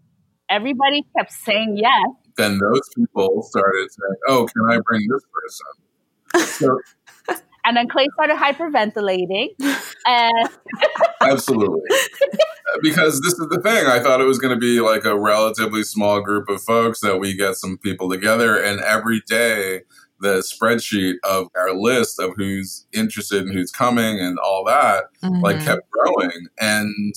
everybody 0.48 1.04
kept 1.16 1.32
saying 1.32 1.76
yes. 1.76 2.08
Then 2.36 2.58
those 2.58 2.80
people 2.96 3.42
started 3.42 3.88
saying, 3.90 4.16
oh, 4.28 4.46
can 4.46 4.62
I 4.70 4.80
bring 4.84 5.02
this 5.08 5.22
person? 5.32 5.87
So, 6.36 6.80
And 7.64 7.76
then 7.76 7.86
Clay 7.88 8.06
started 8.14 8.36
hyperventilating. 8.38 9.48
and 10.06 10.48
absolutely. 11.20 11.82
because 12.82 13.20
this 13.20 13.34
is 13.34 13.46
the 13.50 13.60
thing. 13.62 13.86
I 13.86 14.00
thought 14.00 14.20
it 14.22 14.24
was 14.24 14.38
going 14.38 14.54
to 14.54 14.60
be 14.60 14.80
like 14.80 15.04
a 15.04 15.18
relatively 15.18 15.82
small 15.82 16.20
group 16.22 16.48
of 16.48 16.62
folks 16.62 17.00
that 17.00 17.18
we 17.18 17.34
get 17.36 17.56
some 17.56 17.76
people 17.78 18.08
together, 18.08 18.56
and 18.56 18.80
every 18.80 19.20
day 19.26 19.82
the 20.20 20.42
spreadsheet 20.42 21.14
of 21.24 21.48
our 21.54 21.74
list 21.74 22.18
of 22.18 22.32
who's 22.36 22.86
interested 22.92 23.42
and 23.42 23.52
who's 23.54 23.70
coming 23.70 24.18
and 24.18 24.36
all 24.38 24.64
that 24.64 25.04
like 25.22 25.56
Mhm. 25.58 25.64
kept 25.64 25.82
growing 25.90 26.48
and 26.58 27.14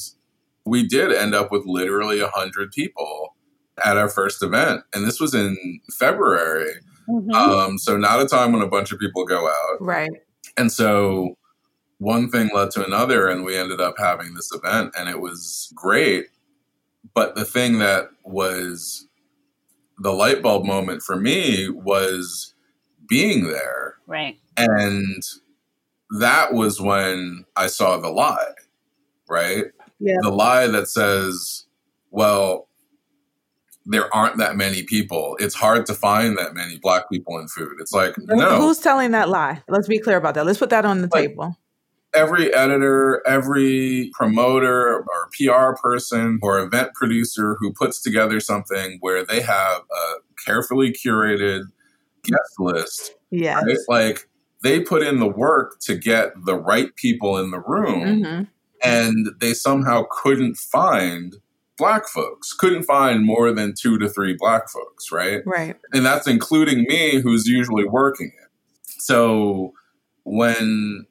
we 0.65 0.85
did 0.87 1.11
end 1.11 1.33
up 1.33 1.51
with 1.51 1.63
literally 1.65 2.19
a 2.19 2.27
hundred 2.27 2.69
people 2.71 3.35
at 3.83 3.97
our 3.97 4.07
first 4.07 4.43
event 4.43 4.83
and 4.93 5.03
this 5.03 5.19
was 5.19 5.33
in 5.33 5.79
february 5.97 6.73
Mhm. 7.11 7.33
um, 7.33 7.77
so 7.77 7.97
not 7.97 8.21
a 8.21 8.25
time 8.27 8.53
when 8.53 8.61
a 8.61 8.67
bunch 8.67 8.91
of 8.91 8.99
people 8.99 9.25
go 9.25 9.47
out 9.47 9.77
Right. 9.81 10.09
and 10.57 10.71
so 10.71 11.37
one 11.97 12.29
thing 12.31 12.49
led 12.53 12.71
to 12.71 12.83
another, 12.85 13.27
and 13.27 13.43
we 13.45 13.55
ended 13.55 13.79
up 13.79 13.95
having 13.99 14.33
this 14.33 14.51
event, 14.53 14.91
and 14.97 15.07
it 15.07 15.19
was 15.19 15.71
great. 15.75 16.27
But 17.13 17.35
the 17.35 17.45
thing 17.45 17.77
that 17.79 18.09
was 18.23 19.07
the 19.99 20.11
light 20.13 20.41
bulb 20.41 20.65
moment 20.65 21.03
for 21.03 21.15
me 21.15 21.69
was 21.69 22.55
being 23.07 23.47
there. 23.47 23.97
right. 24.07 24.37
And 24.57 25.21
that 26.19 26.53
was 26.53 26.81
when 26.81 27.45
I 27.55 27.67
saw 27.67 27.97
the 27.97 28.09
lie, 28.09 28.53
right? 29.29 29.65
Yeah. 29.99 30.17
The 30.21 30.31
lie 30.31 30.67
that 30.67 30.87
says, 30.87 31.65
well, 32.09 32.67
there 33.85 34.13
aren't 34.13 34.37
that 34.37 34.55
many 34.55 34.83
people. 34.83 35.35
It's 35.39 35.55
hard 35.55 35.85
to 35.87 35.93
find 35.93 36.37
that 36.37 36.53
many 36.53 36.77
black 36.77 37.09
people 37.11 37.37
in 37.39 37.47
food. 37.47 37.73
It's 37.79 37.91
like, 37.93 38.15
no. 38.17 38.57
Who's 38.59 38.77
telling 38.79 39.11
that 39.11 39.29
lie? 39.29 39.61
Let's 39.67 39.87
be 39.87 39.99
clear 39.99 40.17
about 40.17 40.35
that. 40.35 40.45
Let's 40.45 40.59
put 40.59 40.69
that 40.69 40.85
on 40.85 41.01
the 41.01 41.09
Like- 41.11 41.29
table. 41.29 41.57
every 42.13 42.53
editor, 42.53 43.23
every 43.25 44.11
promoter 44.13 44.97
or 44.97 45.29
PR 45.39 45.75
person 45.81 46.39
or 46.43 46.59
event 46.59 46.93
producer 46.93 47.55
who 47.59 47.71
puts 47.73 48.01
together 48.01 48.39
something 48.41 48.97
where 48.99 49.25
they 49.25 49.39
have 49.41 49.77
a 49.81 50.13
carefully 50.45 50.91
curated 50.91 51.61
guest 52.23 52.59
list, 52.59 53.13
Yes. 53.31 53.63
right? 53.65 53.77
Like 53.87 54.27
they 54.61 54.81
put 54.81 55.01
in 55.03 55.19
the 55.19 55.27
work 55.27 55.79
to 55.81 55.95
get 55.95 56.33
the 56.45 56.55
right 56.55 56.93
people 56.97 57.37
in 57.37 57.49
the 57.51 57.61
room 57.61 58.23
hmm 58.25 58.41
and 58.83 59.27
they 59.39 59.53
somehow 59.53 60.03
couldn't 60.09 60.55
find 60.57 61.37
black 61.77 62.07
folks, 62.07 62.53
couldn't 62.53 62.83
find 62.83 63.25
more 63.25 63.51
than 63.51 63.73
two 63.79 63.97
to 63.97 64.07
three 64.09 64.35
black 64.37 64.69
folks, 64.69 65.11
right? 65.11 65.41
Right. 65.45 65.75
and 65.93 66.05
that's 66.05 66.27
including 66.27 66.83
me 66.83 67.19
who's 67.21 67.47
usually 67.47 67.85
working 67.85 68.27
it 68.39 68.49
so 69.01 69.73
when 70.23 71.07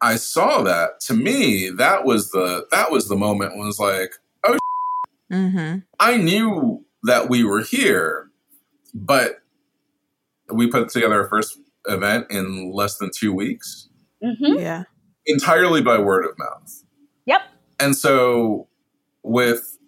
i 0.00 0.16
saw 0.16 0.62
that 0.62 0.98
to 1.00 1.12
me 1.14 1.68
that 1.68 2.04
was 2.06 2.30
the 2.30 2.66
that 2.70 2.90
was 2.90 3.08
the 3.08 3.16
moment 3.16 3.52
when 3.52 3.64
it 3.64 3.66
was 3.66 3.78
like 3.78 4.12
hmm 5.30 5.76
i 6.00 6.16
knew 6.16 6.84
that 7.04 7.28
we 7.28 7.44
were 7.44 7.60
here 7.62 8.30
but 8.94 9.36
we 10.52 10.66
put 10.66 10.88
together 10.88 11.22
our 11.22 11.28
first 11.28 11.58
event 11.86 12.26
in 12.30 12.72
less 12.72 12.96
than 12.98 13.10
two 13.14 13.32
weeks 13.34 13.88
hmm 14.22 14.54
Yeah. 14.58 14.84
entirely 15.26 15.82
by 15.82 15.98
word 15.98 16.24
of 16.24 16.38
mouth 16.38 16.84
Yep. 17.26 17.42
and 17.78 17.94
so 17.96 18.68
with 19.22 19.78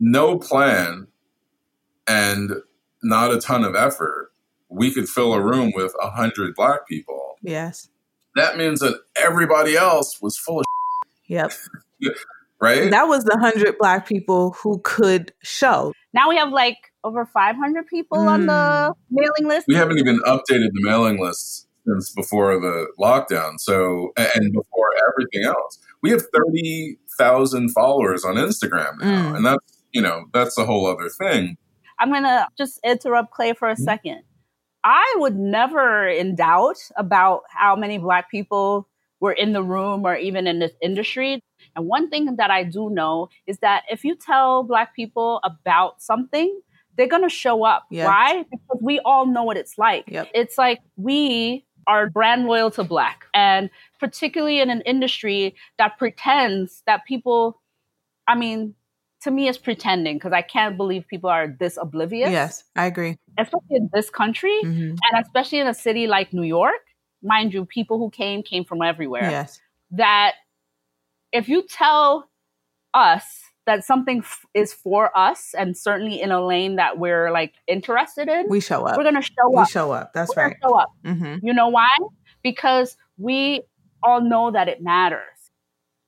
no 0.00 0.38
plan 0.38 1.06
and 2.06 2.52
not 3.02 3.32
a 3.32 3.40
ton 3.40 3.64
of 3.64 3.74
effort, 3.74 4.32
we 4.68 4.92
could 4.92 5.08
fill 5.08 5.32
a 5.34 5.42
room 5.42 5.72
with 5.74 5.94
a 6.00 6.10
hundred 6.10 6.54
black 6.54 6.86
people. 6.88 7.36
Yes. 7.42 7.88
That 8.36 8.56
means 8.56 8.80
that 8.80 9.00
everybody 9.16 9.76
else 9.76 10.20
was 10.20 10.36
full 10.36 10.60
of 10.60 10.64
Yep. 11.28 11.52
right? 12.60 12.90
That 12.90 13.08
was 13.08 13.24
the 13.24 13.38
hundred 13.38 13.76
black 13.78 14.06
people 14.06 14.52
who 14.52 14.80
could 14.84 15.32
show. 15.42 15.92
Now 16.12 16.28
we 16.28 16.36
have 16.36 16.50
like 16.50 16.76
over 17.04 17.26
500 17.26 17.86
people 17.86 18.18
on 18.18 18.46
the 18.46 18.52
mm. 18.52 18.94
mailing 19.10 19.48
list. 19.48 19.66
we 19.68 19.74
haven't 19.74 19.98
even 19.98 20.18
updated 20.20 20.70
the 20.72 20.82
mailing 20.82 21.20
list 21.20 21.68
since 21.86 22.12
before 22.12 22.60
the 22.60 22.86
lockdown. 22.98 23.58
So 23.58 24.12
and 24.16 24.52
before 24.52 24.88
everything 25.10 25.44
else, 25.46 25.78
we 26.02 26.10
have 26.10 26.22
thirty 26.34 26.98
thousand 27.18 27.70
followers 27.70 28.24
on 28.24 28.36
Instagram 28.36 28.98
now, 29.00 29.30
Mm. 29.32 29.36
and 29.36 29.46
that's 29.46 29.82
you 29.92 30.00
know 30.02 30.24
that's 30.32 30.56
a 30.58 30.64
whole 30.64 30.86
other 30.86 31.08
thing. 31.08 31.56
I'm 31.98 32.10
going 32.10 32.22
to 32.22 32.46
just 32.56 32.78
interrupt 32.84 33.32
Clay 33.32 33.52
for 33.54 33.68
a 33.68 33.74
Mm-hmm. 33.74 33.82
second. 33.82 34.22
I 34.84 35.14
would 35.18 35.36
never 35.36 36.06
in 36.08 36.36
doubt 36.36 36.76
about 36.96 37.42
how 37.50 37.74
many 37.74 37.98
Black 37.98 38.30
people 38.30 38.88
were 39.20 39.32
in 39.32 39.52
the 39.52 39.62
room 39.64 40.04
or 40.06 40.14
even 40.16 40.46
in 40.46 40.60
this 40.60 40.70
industry. 40.80 41.42
And 41.74 41.86
one 41.86 42.08
thing 42.08 42.36
that 42.36 42.50
I 42.52 42.62
do 42.62 42.88
know 42.88 43.28
is 43.48 43.58
that 43.58 43.82
if 43.90 44.04
you 44.04 44.14
tell 44.14 44.62
Black 44.62 44.94
people 44.94 45.40
about 45.42 46.00
something, 46.00 46.60
they're 46.96 47.08
going 47.08 47.24
to 47.24 47.28
show 47.28 47.64
up. 47.64 47.86
Yes. 47.90 48.06
Why? 48.06 48.44
Because 48.48 48.78
we 48.80 49.00
all 49.00 49.26
know 49.26 49.42
what 49.42 49.56
it's 49.56 49.76
like. 49.76 50.04
Yep. 50.06 50.28
It's 50.34 50.56
like 50.56 50.78
we 50.96 51.64
are 51.88 52.08
brand 52.08 52.44
loyal 52.46 52.70
to 52.72 52.84
Black, 52.84 53.24
and 53.34 53.70
particularly 53.98 54.60
in 54.60 54.70
an 54.70 54.82
industry 54.82 55.56
that 55.78 55.98
pretends 55.98 56.82
that 56.86 57.04
people, 57.06 57.60
I 58.28 58.36
mean, 58.36 58.74
to 59.22 59.30
me, 59.30 59.48
it's 59.48 59.58
pretending 59.58 60.16
because 60.16 60.32
I 60.32 60.42
can't 60.42 60.76
believe 60.76 61.08
people 61.08 61.30
are 61.30 61.48
this 61.58 61.76
oblivious. 61.80 62.30
Yes, 62.30 62.62
I 62.76 62.86
agree. 62.86 63.16
Especially 63.38 63.76
in 63.76 63.90
this 63.92 64.10
country 64.10 64.60
hmm 64.60 64.94
and 65.10 65.24
especially 65.24 65.58
in 65.58 65.66
a 65.66 65.74
city 65.74 66.06
like 66.06 66.32
New 66.32 66.42
York. 66.42 66.74
Mind 67.22 67.52
you, 67.52 67.64
people 67.64 67.98
who 67.98 68.10
came 68.10 68.42
came 68.42 68.64
from 68.64 68.82
everywhere. 68.82 69.30
Yes. 69.30 69.60
That 69.90 70.34
if 71.32 71.48
you 71.48 71.66
tell 71.66 72.28
us 72.94 73.47
that 73.68 73.84
something 73.84 74.18
f- 74.18 74.44
is 74.54 74.72
for 74.72 75.16
us 75.16 75.54
and 75.56 75.76
certainly 75.76 76.20
in 76.20 76.32
a 76.32 76.44
lane 76.44 76.76
that 76.76 76.98
we're 76.98 77.30
like 77.30 77.54
interested 77.66 78.28
in, 78.28 78.46
We 78.48 78.60
show 78.60 78.84
up. 78.86 78.96
we're 78.96 79.04
to 79.10 79.22
show 79.22 79.50
we 79.50 79.62
up. 79.62 79.68
show 79.68 79.92
up. 79.92 80.12
That's 80.14 80.34
We're 80.36 80.44
right. 80.48 80.56
show 80.62 80.74
up. 80.74 80.90
hmm 81.04 81.36
You 81.42 81.52
know 81.52 81.68
why? 81.68 81.88
Because 82.42 82.96
we 83.18 83.62
all 84.02 84.20
know 84.22 84.50
that 84.50 84.68
it 84.68 84.82
matters. 84.82 85.22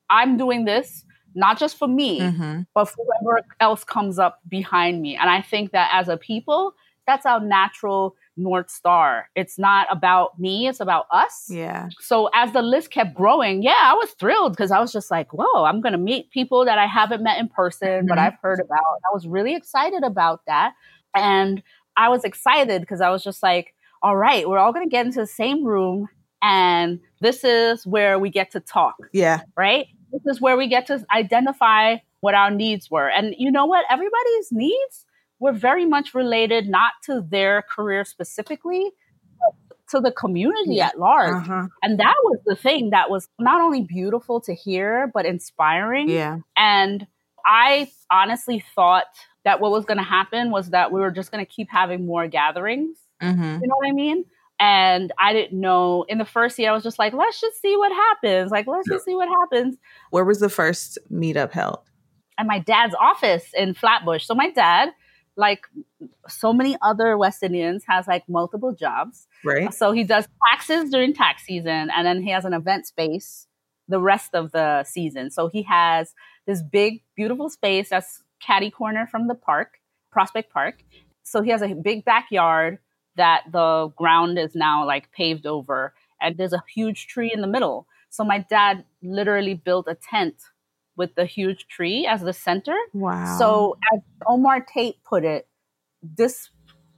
I'm 0.08 0.36
doing 0.36 0.64
this 0.64 1.04
not 1.34 1.58
just 1.58 1.76
for 1.78 1.86
me, 1.86 2.18
hmm 2.20 2.60
but 2.74 2.86
for 2.86 3.04
whoever 3.04 3.42
else 3.60 3.84
comes 3.84 4.18
up 4.18 4.38
behind 4.48 5.00
me. 5.02 5.16
And 5.16 5.28
I 5.30 5.42
think 5.42 5.72
that 5.72 5.90
as 5.92 6.08
a 6.08 6.16
people, 6.16 6.74
that's 7.06 7.26
our 7.26 7.40
natural 7.40 8.14
North 8.40 8.70
Star. 8.70 9.28
It's 9.36 9.58
not 9.58 9.86
about 9.90 10.38
me, 10.40 10.66
it's 10.66 10.80
about 10.80 11.06
us. 11.12 11.46
Yeah. 11.48 11.88
So 12.00 12.28
as 12.34 12.52
the 12.52 12.62
list 12.62 12.90
kept 12.90 13.14
growing, 13.14 13.62
yeah, 13.62 13.76
I 13.78 13.94
was 13.94 14.10
thrilled 14.18 14.52
because 14.52 14.70
I 14.72 14.80
was 14.80 14.92
just 14.92 15.10
like, 15.10 15.32
whoa, 15.32 15.64
I'm 15.64 15.80
going 15.80 15.92
to 15.92 15.98
meet 15.98 16.30
people 16.30 16.64
that 16.64 16.78
I 16.78 16.86
haven't 16.86 17.22
met 17.22 17.38
in 17.38 17.48
person, 17.48 18.06
but 18.08 18.18
Mhm. 18.18 18.22
I've 18.22 18.38
heard 18.42 18.58
about. 18.60 18.80
I 18.80 19.12
was 19.14 19.26
really 19.28 19.54
excited 19.54 20.02
about 20.02 20.40
that. 20.46 20.72
And 21.14 21.62
I 21.96 22.08
was 22.08 22.24
excited 22.24 22.80
because 22.80 23.00
I 23.00 23.10
was 23.10 23.22
just 23.22 23.42
like, 23.42 23.74
all 24.02 24.16
right, 24.16 24.48
we're 24.48 24.58
all 24.58 24.72
going 24.72 24.86
to 24.86 24.90
get 24.90 25.04
into 25.06 25.20
the 25.20 25.26
same 25.26 25.64
room. 25.64 26.08
And 26.42 27.00
this 27.20 27.44
is 27.44 27.86
where 27.86 28.18
we 28.18 28.30
get 28.30 28.50
to 28.52 28.60
talk 28.60 28.96
Yeah. 29.12 29.40
right? 29.56 29.86
This 30.12 30.22
is 30.36 30.40
where 30.40 30.56
we 30.56 30.66
get 30.68 30.86
to 30.86 31.04
identify 31.14 31.96
what 32.20 32.34
our 32.34 32.50
needs 32.50 32.90
were. 32.90 33.08
And 33.08 33.34
you 33.38 33.50
know 33.52 33.66
what? 33.66 33.84
Everybody's 33.90 34.50
needs 34.50 35.06
were 35.40 35.52
very 35.52 35.86
much 35.86 36.14
related 36.14 36.68
not 36.68 36.92
to 37.04 37.22
their 37.28 37.62
career 37.62 38.04
specifically, 38.04 38.90
to 39.88 40.00
the 40.00 40.12
community 40.12 40.80
at 40.80 40.98
large. 40.98 41.34
Uh-huh. 41.34 41.66
And 41.82 41.98
that 41.98 42.14
was 42.22 42.38
the 42.46 42.54
thing 42.54 42.90
that 42.90 43.10
was 43.10 43.28
not 43.40 43.60
only 43.60 43.82
beautiful 43.82 44.40
to 44.42 44.54
hear, 44.54 45.10
but 45.12 45.26
inspiring. 45.26 46.08
Yeah. 46.08 46.38
And 46.56 47.06
I 47.44 47.90
honestly 48.10 48.62
thought 48.74 49.06
that 49.44 49.60
what 49.60 49.72
was 49.72 49.84
going 49.84 49.98
to 49.98 50.04
happen 50.04 50.50
was 50.50 50.70
that 50.70 50.92
we 50.92 51.00
were 51.00 51.10
just 51.10 51.32
going 51.32 51.44
to 51.44 51.50
keep 51.50 51.68
having 51.70 52.06
more 52.06 52.28
gatherings. 52.28 52.98
Mm-hmm. 53.20 53.42
You 53.42 53.66
know 53.66 53.76
what 53.78 53.88
I 53.88 53.92
mean? 53.92 54.24
And 54.60 55.10
I 55.18 55.32
didn't 55.32 55.58
know 55.58 56.04
in 56.08 56.18
the 56.18 56.26
first 56.26 56.58
year, 56.58 56.70
I 56.70 56.74
was 56.74 56.82
just 56.82 56.98
like, 56.98 57.14
let's 57.14 57.40
just 57.40 57.60
see 57.62 57.76
what 57.78 57.90
happens. 57.90 58.50
Like, 58.50 58.66
let's 58.66 58.86
just 58.86 59.06
see 59.06 59.14
what 59.14 59.28
happens. 59.28 59.78
Where 60.10 60.24
was 60.24 60.38
the 60.38 60.50
first 60.50 60.98
meetup 61.10 61.52
held? 61.52 61.80
At 62.38 62.46
my 62.46 62.58
dad's 62.58 62.94
office 63.00 63.44
in 63.56 63.72
Flatbush. 63.72 64.26
So 64.26 64.34
my 64.34 64.50
dad, 64.50 64.90
like 65.40 65.66
so 66.28 66.52
many 66.52 66.76
other 66.82 67.16
West 67.18 67.42
Indians, 67.42 67.84
has 67.88 68.06
like 68.06 68.28
multiple 68.28 68.72
jobs. 68.72 69.26
Right. 69.44 69.74
So 69.74 69.92
he 69.92 70.04
does 70.04 70.28
taxes 70.48 70.90
during 70.90 71.14
tax 71.14 71.44
season, 71.44 71.90
and 71.90 72.06
then 72.06 72.22
he 72.22 72.30
has 72.30 72.44
an 72.44 72.52
event 72.52 72.86
space 72.86 73.46
the 73.88 74.00
rest 74.00 74.34
of 74.34 74.52
the 74.52 74.84
season. 74.84 75.30
So 75.30 75.48
he 75.48 75.62
has 75.64 76.14
this 76.46 76.62
big, 76.62 77.02
beautiful 77.16 77.50
space 77.50 77.90
that's 77.90 78.22
catty 78.40 78.70
corner 78.70 79.08
from 79.10 79.26
the 79.26 79.34
park, 79.34 79.78
Prospect 80.12 80.52
Park. 80.52 80.84
So 81.24 81.42
he 81.42 81.50
has 81.50 81.62
a 81.62 81.74
big 81.74 82.04
backyard 82.04 82.78
that 83.16 83.42
the 83.50 83.88
ground 83.96 84.38
is 84.38 84.54
now 84.54 84.86
like 84.86 85.10
paved 85.10 85.46
over, 85.46 85.94
and 86.20 86.36
there's 86.36 86.52
a 86.52 86.62
huge 86.72 87.08
tree 87.08 87.32
in 87.34 87.40
the 87.40 87.48
middle. 87.48 87.86
So 88.10 88.24
my 88.24 88.38
dad 88.38 88.84
literally 89.02 89.54
built 89.54 89.86
a 89.88 89.96
tent 89.96 90.36
with 91.00 91.14
the 91.14 91.24
huge 91.24 91.66
tree 91.66 92.06
as 92.06 92.20
the 92.20 92.34
center. 92.34 92.76
Wow. 92.92 93.38
So 93.38 93.78
as 93.94 94.00
Omar 94.26 94.60
Tate 94.60 95.02
put 95.02 95.24
it, 95.24 95.48
this 96.02 96.50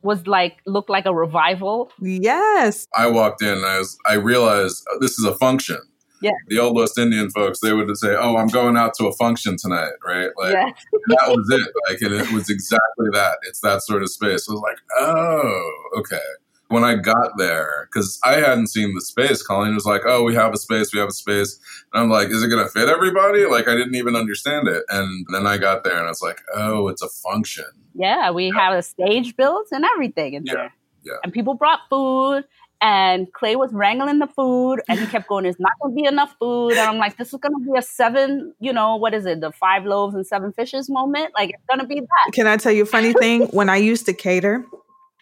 was 0.03 0.27
like 0.27 0.57
looked 0.67 0.91
like 0.91 1.07
a 1.07 1.15
revival 1.15 1.93
yes. 2.01 2.89
I 2.97 3.07
walked 3.07 3.43
in 3.43 3.55
and 3.59 3.65
I 3.65 3.79
was 3.79 3.97
I 4.05 4.15
realized 4.15 4.85
uh, 4.93 4.99
this 4.99 5.21
is 5.21 5.25
a 5.25 5.37
function. 5.37 5.79
Yeah. 6.21 6.33
The 6.49 6.59
old 6.59 6.75
West 6.77 6.99
Indian 6.99 7.31
folks, 7.31 7.61
they 7.61 7.73
would 7.73 7.97
say, 7.97 8.15
"Oh, 8.17 8.37
I'm 8.37 8.49
going 8.49 8.77
out 8.77 8.95
to 8.99 9.07
a 9.07 9.13
function 9.13 9.57
tonight," 9.57 9.95
right? 10.05 10.31
Like 10.37 10.55
yes. 10.55 10.85
that 11.09 11.29
was 11.29 11.49
it. 11.51 11.69
Like, 11.89 12.01
and 12.01 12.15
it 12.15 12.33
was 12.33 12.51
exactly 12.51 13.09
that. 13.13 13.39
It's 13.43 13.61
that 13.61 13.83
sort 13.83 14.03
of 14.03 14.11
space. 14.11 14.49
I 14.49 14.53
was 14.53 14.63
like, 14.63 14.79
"Oh, 14.99 15.73
okay." 15.99 16.29
When 16.73 16.85
I 16.85 16.95
got 16.97 17.37
there, 17.39 17.89
because 17.93 18.19
I 18.25 18.35
hadn't 18.35 18.69
seen 18.69 18.95
the 18.95 19.01
space, 19.01 19.43
Colleen 19.43 19.75
was 19.75 19.85
like, 19.85 20.03
"Oh, 20.07 20.23
we 20.25 20.35
have 20.35 20.53
a 20.53 20.57
space. 20.57 20.93
We 20.93 20.99
have 21.01 21.09
a 21.11 21.13
space," 21.13 21.61
and 21.93 22.03
I'm 22.03 22.11
like, 22.11 22.29
"Is 22.29 22.43
it 22.43 22.49
going 22.49 22.65
to 22.65 22.71
fit 22.71 22.89
everybody?" 22.89 23.45
Like, 23.47 23.69
I 23.69 23.75
didn't 23.75 23.95
even 23.95 24.17
understand 24.17 24.67
it. 24.69 24.83
And 24.89 25.27
then 25.33 25.47
I 25.47 25.59
got 25.59 25.85
there, 25.85 25.97
and 25.97 26.07
I 26.07 26.09
was 26.09 26.23
like, 26.23 26.41
"Oh, 26.55 26.89
it's 26.89 27.03
a 27.03 27.09
function." 27.09 27.67
Yeah, 27.95 28.31
we 28.31 28.51
have 28.57 28.73
a 28.75 28.83
stage 28.83 29.37
built 29.37 29.69
and 29.71 29.85
everything 29.95 30.35
in 30.35 30.45
Yeah, 30.47 30.55
there. 30.55 30.75
yeah. 31.05 31.13
And 31.23 31.33
people 31.33 31.55
brought 31.55 31.81
food, 31.91 32.45
and 32.81 33.31
Clay 33.33 33.55
was 33.55 33.71
wrangling 33.73 34.19
the 34.19 34.27
food, 34.27 34.81
and 34.89 34.99
he 34.99 35.07
kept 35.07 35.29
going, 35.29 35.45
"There's 35.45 35.61
not 35.61 35.73
going 35.81 35.95
to 35.95 36.03
be 36.03 36.09
enough 36.09 36.35
food." 36.41 36.71
And 36.73 36.81
I'm 36.81 36.97
like, 36.99 37.17
"This 37.19 37.33
is 37.35 37.39
going 37.41 37.53
to 37.55 37.71
be 37.71 37.79
a 37.79 37.83
seven, 37.83 38.55
you 38.61 38.73
know, 38.73 38.97
what 38.97 39.13
is 39.15 39.27
it? 39.27 39.41
The 39.41 39.53
five 39.53 39.85
loaves 39.85 40.15
and 40.15 40.27
seven 40.27 40.53
fishes 40.53 40.89
moment. 40.91 41.33
Like 41.37 41.51
it's 41.51 41.63
going 41.69 41.81
to 41.81 41.87
be 41.87 42.01
that." 42.01 42.33
Can 42.33 42.47
I 42.47 42.57
tell 42.57 42.73
you 42.73 42.85
a 42.85 42.87
funny 42.87 43.13
thing? 43.13 43.43
when 43.49 43.69
I 43.69 43.77
used 43.77 44.07
to 44.07 44.13
cater 44.15 44.65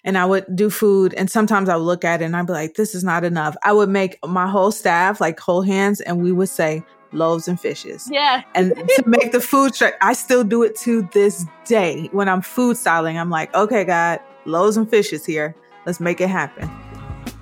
and 0.05 0.17
I 0.17 0.25
would 0.25 0.45
do 0.55 0.71
food, 0.71 1.15
and 1.15 1.31
sometimes 1.31 1.69
I 1.69 1.77
would 1.77 1.85
look 1.85 2.05
at 2.05 2.23
it 2.23 2.25
and 2.25 2.37
I'd 2.37 2.47
be 2.47 2.53
like, 2.53 2.75
this 2.75 2.95
is 2.95 3.05
not 3.05 3.25
enough. 3.25 3.57
I 3.65 3.73
would 3.73 3.89
make 3.89 4.19
my 4.27 4.49
whole 4.49 4.73
staff 4.73 5.21
like 5.21 5.39
whole 5.39 5.63
hands, 5.63 6.01
and 6.01 6.23
we 6.23 6.33
would 6.33 6.49
say 6.49 6.83
loaves 7.13 7.49
and 7.49 7.61
fishes. 7.61 8.09
Yeah, 8.11 8.43
And 8.55 8.75
to 8.77 9.03
make 9.07 9.33
the 9.33 9.41
food 9.41 9.75
straight, 9.75 9.95
I 10.01 10.13
still 10.13 10.45
do 10.45 10.63
it 10.63 10.77
to 10.77 11.09
this 11.13 11.45
day. 11.65 12.09
When 12.13 12.29
I'm 12.29 12.41
food 12.41 12.77
styling, 12.77 13.19
I'm 13.19 13.31
like, 13.31 13.55
okay, 13.55 13.85
God, 13.85 14.21
loaves 14.45 14.77
and 14.77 14.89
fishes 14.89 15.25
here. 15.25 15.55
Let's 15.87 16.01
make 16.01 16.21
it 16.21 16.29
happen. 16.29 16.71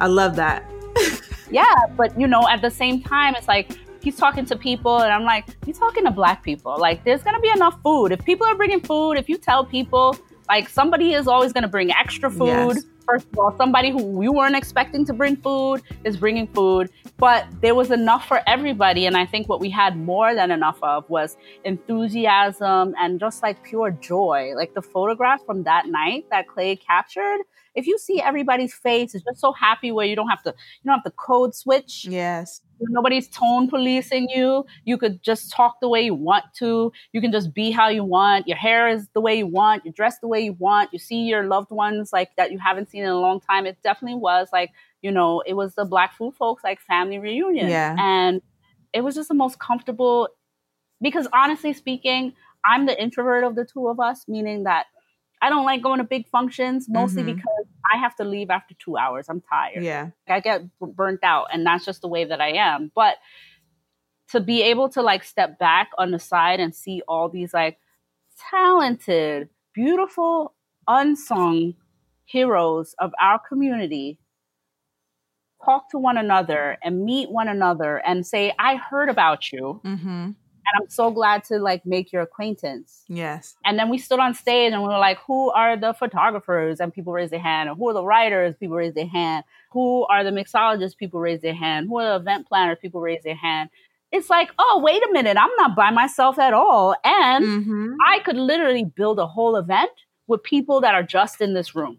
I 0.00 0.06
love 0.06 0.36
that. 0.36 0.64
yeah, 1.50 1.74
but 1.96 2.18
you 2.18 2.26
know, 2.26 2.48
at 2.48 2.62
the 2.62 2.70
same 2.70 3.02
time, 3.02 3.34
it's 3.34 3.48
like 3.48 3.78
he's 4.02 4.16
talking 4.16 4.44
to 4.46 4.56
people, 4.56 4.98
and 4.98 5.12
I'm 5.12 5.24
like, 5.24 5.46
he's 5.64 5.78
talking 5.78 6.04
to 6.04 6.10
black 6.10 6.42
people. 6.42 6.76
Like, 6.78 7.04
there's 7.04 7.22
to 7.22 7.40
be 7.40 7.50
enough 7.50 7.78
food. 7.82 8.12
If 8.12 8.24
people 8.24 8.46
are 8.46 8.54
bringing 8.54 8.80
food, 8.80 9.12
if 9.14 9.28
you 9.28 9.36
tell 9.36 9.64
people, 9.64 10.16
like, 10.48 10.68
somebody 10.68 11.12
is 11.12 11.28
always 11.28 11.52
going 11.52 11.62
to 11.62 11.68
bring 11.68 11.90
extra 11.92 12.30
food. 12.30 12.46
Yes. 12.46 12.84
First 13.06 13.26
of 13.32 13.38
all, 13.38 13.56
somebody 13.56 13.90
who 13.90 14.02
we 14.04 14.28
weren't 14.28 14.54
expecting 14.54 15.02
to 15.06 15.14
bring 15.14 15.36
food 15.36 15.80
is 16.04 16.18
bringing 16.18 16.46
food, 16.46 16.90
but 17.16 17.46
there 17.62 17.74
was 17.74 17.90
enough 17.90 18.28
for 18.28 18.42
everybody. 18.46 19.06
And 19.06 19.16
I 19.16 19.24
think 19.24 19.48
what 19.48 19.60
we 19.60 19.70
had 19.70 19.96
more 19.96 20.34
than 20.34 20.50
enough 20.50 20.78
of 20.82 21.08
was 21.08 21.38
enthusiasm 21.64 22.94
and 22.98 23.18
just 23.18 23.42
like 23.42 23.62
pure 23.62 23.92
joy. 23.92 24.52
Like 24.54 24.74
the 24.74 24.82
photographs 24.82 25.42
from 25.44 25.62
that 25.62 25.86
night 25.86 26.26
that 26.30 26.48
Clay 26.48 26.76
captured, 26.76 27.40
if 27.78 27.86
you 27.86 27.96
see 27.98 28.20
everybody's 28.20 28.74
face, 28.74 29.14
it's 29.14 29.24
just 29.24 29.40
so 29.40 29.52
happy 29.52 29.92
where 29.92 30.04
you 30.04 30.16
don't 30.16 30.28
have 30.28 30.42
to, 30.42 30.50
you 30.50 30.88
don't 30.88 30.96
have 30.98 31.04
to 31.04 31.10
code 31.12 31.54
switch 31.54 32.06
Yes. 32.08 32.60
nobody's 32.80 33.28
tone 33.28 33.68
policing 33.68 34.28
you. 34.34 34.64
You 34.84 34.98
could 34.98 35.22
just 35.22 35.52
talk 35.52 35.76
the 35.80 35.88
way 35.88 36.02
you 36.02 36.14
want 36.14 36.44
to. 36.58 36.92
You 37.12 37.20
can 37.20 37.30
just 37.30 37.54
be 37.54 37.70
how 37.70 37.88
you 37.88 38.04
want. 38.04 38.48
Your 38.48 38.56
hair 38.56 38.88
is 38.88 39.08
the 39.14 39.20
way 39.20 39.38
you 39.38 39.46
want. 39.46 39.86
You 39.86 39.92
dress 39.92 40.18
the 40.18 40.28
way 40.28 40.40
you 40.40 40.54
want. 40.54 40.92
You 40.92 40.98
see 40.98 41.22
your 41.22 41.44
loved 41.44 41.70
ones 41.70 42.12
like 42.12 42.30
that 42.36 42.50
you 42.52 42.58
haven't 42.58 42.90
seen 42.90 43.04
in 43.04 43.08
a 43.10 43.20
long 43.20 43.40
time. 43.40 43.64
It 43.66 43.78
definitely 43.84 44.18
was 44.18 44.48
like, 44.52 44.70
you 45.00 45.12
know, 45.12 45.42
it 45.46 45.54
was 45.54 45.74
the 45.76 45.84
Black 45.84 46.12
food 46.18 46.34
folks 46.34 46.64
like 46.64 46.80
family 46.80 47.18
reunion. 47.18 47.68
Yeah. 47.68 47.94
And 47.98 48.42
it 48.92 49.02
was 49.02 49.14
just 49.14 49.28
the 49.28 49.34
most 49.34 49.58
comfortable 49.60 50.28
because 51.00 51.28
honestly 51.32 51.72
speaking, 51.72 52.32
I'm 52.64 52.86
the 52.86 53.00
introvert 53.00 53.44
of 53.44 53.54
the 53.54 53.64
two 53.64 53.86
of 53.88 54.00
us, 54.00 54.24
meaning 54.26 54.64
that 54.64 54.86
I 55.40 55.48
don't 55.50 55.64
like 55.64 55.82
going 55.82 55.98
to 55.98 56.04
big 56.04 56.28
functions 56.28 56.88
mostly 56.88 57.22
Mhm. 57.22 57.36
because 57.36 57.66
I 57.92 57.98
have 57.98 58.14
to 58.16 58.24
leave 58.24 58.50
after 58.50 58.74
two 58.74 58.96
hours. 58.96 59.28
I'm 59.28 59.40
tired. 59.40 59.82
Yeah. 59.84 60.10
I 60.28 60.40
get 60.40 60.62
burnt 60.80 61.20
out, 61.22 61.46
and 61.52 61.64
that's 61.66 61.84
just 61.84 62.00
the 62.02 62.08
way 62.08 62.24
that 62.24 62.40
I 62.40 62.52
am. 62.52 62.90
But 62.94 63.16
to 64.30 64.40
be 64.40 64.62
able 64.62 64.88
to 64.90 65.00
like 65.02 65.24
step 65.24 65.58
back 65.58 65.90
on 65.96 66.10
the 66.10 66.18
side 66.18 66.60
and 66.60 66.74
see 66.74 67.02
all 67.08 67.28
these 67.28 67.54
like 67.54 67.78
talented, 68.50 69.48
beautiful, 69.74 70.54
unsung 70.86 71.74
heroes 72.24 72.94
of 72.98 73.12
our 73.20 73.38
community 73.38 74.18
talk 75.64 75.90
to 75.90 75.98
one 75.98 76.16
another 76.16 76.76
and 76.82 77.04
meet 77.04 77.30
one 77.30 77.48
another 77.48 77.96
and 78.06 78.26
say, 78.26 78.52
I 78.58 78.76
heard 78.76 79.08
about 79.08 79.50
you, 79.52 79.80
Mm-hmm. 79.84 80.30
And 80.72 80.82
I'm 80.82 80.90
so 80.90 81.10
glad 81.10 81.44
to 81.44 81.58
like 81.58 81.84
make 81.86 82.12
your 82.12 82.22
acquaintance. 82.22 83.04
Yes. 83.08 83.56
And 83.64 83.78
then 83.78 83.88
we 83.88 83.98
stood 83.98 84.20
on 84.20 84.34
stage 84.34 84.72
and 84.72 84.82
we 84.82 84.88
were 84.88 84.98
like, 84.98 85.18
who 85.26 85.50
are 85.50 85.76
the 85.76 85.92
photographers? 85.94 86.80
And 86.80 86.92
people 86.92 87.12
raised 87.12 87.32
their 87.32 87.40
hand. 87.40 87.68
Or 87.68 87.74
who 87.74 87.88
are 87.88 87.94
the 87.94 88.04
writers? 88.04 88.54
People 88.58 88.76
raised 88.76 88.96
their 88.96 89.06
hand. 89.06 89.44
Who 89.72 90.06
are 90.06 90.24
the 90.24 90.30
mixologists? 90.30 90.96
People 90.96 91.20
raised 91.20 91.42
their 91.42 91.54
hand. 91.54 91.88
Who 91.88 91.98
are 91.98 92.18
the 92.18 92.22
event 92.22 92.48
planners? 92.48 92.78
People 92.80 93.00
raised 93.00 93.24
their 93.24 93.34
hand. 93.36 93.70
It's 94.10 94.30
like, 94.30 94.50
oh, 94.58 94.80
wait 94.82 95.02
a 95.02 95.12
minute. 95.12 95.36
I'm 95.36 95.54
not 95.58 95.76
by 95.76 95.90
myself 95.90 96.38
at 96.38 96.54
all. 96.54 96.94
And 97.04 97.44
Mm-hmm. 97.44 97.92
I 98.06 98.20
could 98.20 98.36
literally 98.36 98.84
build 98.84 99.18
a 99.18 99.26
whole 99.26 99.56
event 99.56 99.90
with 100.26 100.42
people 100.42 100.80
that 100.82 100.94
are 100.94 101.02
just 101.02 101.40
in 101.40 101.54
this 101.54 101.74
room. 101.74 101.98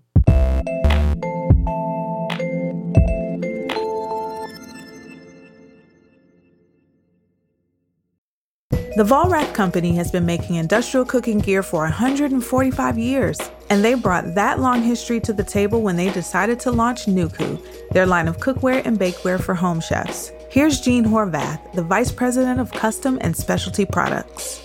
The 8.99 9.05
Vollrath 9.05 9.53
Company 9.53 9.95
has 9.95 10.12
been 10.12 10.25
making 10.25 10.57
industrial 10.57 11.05
cooking 11.05 11.39
gear 11.39 11.63
for 11.63 11.83
145 11.83 12.97
years, 12.97 13.39
and 13.69 13.81
they 13.81 13.93
brought 13.93 14.35
that 14.35 14.59
long 14.59 14.83
history 14.83 15.21
to 15.21 15.31
the 15.31 15.41
table 15.41 15.81
when 15.81 15.95
they 15.95 16.12
decided 16.12 16.59
to 16.59 16.71
launch 16.71 17.05
Nucu, 17.05 17.65
their 17.93 18.05
line 18.05 18.27
of 18.27 18.39
cookware 18.39 18.85
and 18.85 18.99
bakeware 18.99 19.41
for 19.41 19.55
home 19.55 19.79
chefs. 19.79 20.33
Here's 20.49 20.81
Jean 20.81 21.05
Horvath, 21.05 21.71
the 21.71 21.81
Vice 21.81 22.12
President 22.12 22.59
of 22.59 22.73
Custom 22.73 23.17
and 23.21 23.38
Specialty 23.38 23.85
Products. 23.85 24.62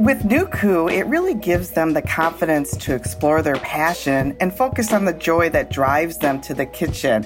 With 0.00 0.24
Nucu, 0.24 0.92
it 0.92 1.06
really 1.06 1.34
gives 1.34 1.70
them 1.70 1.92
the 1.92 2.02
confidence 2.02 2.76
to 2.78 2.96
explore 2.96 3.42
their 3.42 3.58
passion 3.58 4.36
and 4.40 4.52
focus 4.52 4.92
on 4.92 5.04
the 5.04 5.12
joy 5.12 5.50
that 5.50 5.70
drives 5.70 6.18
them 6.18 6.40
to 6.40 6.52
the 6.52 6.66
kitchen. 6.66 7.24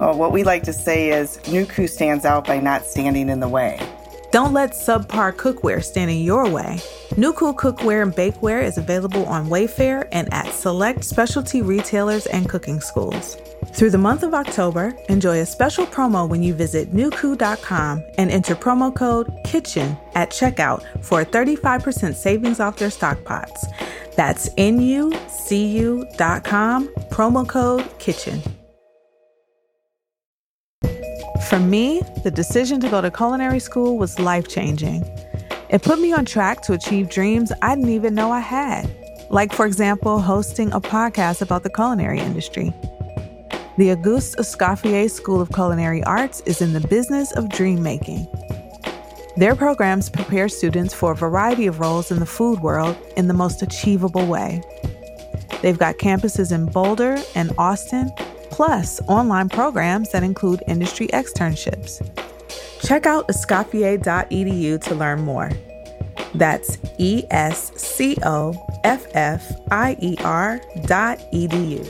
Uh, 0.00 0.12
what 0.12 0.32
we 0.32 0.42
like 0.42 0.64
to 0.64 0.72
say 0.72 1.10
is 1.10 1.36
Nucu 1.44 1.88
stands 1.88 2.24
out 2.24 2.44
by 2.44 2.58
not 2.58 2.84
standing 2.84 3.28
in 3.28 3.38
the 3.38 3.48
way. 3.48 3.78
Don't 4.30 4.52
let 4.52 4.72
subpar 4.72 5.32
cookware 5.32 5.82
stand 5.82 6.10
in 6.10 6.18
your 6.18 6.48
way. 6.50 6.80
Nucu 7.14 7.56
cookware 7.56 8.02
and 8.02 8.12
bakeware 8.12 8.62
is 8.62 8.76
available 8.76 9.24
on 9.24 9.48
Wayfair 9.48 10.06
and 10.12 10.32
at 10.34 10.52
select 10.52 11.04
specialty 11.04 11.62
retailers 11.62 12.26
and 12.26 12.46
cooking 12.46 12.80
schools. 12.80 13.38
Through 13.72 13.90
the 13.90 13.98
month 13.98 14.22
of 14.22 14.34
October, 14.34 14.94
enjoy 15.08 15.40
a 15.40 15.46
special 15.46 15.86
promo 15.86 16.28
when 16.28 16.42
you 16.42 16.52
visit 16.52 16.92
nucu.com 16.92 18.04
and 18.18 18.30
enter 18.30 18.54
promo 18.54 18.94
code 18.94 19.28
KITCHEN 19.44 19.98
at 20.14 20.30
checkout 20.30 20.84
for 21.02 21.22
a 21.22 21.26
35% 21.26 22.14
savings 22.14 22.60
off 22.60 22.76
their 22.76 22.90
stock 22.90 23.24
pots. 23.24 23.66
That's 24.14 24.50
N-U-C-U 24.58 26.06
dot 26.18 26.44
promo 26.44 27.48
code 27.48 27.84
KITCHEN. 27.98 28.57
For 31.48 31.58
me, 31.58 32.02
the 32.24 32.30
decision 32.30 32.78
to 32.80 32.90
go 32.90 33.00
to 33.00 33.10
culinary 33.10 33.58
school 33.58 33.96
was 33.96 34.18
life 34.18 34.48
changing. 34.48 35.02
It 35.70 35.82
put 35.82 35.98
me 35.98 36.12
on 36.12 36.26
track 36.26 36.60
to 36.62 36.74
achieve 36.74 37.08
dreams 37.08 37.52
I 37.62 37.74
didn't 37.74 37.90
even 37.90 38.14
know 38.14 38.30
I 38.30 38.40
had, 38.40 38.90
like, 39.30 39.54
for 39.54 39.64
example, 39.64 40.20
hosting 40.20 40.70
a 40.72 40.80
podcast 40.80 41.40
about 41.40 41.62
the 41.62 41.70
culinary 41.70 42.18
industry. 42.18 42.74
The 43.78 43.92
Auguste 43.92 44.36
Escoffier 44.36 45.10
School 45.10 45.40
of 45.40 45.48
Culinary 45.50 46.04
Arts 46.04 46.42
is 46.42 46.60
in 46.60 46.74
the 46.74 46.86
business 46.86 47.32
of 47.32 47.48
dream 47.48 47.82
making. 47.82 48.26
Their 49.38 49.54
programs 49.54 50.10
prepare 50.10 50.50
students 50.50 50.92
for 50.92 51.12
a 51.12 51.16
variety 51.16 51.66
of 51.66 51.80
roles 51.80 52.10
in 52.10 52.18
the 52.18 52.26
food 52.26 52.60
world 52.60 52.94
in 53.16 53.26
the 53.26 53.34
most 53.34 53.62
achievable 53.62 54.26
way. 54.26 54.60
They've 55.62 55.78
got 55.78 55.96
campuses 55.96 56.52
in 56.52 56.66
Boulder 56.66 57.16
and 57.34 57.52
Austin, 57.56 58.10
plus 58.58 59.00
online 59.06 59.48
programs 59.48 60.10
that 60.10 60.24
include 60.24 60.60
industry 60.66 61.06
externships. 61.12 62.02
Check 62.82 63.06
out 63.06 63.28
escoffier.edu 63.28 64.82
to 64.82 64.94
learn 64.96 65.20
more. 65.20 65.52
That's 66.34 66.76
E 66.98 67.22
S 67.30 67.70
C 67.76 68.16
O 68.24 68.52
F 68.82 69.06
F 69.14 69.48
I 69.70 69.96
E 70.00 70.16
R 70.24 70.60
dot 70.86 71.20
edu. 71.32 71.86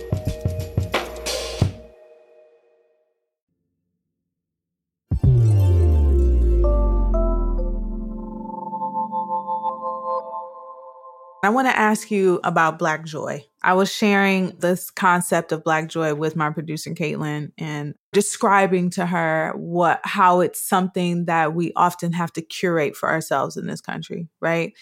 I 11.42 11.48
want 11.48 11.66
to 11.66 11.74
ask 11.74 12.11
you 12.11 12.40
about 12.44 12.78
Black 12.78 13.07
Joy. 13.07 13.47
I 13.62 13.75
was 13.75 13.92
sharing 13.92 14.57
this 14.59 14.90
concept 14.90 15.51
of 15.51 15.64
Black 15.64 15.88
Joy 15.88 16.14
with 16.14 16.37
my 16.37 16.51
producer 16.51 16.90
Caitlin 16.90 17.51
and 17.59 17.94
describing 18.12 18.90
to 18.90 19.05
her 19.05 19.53
what 19.57 20.01
how 20.05 20.40
it's 20.40 20.61
something 20.61 21.25
that 21.25 21.55
we 21.55 21.73
often 21.75 22.12
have 22.12 22.33
to 22.35 22.42
curate 22.42 22.97
for 22.97 23.09
ourselves 23.09 23.57
in 23.57 23.66
this 23.66 23.81
country, 23.81 24.29
right? 24.40 24.75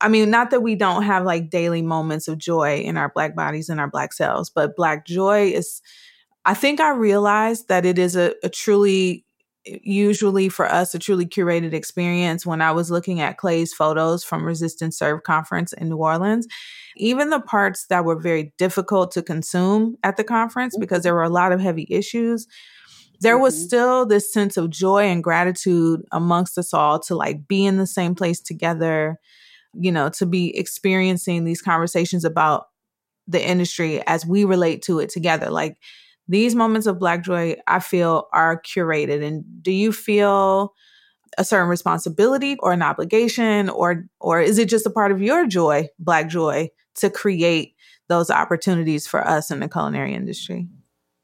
I 0.00 0.08
mean, 0.08 0.30
not 0.30 0.50
that 0.50 0.62
we 0.62 0.74
don't 0.74 1.04
have 1.04 1.24
like 1.24 1.50
daily 1.50 1.82
moments 1.82 2.28
of 2.28 2.38
joy 2.38 2.78
in 2.78 2.96
our 2.96 3.10
black 3.14 3.34
bodies 3.36 3.68
and 3.68 3.80
our 3.80 3.88
black 3.88 4.12
selves, 4.12 4.50
but 4.50 4.76
black 4.76 5.06
joy 5.06 5.52
is 5.52 5.80
I 6.44 6.54
think 6.54 6.80
I 6.80 6.90
realized 6.90 7.68
that 7.68 7.86
it 7.86 7.98
is 7.98 8.16
a, 8.16 8.34
a 8.42 8.48
truly 8.48 9.24
usually 9.82 10.48
for 10.48 10.66
us 10.66 10.94
a 10.94 10.98
truly 10.98 11.26
curated 11.26 11.72
experience 11.72 12.46
when 12.46 12.60
I 12.60 12.70
was 12.72 12.90
looking 12.90 13.20
at 13.20 13.36
Clay's 13.36 13.72
photos 13.72 14.22
from 14.22 14.44
resistance 14.44 14.98
Serve 14.98 15.22
conference 15.22 15.72
in 15.72 15.88
New 15.88 15.96
Orleans. 15.96 16.46
Even 16.96 17.30
the 17.30 17.40
parts 17.40 17.86
that 17.86 18.04
were 18.04 18.18
very 18.18 18.52
difficult 18.58 19.10
to 19.12 19.22
consume 19.22 19.96
at 20.02 20.16
the 20.16 20.24
conference 20.24 20.76
because 20.78 21.02
there 21.02 21.14
were 21.14 21.22
a 21.22 21.28
lot 21.28 21.52
of 21.52 21.60
heavy 21.60 21.86
issues, 21.90 22.46
there 23.20 23.38
was 23.38 23.54
mm-hmm. 23.54 23.66
still 23.66 24.06
this 24.06 24.32
sense 24.32 24.56
of 24.56 24.70
joy 24.70 25.04
and 25.04 25.24
gratitude 25.24 26.02
amongst 26.12 26.58
us 26.58 26.74
all 26.74 26.98
to 27.00 27.14
like 27.14 27.48
be 27.48 27.64
in 27.64 27.76
the 27.76 27.86
same 27.86 28.14
place 28.14 28.40
together, 28.40 29.18
you 29.74 29.92
know, 29.92 30.08
to 30.10 30.26
be 30.26 30.56
experiencing 30.56 31.44
these 31.44 31.62
conversations 31.62 32.24
about 32.24 32.66
the 33.26 33.44
industry 33.44 34.06
as 34.06 34.26
we 34.26 34.44
relate 34.44 34.82
to 34.82 35.00
it 35.00 35.08
together. 35.08 35.50
Like 35.50 35.78
these 36.28 36.54
moments 36.54 36.86
of 36.86 36.98
black 36.98 37.22
joy 37.22 37.56
i 37.66 37.78
feel 37.78 38.28
are 38.32 38.60
curated 38.62 39.22
and 39.24 39.44
do 39.62 39.72
you 39.72 39.92
feel 39.92 40.74
a 41.38 41.44
certain 41.44 41.68
responsibility 41.68 42.56
or 42.60 42.72
an 42.72 42.82
obligation 42.82 43.68
or 43.68 44.04
or 44.20 44.40
is 44.40 44.58
it 44.58 44.68
just 44.68 44.86
a 44.86 44.90
part 44.90 45.12
of 45.12 45.22
your 45.22 45.46
joy 45.46 45.86
black 45.98 46.28
joy 46.28 46.68
to 46.96 47.10
create 47.10 47.74
those 48.08 48.30
opportunities 48.30 49.06
for 49.06 49.26
us 49.26 49.50
in 49.50 49.60
the 49.60 49.68
culinary 49.68 50.14
industry 50.14 50.68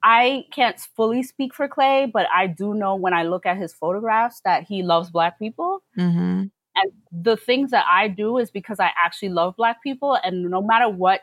I 0.02 0.46
can't 0.52 0.78
fully 0.96 1.22
speak 1.22 1.54
for 1.54 1.68
Clay, 1.68 2.10
but 2.12 2.26
I 2.34 2.48
do 2.48 2.74
know 2.74 2.96
when 2.96 3.14
I 3.14 3.22
look 3.22 3.46
at 3.46 3.56
his 3.56 3.72
photographs 3.72 4.40
that 4.44 4.64
he 4.64 4.82
loves 4.82 5.10
Black 5.10 5.38
people. 5.38 5.82
Mm-hmm. 5.96 6.44
And 6.74 6.92
the 7.12 7.36
things 7.36 7.70
that 7.70 7.84
I 7.88 8.08
do 8.08 8.38
is 8.38 8.50
because 8.50 8.80
I 8.80 8.90
actually 9.02 9.28
love 9.28 9.54
Black 9.56 9.82
people. 9.82 10.18
And 10.24 10.50
no 10.50 10.62
matter 10.62 10.88
what 10.88 11.20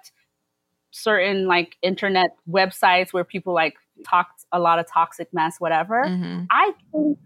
certain 0.91 1.47
like 1.47 1.77
internet 1.81 2.31
websites 2.49 3.13
where 3.13 3.23
people 3.23 3.53
like 3.53 3.75
talk 4.05 4.29
a 4.51 4.59
lot 4.59 4.79
of 4.79 4.87
toxic 4.87 5.31
mess, 5.33 5.59
whatever. 5.59 6.03
Mm-hmm. 6.05 6.43
I 6.49 6.71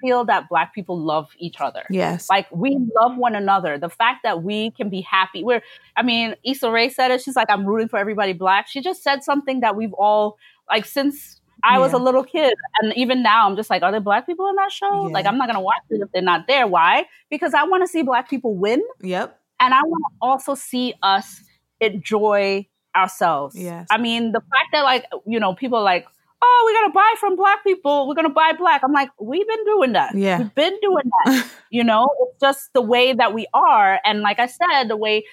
feel 0.01 0.25
that 0.25 0.49
black 0.49 0.73
people 0.73 0.99
love 0.99 1.29
each 1.37 1.61
other. 1.61 1.83
Yes. 1.89 2.29
Like 2.29 2.47
we 2.51 2.77
love 2.99 3.17
one 3.17 3.35
another. 3.35 3.77
The 3.77 3.89
fact 3.89 4.23
that 4.23 4.43
we 4.43 4.71
can 4.71 4.89
be 4.89 5.01
happy. 5.01 5.43
We're 5.43 5.61
I 5.95 6.03
mean, 6.03 6.35
Issa 6.43 6.69
Rae 6.71 6.89
said 6.89 7.11
it. 7.11 7.21
She's 7.21 7.35
like, 7.35 7.49
I'm 7.49 7.65
rooting 7.65 7.87
for 7.87 7.97
everybody 7.97 8.33
black. 8.33 8.67
She 8.67 8.81
just 8.81 9.03
said 9.03 9.23
something 9.23 9.61
that 9.61 9.75
we've 9.75 9.93
all 9.93 10.37
like 10.69 10.85
since 10.85 11.39
I 11.63 11.75
yeah. 11.75 11.79
was 11.79 11.93
a 11.93 11.97
little 11.97 12.23
kid. 12.23 12.53
And 12.81 12.93
even 12.95 13.23
now 13.23 13.47
I'm 13.47 13.55
just 13.55 13.69
like, 13.69 13.83
are 13.83 13.91
there 13.91 14.01
black 14.01 14.25
people 14.25 14.47
in 14.49 14.55
that 14.55 14.71
show? 14.71 15.07
Yeah. 15.07 15.13
Like 15.13 15.25
I'm 15.25 15.37
not 15.37 15.47
gonna 15.47 15.61
watch 15.61 15.83
it 15.89 16.01
if 16.01 16.11
they're 16.11 16.21
not 16.21 16.47
there. 16.47 16.67
Why? 16.67 17.05
Because 17.29 17.53
I 17.53 17.63
want 17.63 17.83
to 17.83 17.87
see 17.87 18.01
black 18.01 18.29
people 18.29 18.55
win. 18.55 18.83
Yep. 19.01 19.39
And 19.59 19.73
I 19.73 19.81
want 19.83 20.03
to 20.11 20.17
also 20.19 20.55
see 20.55 20.93
us 21.01 21.41
enjoy 21.79 22.67
ourselves. 22.95 23.55
Yes. 23.55 23.87
I 23.91 23.97
mean, 23.97 24.31
the 24.31 24.41
fact 24.41 24.69
that 24.71 24.83
like, 24.83 25.05
you 25.25 25.39
know, 25.39 25.53
people 25.53 25.83
like, 25.83 26.05
oh, 26.41 26.63
we're 26.65 26.81
gonna 26.81 26.93
buy 26.93 27.13
from 27.19 27.35
black 27.35 27.63
people, 27.63 28.07
we're 28.07 28.15
gonna 28.15 28.29
buy 28.29 28.51
black. 28.57 28.81
I'm 28.83 28.91
like, 28.91 29.09
we've 29.19 29.47
been 29.47 29.65
doing 29.65 29.93
that. 29.93 30.15
Yeah. 30.15 30.39
We've 30.39 30.55
been 30.55 30.77
doing 30.81 31.09
that. 31.25 31.47
you 31.69 31.83
know, 31.83 32.07
it's 32.21 32.39
just 32.39 32.73
the 32.73 32.81
way 32.81 33.13
that 33.13 33.33
we 33.33 33.47
are. 33.53 33.99
And 34.03 34.21
like 34.21 34.39
I 34.39 34.47
said, 34.47 34.85
the 34.87 34.97
way 34.97 35.23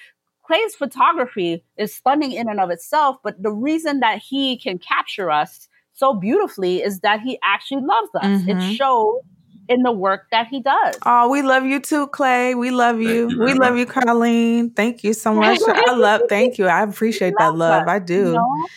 Clay's 0.45 0.75
photography 0.75 1.63
is 1.77 1.95
stunning 1.95 2.31
in 2.31 2.49
and 2.49 2.59
of 2.59 2.69
itself, 2.71 3.17
but 3.23 3.41
the 3.41 3.51
reason 3.51 3.99
that 3.99 4.19
he 4.19 4.57
can 4.57 4.79
capture 4.79 5.29
us 5.29 5.67
so 5.93 6.13
beautifully 6.13 6.81
is 6.81 7.01
that 7.01 7.21
he 7.21 7.37
actually 7.43 7.81
loves 7.83 8.09
us. 8.15 8.41
Mm-hmm. 8.41 8.49
It 8.49 8.75
shows 8.75 9.21
in 9.67 9.83
the 9.83 9.91
work 9.91 10.27
that 10.31 10.47
he 10.47 10.61
does. 10.61 10.97
Oh, 11.05 11.29
we 11.29 11.41
love 11.41 11.65
you 11.65 11.79
too, 11.79 12.07
Clay. 12.07 12.55
We 12.55 12.71
love 12.71 12.99
you. 12.99 13.29
you 13.29 13.39
we 13.39 13.53
love 13.53 13.77
you, 13.77 13.85
Colleen. 13.85 14.71
Thank 14.71 15.03
you 15.03 15.13
so 15.13 15.33
much. 15.33 15.59
I 15.67 15.93
love. 15.93 16.21
Thank 16.29 16.57
you. 16.57 16.67
I 16.67 16.83
appreciate 16.83 17.33
that 17.37 17.55
love. 17.55 17.83
Us, 17.83 17.89
I 17.89 17.99
do. 17.99 18.13
You 18.13 18.33
know? 18.33 18.67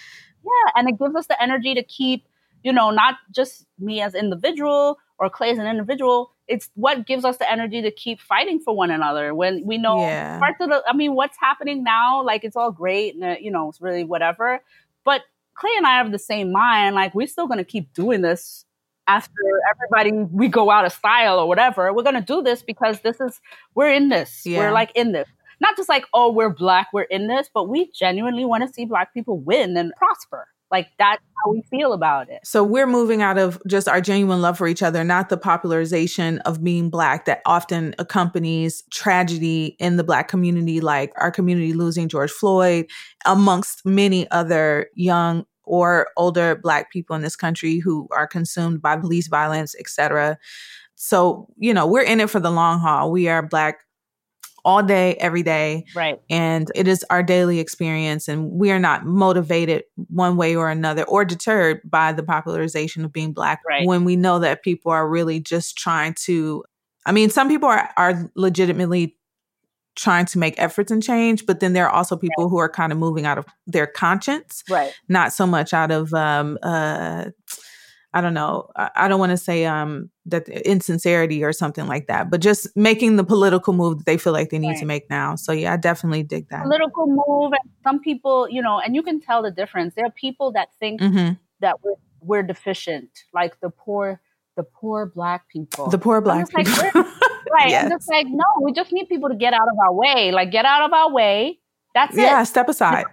Yeah, 0.45 0.73
and 0.77 0.89
it 0.89 0.99
gives 0.99 1.15
us 1.15 1.27
the 1.27 1.43
energy 1.43 1.75
to 1.75 1.83
keep, 1.83 2.27
you 2.63 2.73
know, 2.73 2.91
not 2.91 3.17
just 3.35 3.67
me 3.79 4.01
as 4.01 4.15
individual 4.15 4.99
or 5.19 5.31
Clay 5.31 5.51
as 5.51 5.59
an 5.59 5.67
individual. 5.67 6.33
It's 6.47 6.71
what 6.75 7.07
gives 7.07 7.25
us 7.25 7.39
the 7.39 7.51
energy 7.51 7.81
to 7.81 7.91
keep 7.91 8.21
fighting 8.21 8.61
for 8.61 8.77
one 8.77 8.91
another 8.91 9.35
when 9.35 9.65
we 9.65 9.79
know 9.79 10.01
yeah. 10.01 10.39
parts 10.39 10.59
of 10.61 10.69
the. 10.69 10.83
I 10.87 10.95
mean, 10.95 11.15
what's 11.15 11.39
happening 11.41 11.83
now? 11.83 12.23
Like 12.23 12.45
it's 12.45 12.57
all 12.57 12.71
great, 12.71 13.15
and 13.15 13.25
uh, 13.25 13.37
you 13.41 13.51
know, 13.51 13.69
it's 13.71 13.81
really 13.81 14.05
whatever. 14.05 14.61
But 15.05 15.23
Clay 15.55 15.71
and 15.77 15.87
I 15.87 15.97
have 15.97 16.13
the 16.13 16.19
same 16.19 16.53
mind. 16.53 16.95
Like 16.95 17.15
we're 17.15 17.27
still 17.27 17.47
gonna 17.47 17.65
keep 17.65 17.93
doing 17.95 18.21
this 18.21 18.67
after 19.07 19.33
everybody 19.71 20.27
we 20.33 20.49
go 20.49 20.71
out 20.71 20.85
of 20.85 20.93
style 20.93 21.39
or 21.39 21.47
whatever. 21.47 21.93
We're 21.93 22.03
gonna 22.03 22.21
do 22.21 22.43
this 22.43 22.63
because 22.63 23.01
this 23.01 23.21
is 23.21 23.41
we're 23.75 23.91
in 23.91 24.09
this. 24.09 24.43
Yeah. 24.45 24.59
We're 24.59 24.73
like 24.73 24.93
in 24.95 25.13
this. 25.13 25.29
Not 25.61 25.77
just 25.77 25.89
like, 25.89 26.05
oh, 26.13 26.33
we're 26.33 26.51
black, 26.51 26.89
we're 26.93 27.03
in 27.03 27.29
this, 27.29 27.49
but 27.53 27.69
we 27.69 27.91
genuinely 27.93 28.45
want 28.45 28.67
to 28.67 28.73
see 28.73 28.85
black 28.85 29.15
people 29.15 29.39
win 29.39 29.77
and 29.77 29.93
prosper. 29.97 30.49
Like 30.71 30.89
that's 30.99 31.23
how 31.45 31.53
we 31.53 31.63
feel 31.71 31.93
about 31.93 32.29
it. 32.29 32.41
So 32.43 32.65
we're 32.65 32.87
moving 32.87 33.23
out 33.23 33.39
of 33.39 33.63
just 33.67 33.87
our 33.87 34.01
genuine 34.01 34.43
love 34.43 34.59
for 34.59 34.67
each 34.67 34.83
other, 34.83 35.05
not 35.05 35.29
the 35.29 35.37
popularization 35.37 36.39
of 36.41 36.65
being 36.65 36.91
black 36.91 37.27
that 37.27 37.43
often 37.47 37.95
accompanies 37.99 38.83
tragedy 38.91 39.77
in 39.79 39.97
the 39.97 40.03
black 40.03 40.27
community, 40.27 40.81
like 40.81 41.13
our 41.17 41.31
community 41.31 41.75
losing 41.75 42.09
George 42.09 42.33
Floyd, 42.33 42.87
amongst 43.25 43.87
many 43.87 44.29
other 44.33 44.89
young 44.95 45.47
or 45.65 46.09
older 46.17 46.55
black 46.55 46.91
people 46.93 47.17
in 47.17 47.23
this 47.23 47.37
country 47.37 47.79
who 47.79 48.09
are 48.11 48.27
consumed 48.27 48.83
by 48.83 48.97
police 48.97 49.29
violence, 49.29 49.75
etc. 49.79 50.39
So, 50.95 51.49
you 51.59 51.75
know, 51.75 51.87
we're 51.87 52.03
in 52.03 52.21
it 52.21 52.31
for 52.31 52.41
the 52.41 52.51
long 52.51 52.81
haul. 52.81 53.11
We 53.11 53.29
are 53.29 53.43
black 53.43 53.81
all 54.65 54.83
day, 54.83 55.15
every 55.17 55.43
day. 55.43 55.85
Right. 55.95 56.21
And 56.31 56.71
it 56.75 56.89
is 56.89 57.05
our 57.11 57.23
daily 57.23 57.61
experience. 57.61 58.29
And 58.29 58.51
we 58.51 58.71
are 58.71 58.79
not 58.79 59.05
motivated 59.05 59.85
one 60.09 60.37
way 60.37 60.57
or 60.57 60.71
another 60.71 61.05
or 61.05 61.25
deterred 61.25 61.81
by 61.85 62.13
the 62.13 62.23
popularization 62.23 63.05
of 63.05 63.13
being 63.13 63.33
Black 63.33 63.61
right. 63.69 63.87
when 63.87 64.05
we 64.05 64.17
know 64.17 64.39
that 64.39 64.63
people 64.63 64.91
are 64.91 65.09
really 65.09 65.41
just 65.41 65.77
trying 65.77 66.15
to. 66.25 66.65
I 67.07 67.13
mean, 67.13 67.29
some 67.29 67.49
people 67.49 67.69
are, 67.69 67.91
are 67.99 68.31
legitimately 68.35 69.19
trying 69.97 70.27
to 70.27 70.39
make 70.39 70.55
efforts 70.59 70.91
and 70.91 71.03
change, 71.03 71.47
but 71.47 71.61
then 71.61 71.73
there 71.73 71.87
are 71.87 71.95
also 71.95 72.17
people 72.17 72.45
right. 72.45 72.51
who 72.51 72.59
are 72.59 72.69
kind 72.69 72.93
of 72.93 72.99
moving 72.99 73.27
out 73.27 73.39
of 73.39 73.47
their 73.67 73.87
conscience, 73.87 74.63
right? 74.69 74.93
Not 75.09 75.33
so 75.33 75.47
much 75.47 75.73
out 75.73 75.91
of 75.91 76.13
um, 76.15 76.59
uh, 76.63 77.27
I 78.15 78.21
don't 78.21 78.35
know. 78.35 78.71
I, 78.77 79.09
don't 79.09 79.19
want 79.19 79.31
to 79.31 79.37
say 79.37 79.67
um 79.67 80.09
that 80.27 80.49
insincerity 80.49 81.43
or 81.43 81.53
something 81.53 81.89
like 81.89 82.07
that, 82.07 82.31
but 82.31 82.41
just 82.41 82.69
making 82.77 83.17
the 83.17 83.25
political 83.25 83.73
move 83.73 83.99
that 83.99 84.07
they 84.07 84.17
feel 84.17 84.33
like 84.33 84.51
they 84.51 84.59
need 84.61 84.69
Right. 84.69 84.79
to 84.79 84.87
make 84.87 85.11
now. 85.11 85.35
So 85.35 85.51
yeah, 85.51 85.73
I 85.73 85.77
definitely 85.77 86.23
dig 86.23 86.49
that. 86.51 86.63
Political 86.63 87.07
move, 87.09 87.53
and 87.53 87.71
some 87.83 87.99
people, 87.99 88.49
you 88.49 88.63
know, 88.63 88.79
and 88.79 88.95
you 88.95 89.03
can 89.03 89.21
tell 89.21 89.43
the 89.43 89.51
difference. 89.51 89.95
There 89.97 90.07
are 90.07 90.13
people 90.13 90.53
that 90.53 90.69
think 90.79 91.01
hmm 91.01 91.31
that 91.61 91.83
we're, 91.83 91.95
we're 92.21 92.43
deficient, 92.43 93.11
like 93.33 93.59
the 93.61 93.71
poor, 93.71 94.21
the 94.57 94.63
poor 94.63 95.07
black 95.07 95.49
people. 95.49 95.89
The 95.89 95.99
poor 95.99 96.21
black 96.21 96.41
just 96.41 96.55
like, 96.55 96.67
people. 96.67 97.11
right? 97.53 97.71
yes. 97.71 97.85
I'm 97.85 97.91
just 97.91 98.09
like, 98.11 98.27
no, 98.29 98.45
we 98.63 98.73
just 98.73 98.93
need 98.93 99.09
people 99.09 99.29
to 99.29 99.35
get 99.35 99.53
out 99.55 99.69
of 99.71 99.79
our 99.87 99.93
way. 99.93 100.31
Like, 100.33 100.51
get 100.51 100.65
out 100.65 100.83
of 100.83 100.93
our 100.93 101.11
way. 101.13 101.59
That's 101.95 102.17
yeah, 102.17 102.23
it. 102.23 102.27
Yeah, 102.27 102.43
step 102.45 102.69
aside. 102.69 103.07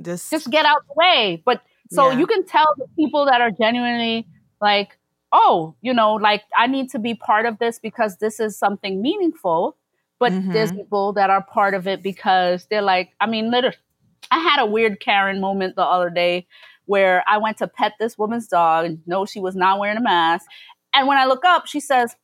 Just, 0.00 0.30
just 0.30 0.50
get 0.50 0.64
out 0.64 0.82
the 0.88 0.94
way. 0.96 1.42
But 1.44 1.62
so 1.90 2.10
Yeah. 2.10 2.18
you 2.18 2.26
can 2.26 2.44
tell 2.46 2.72
the 2.78 2.86
people 2.96 3.26
that 3.26 3.40
are 3.40 3.50
genuinely 3.50 4.26
like, 4.60 4.98
oh, 5.32 5.74
you 5.80 5.92
know, 5.94 6.14
like 6.14 6.42
I 6.56 6.66
need 6.66 6.90
to 6.90 6.98
be 6.98 7.14
part 7.14 7.46
of 7.46 7.58
this 7.58 7.78
because 7.78 8.18
this 8.18 8.38
is 8.40 8.56
something 8.58 9.00
meaningful. 9.02 9.76
But 10.18 10.32
there's 10.52 10.70
Mhm. 10.70 10.76
people 10.76 11.12
that 11.14 11.30
are 11.30 11.42
part 11.42 11.74
of 11.74 11.88
it 11.88 12.00
because 12.02 12.66
they're 12.70 12.80
like, 12.82 13.10
I 13.20 13.26
mean, 13.26 13.50
literally, 13.50 13.76
I 14.30 14.38
had 14.38 14.60
a 14.60 14.66
weird 14.66 15.00
Karen 15.00 15.40
moment 15.40 15.74
the 15.74 15.82
other 15.84 16.10
day 16.10 16.46
where 16.86 17.24
I 17.26 17.38
went 17.38 17.56
to 17.58 17.66
pet 17.66 17.94
this 17.98 18.16
woman's 18.16 18.46
dog 18.46 18.86
and 18.86 19.02
no, 19.04 19.24
she 19.26 19.40
was 19.40 19.56
not 19.56 19.80
wearing 19.80 19.96
a 19.96 20.00
mask. 20.00 20.46
And 20.94 21.08
when 21.08 21.18
I 21.18 21.24
look 21.24 21.44
up, 21.44 21.66
she 21.66 21.80
says, 21.80 22.14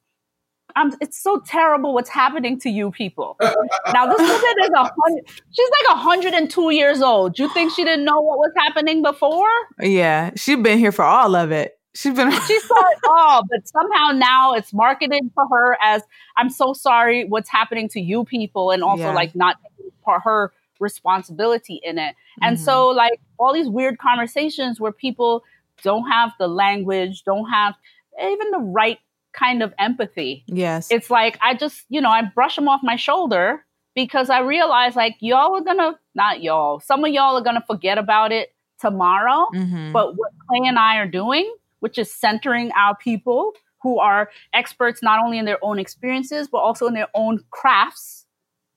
I'm, 0.79 0.93
it's 1.01 1.21
so 1.23 1.41
terrible 1.47 1.93
what's 1.95 2.09
happening 2.09 2.59
to 2.61 2.71
you 2.71 2.91
people. 2.91 3.37
now 3.41 4.07
this 4.07 4.19
woman 4.19 4.55
is 4.63 4.71
a 4.75 4.85
hundred. 4.85 5.25
She's 5.53 5.69
like 5.87 5.97
102 5.97 6.71
years 6.71 7.03
old. 7.03 7.39
You 7.39 7.49
think 7.53 7.73
she 7.73 7.85
didn't 7.85 8.05
know 8.05 8.21
what 8.21 8.39
was 8.39 8.53
happening 8.57 9.03
before? 9.03 9.49
yeah, 9.81 10.31
she's 10.37 10.59
been 10.59 10.79
here 10.79 10.93
for 10.93 11.05
all 11.05 11.35
of 11.35 11.51
it. 11.53 11.79
She's 11.95 12.15
been. 12.15 12.31
She 12.31 12.61
saw 12.61 12.89
it 12.93 12.99
all, 13.09 13.43
but 13.51 13.67
somehow 13.67 14.13
now 14.13 14.53
it's 14.55 14.73
marketed 14.73 15.23
for 15.35 15.47
her 15.49 15.77
as 15.83 16.03
I'm 16.37 16.49
so 16.51 16.73
sorry 16.73 17.25
what's 17.25 17.49
happening 17.49 17.89
to 17.91 18.01
you 18.01 18.25
people, 18.25 18.71
and 18.71 18.83
also 18.85 19.05
Yeah. 19.05 19.15
like 19.15 19.35
not 19.35 19.57
for 20.05 20.21
her 20.21 20.53
responsibility 20.81 21.81
in 21.83 21.99
it. 21.99 22.15
And 22.43 22.57
Mhm. 22.57 22.61
so 22.61 22.89
like 22.89 23.21
all 23.39 23.53
these 23.53 23.69
weird 23.69 23.99
conversations 23.99 24.81
where 24.81 24.93
people 24.93 25.43
don't 25.83 26.09
have 26.09 26.31
the 26.39 26.47
language, 26.49 27.25
don't 27.25 27.49
have 27.51 27.75
even 28.23 28.51
the 28.53 28.59
right 28.61 28.99
kind 29.39 29.63
of 29.63 29.73
empathy. 29.79 30.45
yes. 30.47 30.89
It's 30.91 31.11
like 31.11 31.39
I 31.41 31.55
just, 31.55 31.85
you 31.89 32.01
know, 32.01 32.11
I 32.11 32.23
brush 32.23 32.57
them 32.57 32.69
off 32.69 32.81
my 32.83 32.97
shoulder 32.97 33.65
because 33.95 34.31
I 34.31 34.41
realize 34.41 34.97
like 34.97 35.17
y'all 35.21 35.55
are 35.57 35.61
gonna 35.63 35.99
not 36.15 36.43
y'all, 36.43 36.81
some 36.81 37.05
of 37.05 37.13
y'all 37.13 37.37
are 37.37 37.43
gonna 37.43 37.65
forget 37.67 37.99
about 37.99 38.33
it 38.33 38.55
tomorrow. 38.81 39.47
Mhm. 39.55 39.93
But 39.93 40.17
what 40.17 40.31
Clay 40.49 40.67
and 40.69 40.79
I 40.79 40.97
are 40.97 41.07
doing, 41.09 41.53
which 41.81 41.99
is 41.99 42.13
centering 42.13 42.71
our 42.73 42.97
people 42.97 43.53
who 43.83 43.99
are 44.01 44.31
experts 44.53 45.03
not 45.03 45.23
only 45.25 45.39
in 45.39 45.45
their 45.45 45.63
own 45.63 45.79
experiences, 45.79 46.49
but 46.49 46.59
also 46.59 46.87
in 46.87 46.95
their 46.95 47.09
own 47.15 47.45
crafts. 47.51 48.27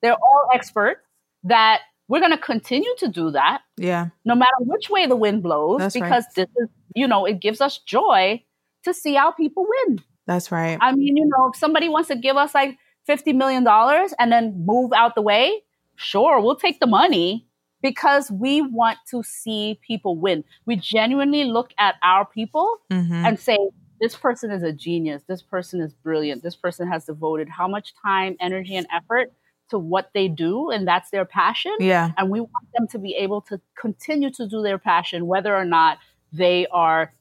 They're 0.02 0.14
all 0.14 0.48
experts 0.54 1.02
that 1.44 1.82
we're 2.08 2.20
going 2.20 2.32
to 2.32 2.38
continue 2.38 2.94
to 2.98 3.08
do 3.08 3.32
that 3.32 3.62
yeah. 3.78 4.08
no 4.26 4.36
matter 4.36 4.52
which 4.60 4.90
way 4.90 5.08
the 5.08 5.16
wind 5.16 5.42
blows, 5.42 5.80
That's 5.80 5.96
right. 5.96 6.04
because 6.04 6.26
this 6.36 6.50
is, 6.58 6.68
you 6.94 7.08
know, 7.08 7.26
it 7.26 7.40
gives 7.40 7.62
us 7.62 7.78
joy 7.80 8.44
to 8.84 8.94
see 8.94 9.16
our 9.16 9.34
people 9.34 9.66
win. 9.88 10.00
That's 10.32 10.52
right. 10.52 10.78
I 10.82 10.94
mean, 10.94 11.18
you 11.18 11.26
know, 11.26 11.50
if 11.50 11.58
somebody 11.58 11.90
wants 11.90 12.08
to 12.10 12.16
give 12.16 12.38
us 12.38 12.56
like 12.56 12.78
$50 13.10 13.36
million 13.36 13.68
and 13.68 14.32
then 14.32 14.64
move 14.66 14.92
out 14.94 15.16
the 15.16 15.22
way, 15.22 15.64
sure, 15.96 16.40
we'll 16.40 16.56
take 16.56 16.80
the 16.80 16.88
money 16.88 17.48
because 17.82 18.32
we 18.32 18.62
want 18.62 19.00
to 19.10 19.24
see 19.24 19.80
people 19.86 20.18
win. 20.18 20.44
We 20.66 20.78
genuinely 20.78 21.44
look 21.44 21.74
at 21.78 21.96
our 22.02 22.26
people 22.26 22.78
hmm 22.90 23.26
and 23.26 23.40
say, 23.40 23.58
this 24.00 24.16
person 24.16 24.50
is 24.50 24.64
a 24.64 24.72
genius. 24.72 25.22
This 25.28 25.44
person 25.44 25.80
is 25.80 25.94
brilliant. 25.94 26.42
This 26.42 26.56
person 26.56 26.88
has 26.88 27.06
devoted 27.06 27.50
how 27.50 27.68
much 27.68 27.94
time, 28.02 28.36
energy, 28.40 28.76
and 28.76 28.88
effort 28.92 29.32
to 29.70 29.78
what 29.78 30.10
they 30.14 30.28
do, 30.28 30.72
and 30.72 30.88
that's 30.88 31.12
their 31.12 31.26
passion. 31.26 31.76
yeah. 31.80 32.12
And 32.18 32.30
we 32.30 32.40
want 32.40 32.68
them 32.76 32.88
to 32.90 33.00
be 33.00 33.16
able 33.16 33.42
to 33.42 33.62
continue 33.80 34.32
to 34.32 34.48
do 34.48 34.64
their 34.64 34.80
passion, 34.80 35.28
whether 35.28 35.56
or 35.56 35.66
not 35.66 36.00
they 36.34 36.66
are 36.72 37.14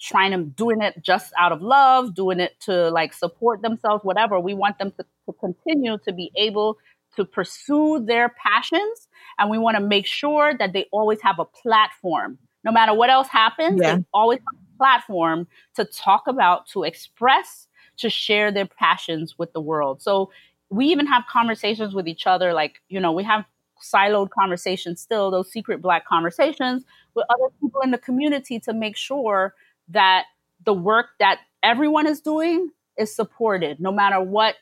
trying 0.00 0.30
to 0.32 0.44
doing 0.44 0.80
it 0.82 1.02
just 1.02 1.32
out 1.38 1.52
of 1.52 1.60
love, 1.60 2.14
doing 2.14 2.40
it 2.40 2.58
to 2.60 2.90
like 2.90 3.12
support 3.12 3.62
themselves, 3.62 4.04
whatever. 4.04 4.38
We 4.38 4.54
want 4.54 4.78
them 4.78 4.92
to, 4.92 5.04
to 5.26 5.32
continue 5.40 5.98
to 6.04 6.12
be 6.12 6.30
able 6.36 6.78
to 7.16 7.24
pursue 7.24 8.04
their 8.04 8.28
passions. 8.28 9.08
And 9.38 9.50
we 9.50 9.58
want 9.58 9.76
to 9.76 9.82
make 9.82 10.06
sure 10.06 10.54
that 10.58 10.72
they 10.72 10.86
always 10.92 11.20
have 11.22 11.38
a 11.38 11.44
platform. 11.44 12.38
No 12.64 12.72
matter 12.72 12.94
what 12.94 13.10
else 13.10 13.28
happens, 13.28 13.80
Yeah. 13.82 13.96
they 13.96 14.04
always 14.12 14.38
have 14.40 14.60
a 14.60 14.76
platform 14.78 15.46
to 15.74 15.84
talk 15.84 16.26
about, 16.26 16.66
to 16.68 16.84
express, 16.84 17.66
to 17.96 18.08
share 18.08 18.52
their 18.52 18.66
passions 18.66 19.36
with 19.38 19.52
the 19.52 19.60
world. 19.60 20.00
So 20.00 20.30
we 20.70 20.86
even 20.86 21.06
have 21.06 21.24
conversations 21.30 21.94
with 21.94 22.06
each 22.06 22.26
other, 22.26 22.52
like, 22.52 22.80
you 22.88 23.00
know, 23.00 23.10
we 23.12 23.24
have 23.24 23.44
siloed 23.82 24.30
conversations 24.30 25.00
still, 25.00 25.30
those 25.30 25.50
secret 25.50 25.80
black 25.80 26.06
conversations 26.06 26.84
with 27.14 27.24
other 27.30 27.52
people 27.60 27.80
in 27.80 27.90
the 27.90 27.98
community 27.98 28.60
to 28.60 28.72
make 28.72 28.96
sure 28.96 29.54
that 29.88 30.24
the 30.64 30.72
work 30.72 31.06
that 31.18 31.38
everyone 31.62 32.06
is 32.06 32.20
doing 32.20 32.70
is 32.96 33.14
supported, 33.14 33.80
no 33.80 33.92
matter 33.92 34.20
what 34.20 34.56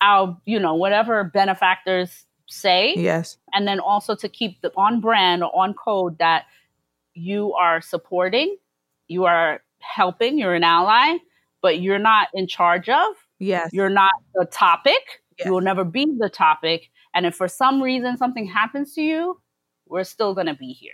our, 0.00 0.36
you 0.44 0.58
know, 0.58 0.74
whatever 0.74 1.24
benefactors 1.24 2.26
say. 2.46 2.94
Yes. 2.96 3.38
And 3.52 3.66
then 3.66 3.80
also 3.80 4.14
to 4.16 4.28
keep 4.28 4.60
the 4.60 4.72
on 4.76 5.00
brand 5.00 5.42
or 5.42 5.54
on 5.54 5.74
code 5.74 6.18
that 6.18 6.44
you 7.14 7.52
are 7.54 7.80
supporting, 7.80 8.56
you 9.08 9.24
are 9.24 9.62
helping, 9.78 10.38
you're 10.38 10.54
an 10.54 10.64
ally, 10.64 11.18
but 11.60 11.80
you're 11.80 11.98
not 11.98 12.28
in 12.34 12.46
charge 12.46 12.88
of. 12.88 13.14
Yes. 13.38 13.70
You're 13.72 13.90
not 13.90 14.12
the 14.34 14.46
topic. 14.46 15.22
Yes. 15.38 15.46
You 15.46 15.52
will 15.52 15.60
never 15.60 15.84
be 15.84 16.06
the 16.18 16.28
topic. 16.28 16.90
And 17.14 17.26
if 17.26 17.34
for 17.34 17.48
some 17.48 17.82
reason 17.82 18.16
something 18.16 18.46
happens 18.46 18.94
to 18.94 19.02
you, 19.02 19.40
we're 19.86 20.04
still 20.04 20.34
going 20.34 20.46
to 20.46 20.54
be 20.54 20.72
here. 20.72 20.92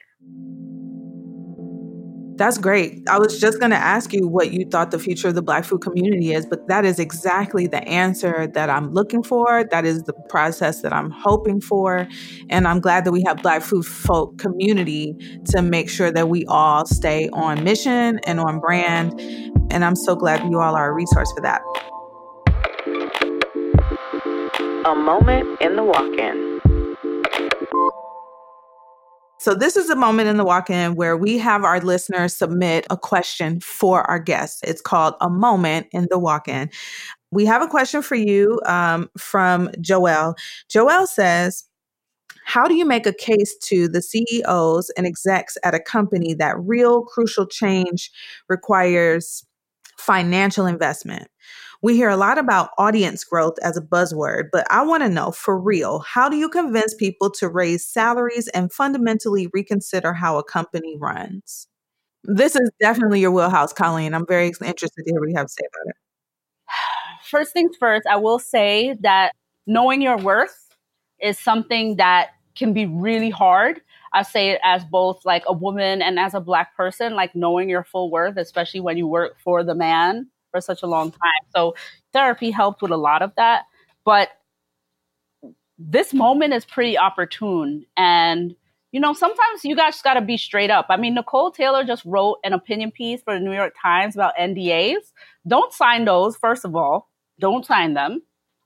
That's 2.39 2.57
great. 2.57 3.03
I 3.09 3.19
was 3.19 3.41
just 3.41 3.59
going 3.59 3.73
to 3.73 3.77
ask 3.77 4.13
you 4.13 4.29
what 4.29 4.53
you 4.53 4.65
thought 4.65 4.93
the 4.93 4.99
future 5.01 5.27
of 5.27 5.35
the 5.35 5.43
Black 5.43 5.65
food 5.65 5.81
community 5.81 6.33
is, 6.33 6.47
but 6.47 6.69
that 6.69 6.85
is 6.85 7.01
exactly 7.01 7.67
the 7.67 7.83
answer 7.89 8.47
that 8.47 8.71
I'm 8.71 8.93
looking 8.93 9.25
for. 9.25 9.65
That 9.73 9.85
is 9.85 10.05
the 10.05 10.13
process 10.13 10.81
that 10.83 10.93
I'm 10.93 11.11
hoping 11.11 11.61
for. 11.61 12.07
And 12.49 12.69
I'm 12.69 12.79
glad 12.79 13.05
that 13.07 13.13
we 13.13 13.25
have 13.27 13.43
Black 13.43 13.61
food 13.63 13.85
folk 13.85 14.39
community 14.39 15.17
to 15.47 15.63
make 15.63 15.91
sure 15.91 16.13
that 16.13 16.29
we 16.29 16.45
all 16.47 16.87
stay 16.87 17.29
on 17.31 17.65
mission 17.65 18.21
and 18.25 18.39
on 18.39 18.61
brand. 18.61 19.21
And 19.73 19.85
I'm 19.85 19.97
so 19.97 20.15
glad 20.15 20.49
you 20.49 20.61
all 20.61 20.77
are 20.77 20.91
a 20.91 20.95
resource 20.95 21.33
for 21.33 21.43
that. 21.43 21.61
A 24.87 24.95
moment 24.95 25.61
in 25.61 25.75
the 25.75 25.83
walk 25.83 26.17
in. 26.17 26.58
So, 29.41 29.55
this 29.55 29.77
is 29.77 29.89
a 29.89 29.95
moment 29.95 30.29
in 30.29 30.37
the 30.37 30.45
walk 30.45 30.69
in 30.69 30.97
where 30.97 31.17
we 31.17 31.39
have 31.39 31.63
our 31.63 31.81
listeners 31.81 32.37
submit 32.37 32.87
a 32.91 32.97
question 32.97 33.61
for 33.61 34.03
our 34.11 34.19
guests. 34.19 34.61
It's 34.65 34.81
called 34.81 35.15
A 35.21 35.31
Moment 35.31 35.87
in 35.93 36.09
the 36.11 36.19
Walk 36.19 36.49
In. 36.49 36.71
We 37.31 37.45
have 37.47 37.63
a 37.63 37.69
question 37.69 38.03
for 38.03 38.17
you 38.17 38.61
um, 38.67 39.09
from 39.17 39.69
Joelle. 39.81 40.35
Joelle 40.69 41.07
says, 41.07 41.65
How 42.47 42.67
do 42.67 42.75
you 42.75 42.85
make 42.85 43.07
a 43.07 43.13
case 43.13 43.57
to 43.65 43.87
the 43.87 44.03
CEOs 44.03 44.91
and 44.97 45.07
execs 45.07 45.57
at 45.63 45.75
a 45.75 45.81
company 45.81 46.35
that 46.35 46.59
real 46.59 47.03
crucial 47.03 47.47
change 47.47 48.11
requires 48.49 49.45
financial 49.99 50.67
investment? 50.67 51.29
We 51.81 51.95
hear 51.95 52.09
a 52.09 52.17
lot 52.17 52.39
about 52.39 52.71
audience 52.77 53.23
growth 53.23 53.55
as 53.63 53.77
a 53.77 53.81
buzzword, 53.81 54.49
but 54.51 54.67
I 54.69 54.83
want 54.83 55.05
to 55.05 55.09
know 55.09 55.31
for 55.31 55.57
real, 55.57 56.01
how 56.01 56.29
do 56.29 56.37
you 56.37 56.49
convince 56.49 56.93
people 56.93 57.31
to 57.33 57.49
raise 57.49 57.87
salaries 57.87 58.49
and 58.49 58.73
fundamentally 58.73 59.49
reconsider 59.53 60.13
how 60.13 60.39
a 60.39 60.43
company 60.43 60.97
runs? 60.99 61.69
This 62.25 62.57
is 62.57 62.69
definitely 62.81 63.21
your 63.21 63.31
wheelhouse, 63.31 63.73
Colleen. 63.73 64.13
I'm 64.13 64.27
very 64.27 64.49
interested 64.49 65.05
to 65.05 65.13
hear 65.13 65.21
what 65.21 65.29
you 65.29 65.37
have 65.37 65.47
to 65.47 65.53
say 65.53 65.65
about 65.73 65.91
it. 65.91 65.97
First 67.31 67.53
things 67.53 67.77
first, 67.79 68.09
I 68.09 68.17
will 68.17 68.41
say 68.41 68.97
that 69.01 69.35
knowing 69.69 70.03
your 70.03 70.17
worth 70.17 70.75
is 71.21 71.39
something 71.39 71.97
that 71.97 72.31
can 72.57 72.73
be 72.73 72.87
really 72.87 73.31
hard. 73.31 73.81
I 74.13 74.23
say 74.23 74.51
it 74.51 74.61
as 74.65 74.85
both 74.85 75.25
like 75.25 75.45
a 75.47 75.53
woman 75.53 76.03
and 76.03 76.19
as 76.19 76.35
a 76.35 76.41
black 76.41 76.77
person, 76.77 77.15
like 77.15 77.37
knowing 77.37 77.69
your 77.69 77.85
full 77.85 78.11
worth, 78.11 78.37
especially 78.37 78.81
when 78.81 78.97
you 78.97 79.07
work 79.07 79.37
for 79.45 79.63
the 79.63 79.77
man 79.77 80.29
for 80.51 80.61
such 80.61 80.83
a 80.83 80.87
long 80.87 81.11
time. 81.11 81.43
So 81.55 81.75
therapy 82.13 82.51
helped 82.51 82.83
with 82.83 82.91
a 82.91 82.97
lot 82.97 83.23
of 83.23 83.33
that. 83.37 83.65
But 84.05 84.29
this 85.79 86.13
moment 86.13 86.55
is 86.55 86.65
pretty 86.65 86.99
opportune. 86.99 87.85
And, 87.97 88.55
you 88.93 89.01
know, 89.01 89.13
sometimes 89.13 89.65
you 89.65 89.77
guys 89.77 90.01
got 90.03 90.15
to 90.15 90.21
be 90.21 90.37
straight 90.37 90.71
up. 90.71 90.87
I 90.89 90.97
mean, 90.97 91.15
Nicole 91.15 91.51
Taylor 91.51 91.85
just 91.85 92.05
wrote 92.05 92.39
an 92.45 92.53
opinion 92.53 92.91
piece 92.91 93.23
for 93.23 93.35
the 93.35 93.41
New 93.41 93.53
York 93.53 93.75
Times 93.81 94.17
about 94.17 94.37
NDAs. 94.37 95.13
Don't 95.47 95.73
sign 95.73 96.05
those, 96.05 96.37
first 96.37 96.65
of 96.65 96.75
all. 96.75 97.11
Don't 97.39 97.65
sign 97.65 97.95
them. 97.95 98.23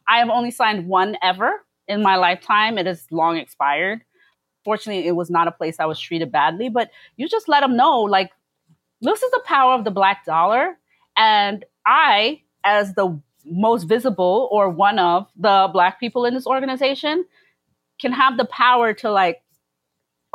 I 0.09 0.19
have 0.19 0.31
only 0.31 0.51
signed 0.51 0.89
one 0.89 1.17
ever 1.23 1.65
in 1.89 2.03
my 2.03 2.17
lifetime. 2.17 2.79
It 2.79 2.87
is 2.87 3.07
long 3.11 3.37
expired. 3.37 4.03
Fortunately, 4.65 5.07
it 5.07 5.17
was 5.17 5.29
not 5.29 5.49
a 5.49 5.53
place 5.53 5.81
I 5.81 5.87
was 5.87 6.01
treated 6.01 6.33
badly, 6.33 6.69
but 6.69 6.91
you 7.17 7.29
just 7.29 7.49
let 7.49 7.61
them 7.61 7.77
know, 7.77 8.01
like, 8.01 8.31
this 9.01 9.23
is 9.23 9.31
the 9.33 9.43
power 9.45 9.75
of 9.75 9.85
the 9.85 9.91
black 9.91 10.25
dollar. 10.25 10.79
And 11.17 11.65
I, 11.87 12.43
as 12.65 12.95
the 12.95 13.21
most 13.45 13.85
visible 13.85 14.49
or 14.53 14.69
one 14.69 14.99
of 14.99 15.27
the 15.37 15.69
black 15.73 15.99
people 15.99 16.25
in 16.25 16.35
this 16.35 16.47
organization, 16.47 17.25
can 18.01 18.13
have 18.13 18.37
the 18.37 18.45
power 18.45 18.93
to 18.95 19.11
like 19.11 19.43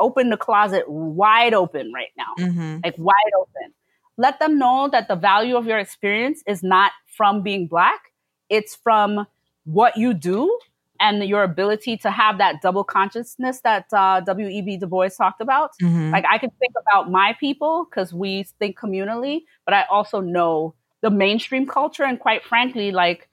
open 0.00 0.30
the 0.30 0.36
closet 0.36 0.88
wide 0.88 1.54
open 1.54 1.92
right 1.92 2.12
now, 2.16 2.34
Mm-hmm. 2.38 2.78
like 2.84 2.94
wide 2.98 3.32
open. 3.40 3.74
Let 4.16 4.38
them 4.40 4.58
know 4.58 4.88
that 4.90 5.08
the 5.08 5.16
value 5.16 5.56
of 5.56 5.66
your 5.66 5.78
experience 5.78 6.42
is 6.46 6.62
not 6.62 6.92
from 7.16 7.42
being 7.42 7.66
black, 7.66 8.12
it's 8.48 8.74
from 8.76 9.26
what 9.64 9.96
you 9.96 10.14
do 10.14 10.58
and 11.00 11.22
your 11.24 11.42
ability 11.44 11.96
to 11.98 12.10
have 12.10 12.38
that 12.38 12.60
double 12.60 12.82
consciousness 12.82 13.60
that 13.60 13.86
uh, 13.92 14.20
W.E.B. 14.20 14.78
Du 14.78 14.86
Bois 14.86 15.08
talked 15.10 15.40
about. 15.40 15.70
Mm-hmm. 15.80 16.10
Like 16.10 16.24
I 16.28 16.38
can 16.38 16.50
think 16.58 16.72
about 16.80 17.10
my 17.10 17.36
people 17.38 17.86
because 17.88 18.12
we 18.12 18.44
think 18.58 18.76
communally, 18.78 19.42
but 19.64 19.74
I 19.74 19.84
also 19.90 20.20
know 20.20 20.74
the 21.02 21.10
mainstream 21.10 21.66
culture. 21.66 22.04
And 22.04 22.18
quite 22.18 22.44
frankly, 22.44 22.90
like 22.90 23.28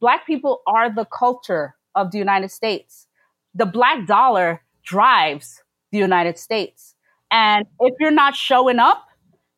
Black 0.00 0.26
people 0.26 0.62
are 0.66 0.92
the 0.92 1.04
culture 1.06 1.74
of 1.94 2.10
the 2.12 2.18
United 2.18 2.50
States. 2.50 3.06
The 3.54 3.66
Black 3.66 4.06
dollar 4.06 4.62
drives 4.84 5.62
the 5.92 5.98
United 5.98 6.38
States. 6.38 6.94
And 7.30 7.66
if 7.80 7.94
you're 8.00 8.10
not 8.10 8.34
showing 8.34 8.78
up, 8.78 9.06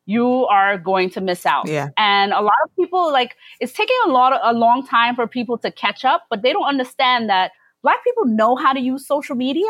you 0.05 0.45
are 0.47 0.77
going 0.77 1.09
to 1.11 1.21
miss 1.21 1.45
out. 1.45 1.67
Yeah. 1.67 1.89
And 1.97 2.33
a 2.33 2.41
lot 2.41 2.53
of 2.65 2.75
people 2.75 3.11
like 3.11 3.35
it's 3.59 3.73
taking 3.73 3.95
a 4.05 4.09
lot 4.09 4.33
of, 4.33 4.39
a 4.43 4.57
long 4.57 4.85
time 4.85 5.15
for 5.15 5.27
people 5.27 5.57
to 5.59 5.71
catch 5.71 6.03
up, 6.03 6.23
but 6.29 6.41
they 6.41 6.51
don't 6.51 6.67
understand 6.67 7.29
that 7.29 7.51
black 7.81 8.03
people 8.03 8.25
know 8.25 8.55
how 8.55 8.73
to 8.73 8.79
use 8.79 9.07
social 9.07 9.35
media 9.35 9.69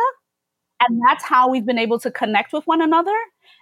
and 0.79 0.99
that's 1.07 1.23
how 1.23 1.49
we've 1.49 1.65
been 1.65 1.77
able 1.77 1.99
to 1.99 2.09
connect 2.09 2.51
with 2.51 2.65
one 2.65 2.81
another 2.81 3.15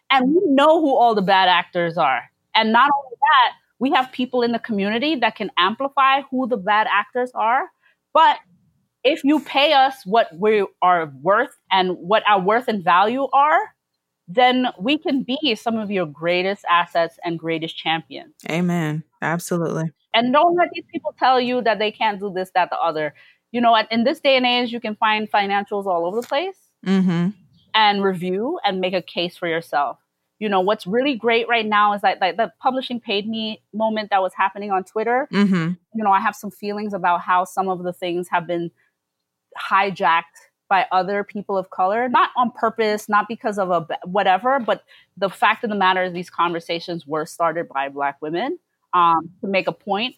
and 0.10 0.34
we 0.34 0.42
know 0.46 0.80
who 0.80 0.96
all 0.96 1.14
the 1.14 1.22
bad 1.22 1.50
actors 1.50 1.98
are. 1.98 2.24
And 2.56 2.72
not 2.72 2.90
only 2.98 3.18
that, 3.20 3.54
we 3.82 3.90
have 3.92 4.12
people 4.12 4.44
in 4.44 4.52
the 4.54 4.60
community 4.60 5.16
that 5.16 5.36
can 5.36 5.52
amplify 5.58 6.22
who 6.30 6.48
the 6.48 6.56
bad 6.56 6.88
actors 6.90 7.32
are, 7.34 7.64
but 8.14 8.38
if 9.04 9.24
you 9.24 9.40
pay 9.40 9.74
us 9.74 9.96
what 10.06 10.28
we 10.38 10.66
are 10.84 11.12
worth 11.22 11.58
and 11.72 11.98
what 11.98 12.22
our 12.30 12.40
worth 12.40 12.68
and 12.68 12.84
value 12.84 13.28
are, 13.34 13.74
then 14.28 14.68
we 14.80 14.98
can 15.00 15.24
be 15.24 15.56
some 15.56 15.78
of 15.78 15.90
your 15.90 16.06
greatest 16.06 16.64
assets 16.70 17.18
and 17.26 17.40
greatest 17.40 17.76
champions. 17.76 18.36
Amen. 18.50 19.04
Absolutely. 19.22 19.92
And 20.14 20.32
don't 20.32 20.56
let 20.56 20.70
these 20.74 20.86
people 20.94 21.14
tell 21.18 21.42
you 21.42 21.62
that 21.64 21.80
they 21.80 21.92
can't 21.92 22.20
do 22.20 22.32
this, 22.32 22.52
that, 22.54 22.70
the 22.70 22.78
other. 22.78 23.16
You 23.52 23.62
know, 23.62 23.76
in 23.90 24.04
this 24.04 24.20
day 24.20 24.38
and 24.38 24.46
age, 24.46 24.72
you 24.72 24.80
can 24.80 24.96
find 24.96 25.30
financials 25.30 25.86
all 25.86 26.06
over 26.06 26.22
the 26.22 26.28
place 26.28 26.56
Mm-hmm. 26.86 27.30
and 27.76 28.04
review 28.04 28.60
and 28.64 28.82
make 28.82 28.94
a 28.94 29.04
case 29.04 29.38
for 29.38 29.48
yourself. 29.48 29.98
You 30.42 30.50
know, 30.50 30.60
what's 30.60 30.88
really 30.88 31.14
great 31.14 31.48
right 31.48 31.66
now 31.66 31.94
is 31.94 32.02
that 32.02 32.20
like 32.20 32.36
the 32.36 32.52
publishing 32.60 33.00
paid 33.00 33.30
me 33.30 33.62
moment 33.76 34.10
that 34.10 34.24
was 34.24 34.34
happening 34.34 34.72
on 34.72 34.84
Twitter. 34.84 35.28
Mm-hmm. 35.32 35.74
You 35.94 36.04
know, 36.04 36.12
I 36.12 36.20
have 36.20 36.36
some 36.36 36.50
feelings 36.50 36.96
about 36.96 37.22
how 37.22 37.46
some 37.46 37.70
of 37.70 37.84
the 37.84 37.94
things 37.94 38.28
have 38.30 38.48
been 38.48 38.72
hijacked 39.56 40.24
by 40.68 40.88
other 40.92 41.24
people 41.24 41.60
of 41.60 41.70
color, 41.70 42.10
not 42.10 42.32
on 42.36 42.50
purpose, 42.50 43.08
not 43.08 43.28
because 43.28 43.60
of 43.60 43.70
a 43.70 43.88
whatever, 44.06 44.60
but 44.60 44.84
the 45.16 45.30
fact 45.30 45.64
of 45.64 45.70
the 45.70 45.76
matter 45.76 46.02
is 46.02 46.12
these 46.12 46.32
conversations 46.32 47.06
were 47.06 47.28
started 47.28 47.70
by 47.70 47.90
Black 47.90 48.20
women 48.20 48.58
um, 48.96 49.30
to 49.42 49.48
make 49.48 49.68
a 49.68 49.72
point. 49.72 50.16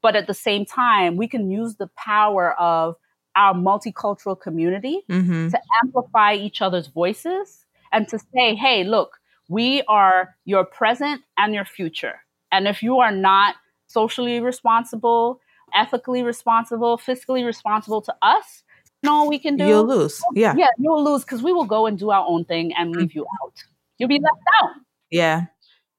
But 0.00 0.16
at 0.16 0.26
the 0.26 0.32
same 0.32 0.64
time, 0.64 1.18
we 1.18 1.28
can 1.28 1.50
use 1.50 1.74
the 1.74 1.88
power 1.98 2.58
of 2.58 2.96
our 3.34 3.52
multicultural 3.52 4.40
community 4.40 5.02
Mm-hmm. 5.10 5.50
to 5.50 5.60
amplify 5.82 6.32
each 6.32 6.62
other's 6.62 6.86
voices 6.86 7.66
and 7.92 8.08
to 8.08 8.18
say, 8.18 8.54
hey, 8.54 8.82
look, 8.82 9.18
we 9.48 9.82
are 9.88 10.34
your 10.44 10.64
present 10.64 11.22
and 11.38 11.54
your 11.54 11.64
future. 11.64 12.20
And 12.52 12.66
if 12.66 12.82
you 12.82 12.98
are 12.98 13.12
not 13.12 13.56
socially 13.86 14.40
responsible, 14.40 15.40
ethically 15.74 16.22
responsible, 16.22 16.98
fiscally 16.98 17.44
responsible 17.44 18.00
to 18.02 18.14
us, 18.22 18.64
you 19.02 19.10
know 19.10 19.24
we 19.24 19.38
can 19.38 19.56
do? 19.56 19.66
You'll 19.66 19.86
lose. 19.86 20.20
Yeah. 20.34 20.54
Yeah, 20.56 20.68
you'll 20.78 21.04
lose 21.04 21.22
because 21.24 21.42
we 21.42 21.52
will 21.52 21.64
go 21.64 21.86
and 21.86 21.98
do 21.98 22.10
our 22.10 22.24
own 22.26 22.44
thing 22.44 22.72
and 22.76 22.94
leave 22.94 23.14
you 23.14 23.26
out. 23.42 23.52
You'll 23.98 24.08
be 24.08 24.20
left 24.20 24.42
out. 24.62 24.70
Yeah. 25.10 25.46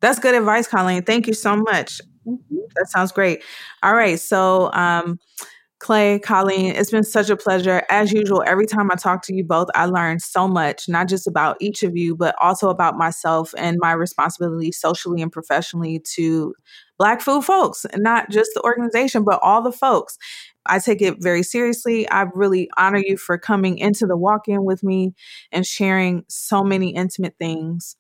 That's 0.01 0.19
good 0.19 0.35
advice, 0.35 0.67
Colleen. 0.67 1.03
Thank 1.03 1.27
you 1.27 1.33
so 1.33 1.55
much. 1.55 2.01
That 2.75 2.87
sounds 2.89 3.11
great. 3.11 3.43
All 3.81 3.95
right. 3.95 4.19
So, 4.19 4.71
um, 4.73 5.19
Clay, 5.79 6.17
Colleen, 6.17 6.73
it's 6.75 6.89
been 6.89 7.03
such 7.03 7.29
a 7.29 7.37
pleasure. 7.37 7.83
As 7.89 8.11
usual, 8.11 8.43
every 8.47 8.65
time 8.65 8.89
I 8.91 8.95
talk 8.95 9.21
to 9.23 9.35
you 9.35 9.43
both, 9.43 9.67
I 9.75 9.85
learn 9.85 10.19
so 10.19 10.47
much, 10.47 10.89
not 10.89 11.07
just 11.07 11.27
about 11.27 11.55
each 11.59 11.83
of 11.83 11.95
you, 11.95 12.15
but 12.15 12.35
also 12.41 12.69
about 12.69 12.97
myself 12.97 13.53
and 13.57 13.77
my 13.79 13.91
responsibility 13.91 14.71
socially 14.71 15.21
and 15.21 15.31
professionally 15.31 16.01
to 16.15 16.55
Black 16.97 17.21
food 17.21 17.43
folks, 17.43 17.85
not 17.95 18.31
just 18.31 18.49
the 18.55 18.63
organization, 18.63 19.23
but 19.23 19.39
all 19.43 19.61
the 19.61 19.71
folks. 19.71 20.17
I 20.65 20.79
take 20.79 20.99
it 21.01 21.17
very 21.21 21.43
seriously. 21.43 22.09
I 22.09 22.25
really 22.33 22.69
honor 22.75 23.01
you 23.05 23.17
for 23.17 23.37
coming 23.37 23.77
into 23.77 24.07
the 24.07 24.17
walk 24.17 24.47
in 24.47 24.63
with 24.65 24.83
me 24.83 25.13
and 25.51 25.63
sharing 25.63 26.23
so 26.27 26.63
many 26.63 26.95
intimate 26.95 27.35
things. 27.37 27.95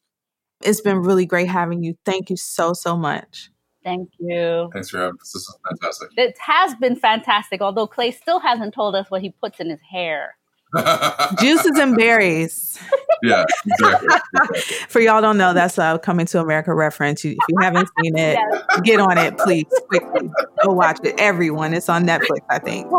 It's 0.63 0.81
been 0.81 1.03
really 1.03 1.27
great 1.27 1.47
having 1.47 1.83
you. 1.83 1.95
Thank 2.05 2.31
you 2.31 2.37
so, 2.37 2.73
so 2.73 2.97
much. 2.97 3.51
Thank 3.87 4.09
you. 4.19 4.69
Thanks 4.73 4.89
for 4.89 4.97
having 4.97 5.15
us. 5.21 5.31
This 5.31 5.43
is 5.43 5.57
fantastic. 5.69 6.09
It 6.17 6.37
has 6.39 6.75
been 6.75 6.95
fantastic, 6.97 7.61
although 7.61 7.87
Clay 7.87 8.11
still 8.11 8.39
hasn't 8.39 8.73
told 8.73 8.95
us 8.95 9.09
what 9.09 9.21
he 9.21 9.29
puts 9.41 9.59
in 9.61 9.69
his 9.69 9.79
hair. 9.89 10.35
Juices 11.39 11.77
and 11.79 11.95
berries. 11.95 12.77
yeah, 13.23 13.45
exactly. 13.65 14.07
exactly. 14.33 14.59
For 14.89 14.99
y'all 14.99 15.21
don't 15.21 15.37
know, 15.37 15.53
that's 15.53 15.77
a 15.77 15.97
Coming 16.03 16.25
to 16.25 16.41
America 16.41 16.73
reference. 16.73 17.23
You- 17.23 17.31
If 17.31 17.37
you 17.47 17.55
haven't 17.61 17.87
seen 18.03 18.17
it, 18.17 18.37
Yes. 18.51 18.81
get 18.83 18.99
on 18.99 19.17
it, 19.17 19.37
please, 19.37 19.65
quickly. 19.87 20.29
Go 20.65 20.73
watch 20.73 20.99
it. 21.05 21.15
Everyone, 21.17 21.73
it's 21.73 21.87
on 21.87 22.05
Netflix, 22.05 22.39
I 22.49 22.59
think. 22.59 22.91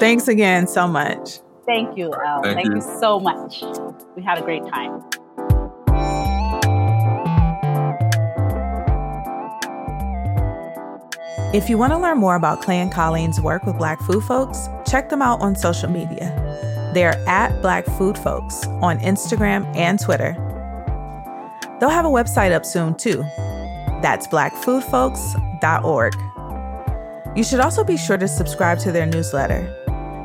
Thanks 0.00 0.28
again 0.28 0.66
so 0.66 0.88
much. 0.88 1.40
Thank 1.66 1.98
you, 1.98 2.10
Elle. 2.14 2.42
Thank 2.42 2.56
Thank, 2.56 2.68
you. 2.68 2.74
you 2.76 2.80
so 3.00 3.20
much. 3.20 3.62
We 4.16 4.22
had 4.22 4.38
a 4.38 4.42
great 4.42 4.66
time. 4.66 5.04
If 11.52 11.68
you 11.68 11.76
want 11.78 11.92
to 11.92 11.98
learn 11.98 12.18
more 12.18 12.36
about 12.36 12.62
Clay 12.62 12.78
and 12.78 12.92
Colleen's 12.92 13.40
work 13.40 13.66
with 13.66 13.76
Black 13.76 14.00
food 14.02 14.22
folks, 14.22 14.68
check 14.86 15.08
them 15.08 15.20
out 15.20 15.40
on 15.40 15.56
social 15.56 15.90
media. 15.90 16.30
They're 16.94 17.18
at 17.28 17.60
Black 17.60 17.84
Food 17.86 18.16
Folks 18.16 18.64
on 18.80 19.00
Instagram 19.00 19.66
and 19.74 19.98
Twitter. 19.98 20.34
They'll 21.80 21.88
have 21.88 22.04
a 22.04 22.08
website 22.08 22.52
up 22.52 22.64
soon 22.64 22.94
too. 22.94 23.24
That's 24.00 24.28
blackfoodfolks.org. 24.28 26.14
You 27.36 27.42
should 27.42 27.58
also 27.58 27.82
be 27.82 27.96
sure 27.96 28.16
to 28.16 28.28
subscribe 28.28 28.78
to 28.80 28.92
their 28.92 29.06
newsletter. 29.06 29.76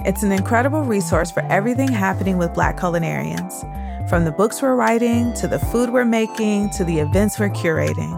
It's 0.05 0.21
an 0.21 0.31
incredible 0.31 0.83
resource 0.83 1.31
for 1.31 1.43
everything 1.47 1.87
happening 1.87 2.37
with 2.37 2.53
Black 2.53 2.77
culinarians, 2.77 3.67
from 4.07 4.25
the 4.25 4.31
books 4.31 4.61
we're 4.61 4.75
writing 4.75 5.33
to 5.33 5.47
the 5.47 5.57
food 5.57 5.89
we're 5.89 6.05
making 6.05 6.69
to 6.71 6.83
the 6.83 6.99
events 6.99 7.39
we're 7.39 7.49
curating. 7.49 8.13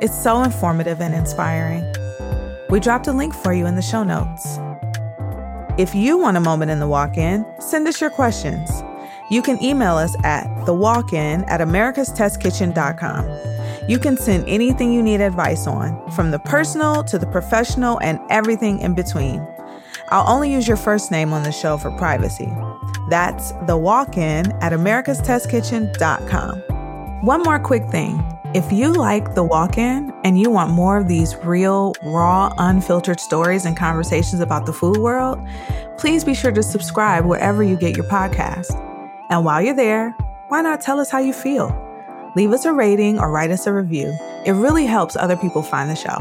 It's 0.00 0.18
so 0.18 0.42
informative 0.42 1.02
and 1.02 1.14
inspiring. 1.14 1.84
We 2.72 2.80
dropped 2.80 3.06
a 3.06 3.12
link 3.12 3.34
for 3.34 3.52
you 3.52 3.66
in 3.66 3.76
the 3.76 3.82
show 3.82 4.02
notes. 4.02 4.58
If 5.76 5.94
you 5.94 6.16
want 6.16 6.38
a 6.38 6.40
moment 6.40 6.70
in 6.70 6.80
the 6.80 6.88
walk 6.88 7.18
in, 7.18 7.44
send 7.60 7.86
us 7.86 8.00
your 8.00 8.08
questions. 8.08 8.70
You 9.30 9.42
can 9.42 9.62
email 9.62 9.96
us 9.96 10.16
at 10.24 10.46
thewalkin 10.64 11.44
at 11.48 11.60
americastestkitchen.com. 11.60 13.90
You 13.90 13.98
can 13.98 14.16
send 14.16 14.48
anything 14.48 14.90
you 14.90 15.02
need 15.02 15.20
advice 15.20 15.66
on, 15.66 16.10
from 16.12 16.30
the 16.30 16.38
personal 16.38 17.04
to 17.04 17.18
the 17.18 17.26
professional 17.26 18.00
and 18.00 18.18
everything 18.30 18.78
in 18.78 18.94
between. 18.94 19.46
I'll 20.08 20.26
only 20.26 20.50
use 20.50 20.66
your 20.66 20.78
first 20.78 21.10
name 21.10 21.34
on 21.34 21.42
the 21.42 21.52
show 21.52 21.76
for 21.76 21.90
privacy. 21.98 22.50
That's 23.10 23.52
thewalkin 23.68 24.50
at 24.62 24.72
americastestkitchen.com. 24.72 27.20
One 27.20 27.42
more 27.42 27.58
quick 27.58 27.86
thing. 27.90 28.18
If 28.54 28.70
you 28.70 28.92
like 28.92 29.34
The 29.34 29.42
Walk 29.42 29.78
In 29.78 30.12
and 30.24 30.38
you 30.38 30.50
want 30.50 30.72
more 30.72 30.98
of 30.98 31.08
these 31.08 31.34
real, 31.36 31.94
raw, 32.02 32.52
unfiltered 32.58 33.18
stories 33.18 33.64
and 33.64 33.74
conversations 33.74 34.42
about 34.42 34.66
the 34.66 34.74
food 34.74 34.98
world, 34.98 35.38
please 35.96 36.22
be 36.22 36.34
sure 36.34 36.52
to 36.52 36.62
subscribe 36.62 37.24
wherever 37.24 37.62
you 37.62 37.76
get 37.76 37.96
your 37.96 38.04
podcast. 38.04 38.78
And 39.30 39.42
while 39.46 39.62
you're 39.62 39.74
there, 39.74 40.10
why 40.48 40.60
not 40.60 40.82
tell 40.82 41.00
us 41.00 41.08
how 41.08 41.18
you 41.18 41.32
feel? 41.32 41.74
Leave 42.36 42.52
us 42.52 42.66
a 42.66 42.74
rating 42.74 43.18
or 43.18 43.32
write 43.32 43.50
us 43.50 43.66
a 43.66 43.72
review. 43.72 44.14
It 44.44 44.52
really 44.52 44.84
helps 44.84 45.16
other 45.16 45.36
people 45.36 45.62
find 45.62 45.88
the 45.88 45.96
show. 45.96 46.18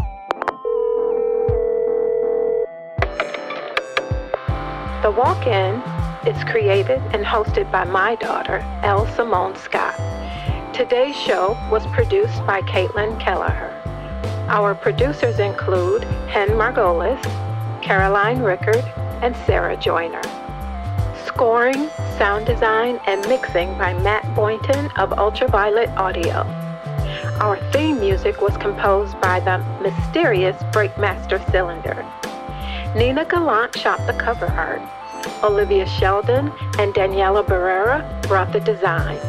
The 5.02 5.12
Walk 5.12 5.46
In 5.48 5.82
is 6.26 6.42
created 6.46 7.02
and 7.12 7.26
hosted 7.26 7.70
by 7.74 7.84
my 7.84 8.16
daughter, 8.16 8.60
Elle 8.84 9.06
Simone 9.18 9.58
Scott. 9.58 10.00
Today's 10.82 11.16
show 11.16 11.56
was 11.70 11.86
produced 11.94 12.44
by 12.48 12.62
Caitlin 12.62 13.20
Kelleher. 13.20 13.70
Our 14.48 14.74
producers 14.74 15.38
include 15.38 16.04
Hen 16.28 16.50
Margolis, 16.50 17.22
Caroline 17.84 18.42
Rickard, 18.42 18.84
and 19.22 19.36
Sarah 19.46 19.78
Joyner. 19.78 20.24
Scoring, 21.24 21.88
sound 22.18 22.48
design, 22.48 23.00
and 23.06 23.22
mixing 23.30 23.78
by 23.78 23.94
Matt 24.02 24.34
Boynton 24.34 24.88
of 24.98 25.14
Ultraviolet 25.14 25.90
Audio. 25.90 26.42
Our 27.40 27.60
theme 27.72 28.00
music 28.00 28.42
was 28.42 28.58
composed 28.58 29.22
by 29.22 29.40
the 29.40 29.60
mysterious 29.84 30.58
Breakmaster 30.74 31.40
Cylinder. 31.52 32.04
Nina 32.96 33.26
Gallant 33.26 33.78
shot 33.78 34.00
the 34.08 34.14
cover 34.14 34.48
art. 34.48 34.82
Olivia 35.44 35.86
Sheldon 35.86 36.52
and 36.80 36.92
Daniela 36.96 37.46
Barrera 37.46 38.02
brought 38.24 38.52
the 38.52 38.60
design. 38.60 39.20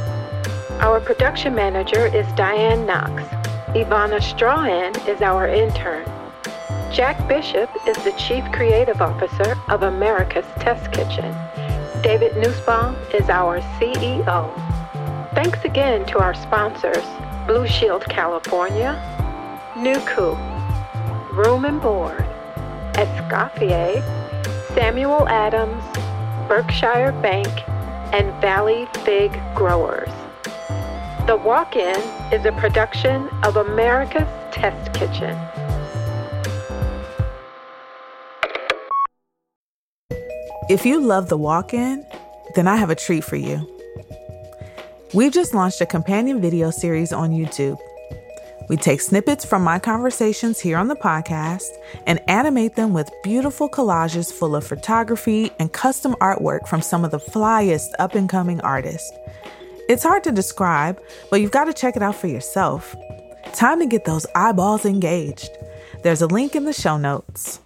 Our 0.82 0.98
production 0.98 1.54
manager 1.54 2.06
is 2.06 2.26
Diane 2.32 2.84
Knox. 2.84 3.22
Ivana 3.68 4.20
Strahan 4.20 4.92
is 5.08 5.22
our 5.22 5.46
intern. 5.46 6.04
Jack 6.92 7.28
Bishop 7.28 7.70
is 7.86 7.96
the 8.02 8.10
Chief 8.18 8.42
Creative 8.50 9.00
Officer 9.00 9.54
of 9.68 9.84
America's 9.84 10.44
Test 10.58 10.90
Kitchen. 10.90 11.32
David 12.02 12.36
Nussbaum 12.36 12.96
is 13.14 13.30
our 13.30 13.60
CEO. 13.78 14.52
Thanks 15.36 15.64
again 15.64 16.04
to 16.06 16.18
our 16.18 16.34
sponsors, 16.34 17.06
Blue 17.46 17.68
Shield 17.68 18.02
California, 18.06 19.00
Nucu, 19.74 20.34
Room 21.32 21.64
and 21.64 21.80
Board, 21.80 22.26
Escoffier, 22.94 24.02
Samuel 24.74 25.28
Adams, 25.28 25.84
Berkshire 26.48 27.12
Bank, 27.22 27.68
and 28.12 28.34
Valley 28.40 28.88
Fig 29.04 29.40
Growers. 29.54 30.10
The 31.24 31.36
Walk 31.36 31.76
In 31.76 32.00
is 32.32 32.44
a 32.46 32.50
production 32.50 33.28
of 33.44 33.56
America's 33.56 34.26
Test 34.52 34.92
Kitchen. 34.92 35.38
If 40.68 40.84
you 40.84 41.00
love 41.00 41.28
The 41.28 41.36
Walk 41.36 41.74
In, 41.74 42.04
then 42.56 42.66
I 42.66 42.74
have 42.74 42.90
a 42.90 42.96
treat 42.96 43.22
for 43.22 43.36
you. 43.36 43.70
We've 45.14 45.32
just 45.32 45.54
launched 45.54 45.80
a 45.80 45.86
companion 45.86 46.40
video 46.40 46.72
series 46.72 47.12
on 47.12 47.30
YouTube. 47.30 47.78
We 48.68 48.76
take 48.76 49.00
snippets 49.00 49.44
from 49.44 49.62
my 49.62 49.78
conversations 49.78 50.58
here 50.58 50.76
on 50.76 50.88
the 50.88 50.96
podcast 50.96 51.68
and 52.04 52.18
animate 52.28 52.74
them 52.74 52.92
with 52.92 53.12
beautiful 53.22 53.68
collages 53.68 54.32
full 54.32 54.56
of 54.56 54.66
photography 54.66 55.52
and 55.60 55.72
custom 55.72 56.16
artwork 56.20 56.66
from 56.66 56.82
some 56.82 57.04
of 57.04 57.12
the 57.12 57.20
flyest 57.20 57.90
up 58.00 58.16
and 58.16 58.28
coming 58.28 58.60
artists. 58.62 59.12
It's 59.88 60.02
hard 60.02 60.24
to 60.24 60.32
describe, 60.32 61.00
but 61.30 61.40
you've 61.40 61.50
got 61.50 61.64
to 61.64 61.72
check 61.72 61.96
it 61.96 62.02
out 62.02 62.14
for 62.14 62.28
yourself. 62.28 62.94
Time 63.54 63.80
to 63.80 63.86
get 63.86 64.04
those 64.04 64.26
eyeballs 64.34 64.84
engaged. 64.84 65.50
There's 66.02 66.22
a 66.22 66.26
link 66.26 66.54
in 66.54 66.64
the 66.64 66.72
show 66.72 66.96
notes. 66.96 67.60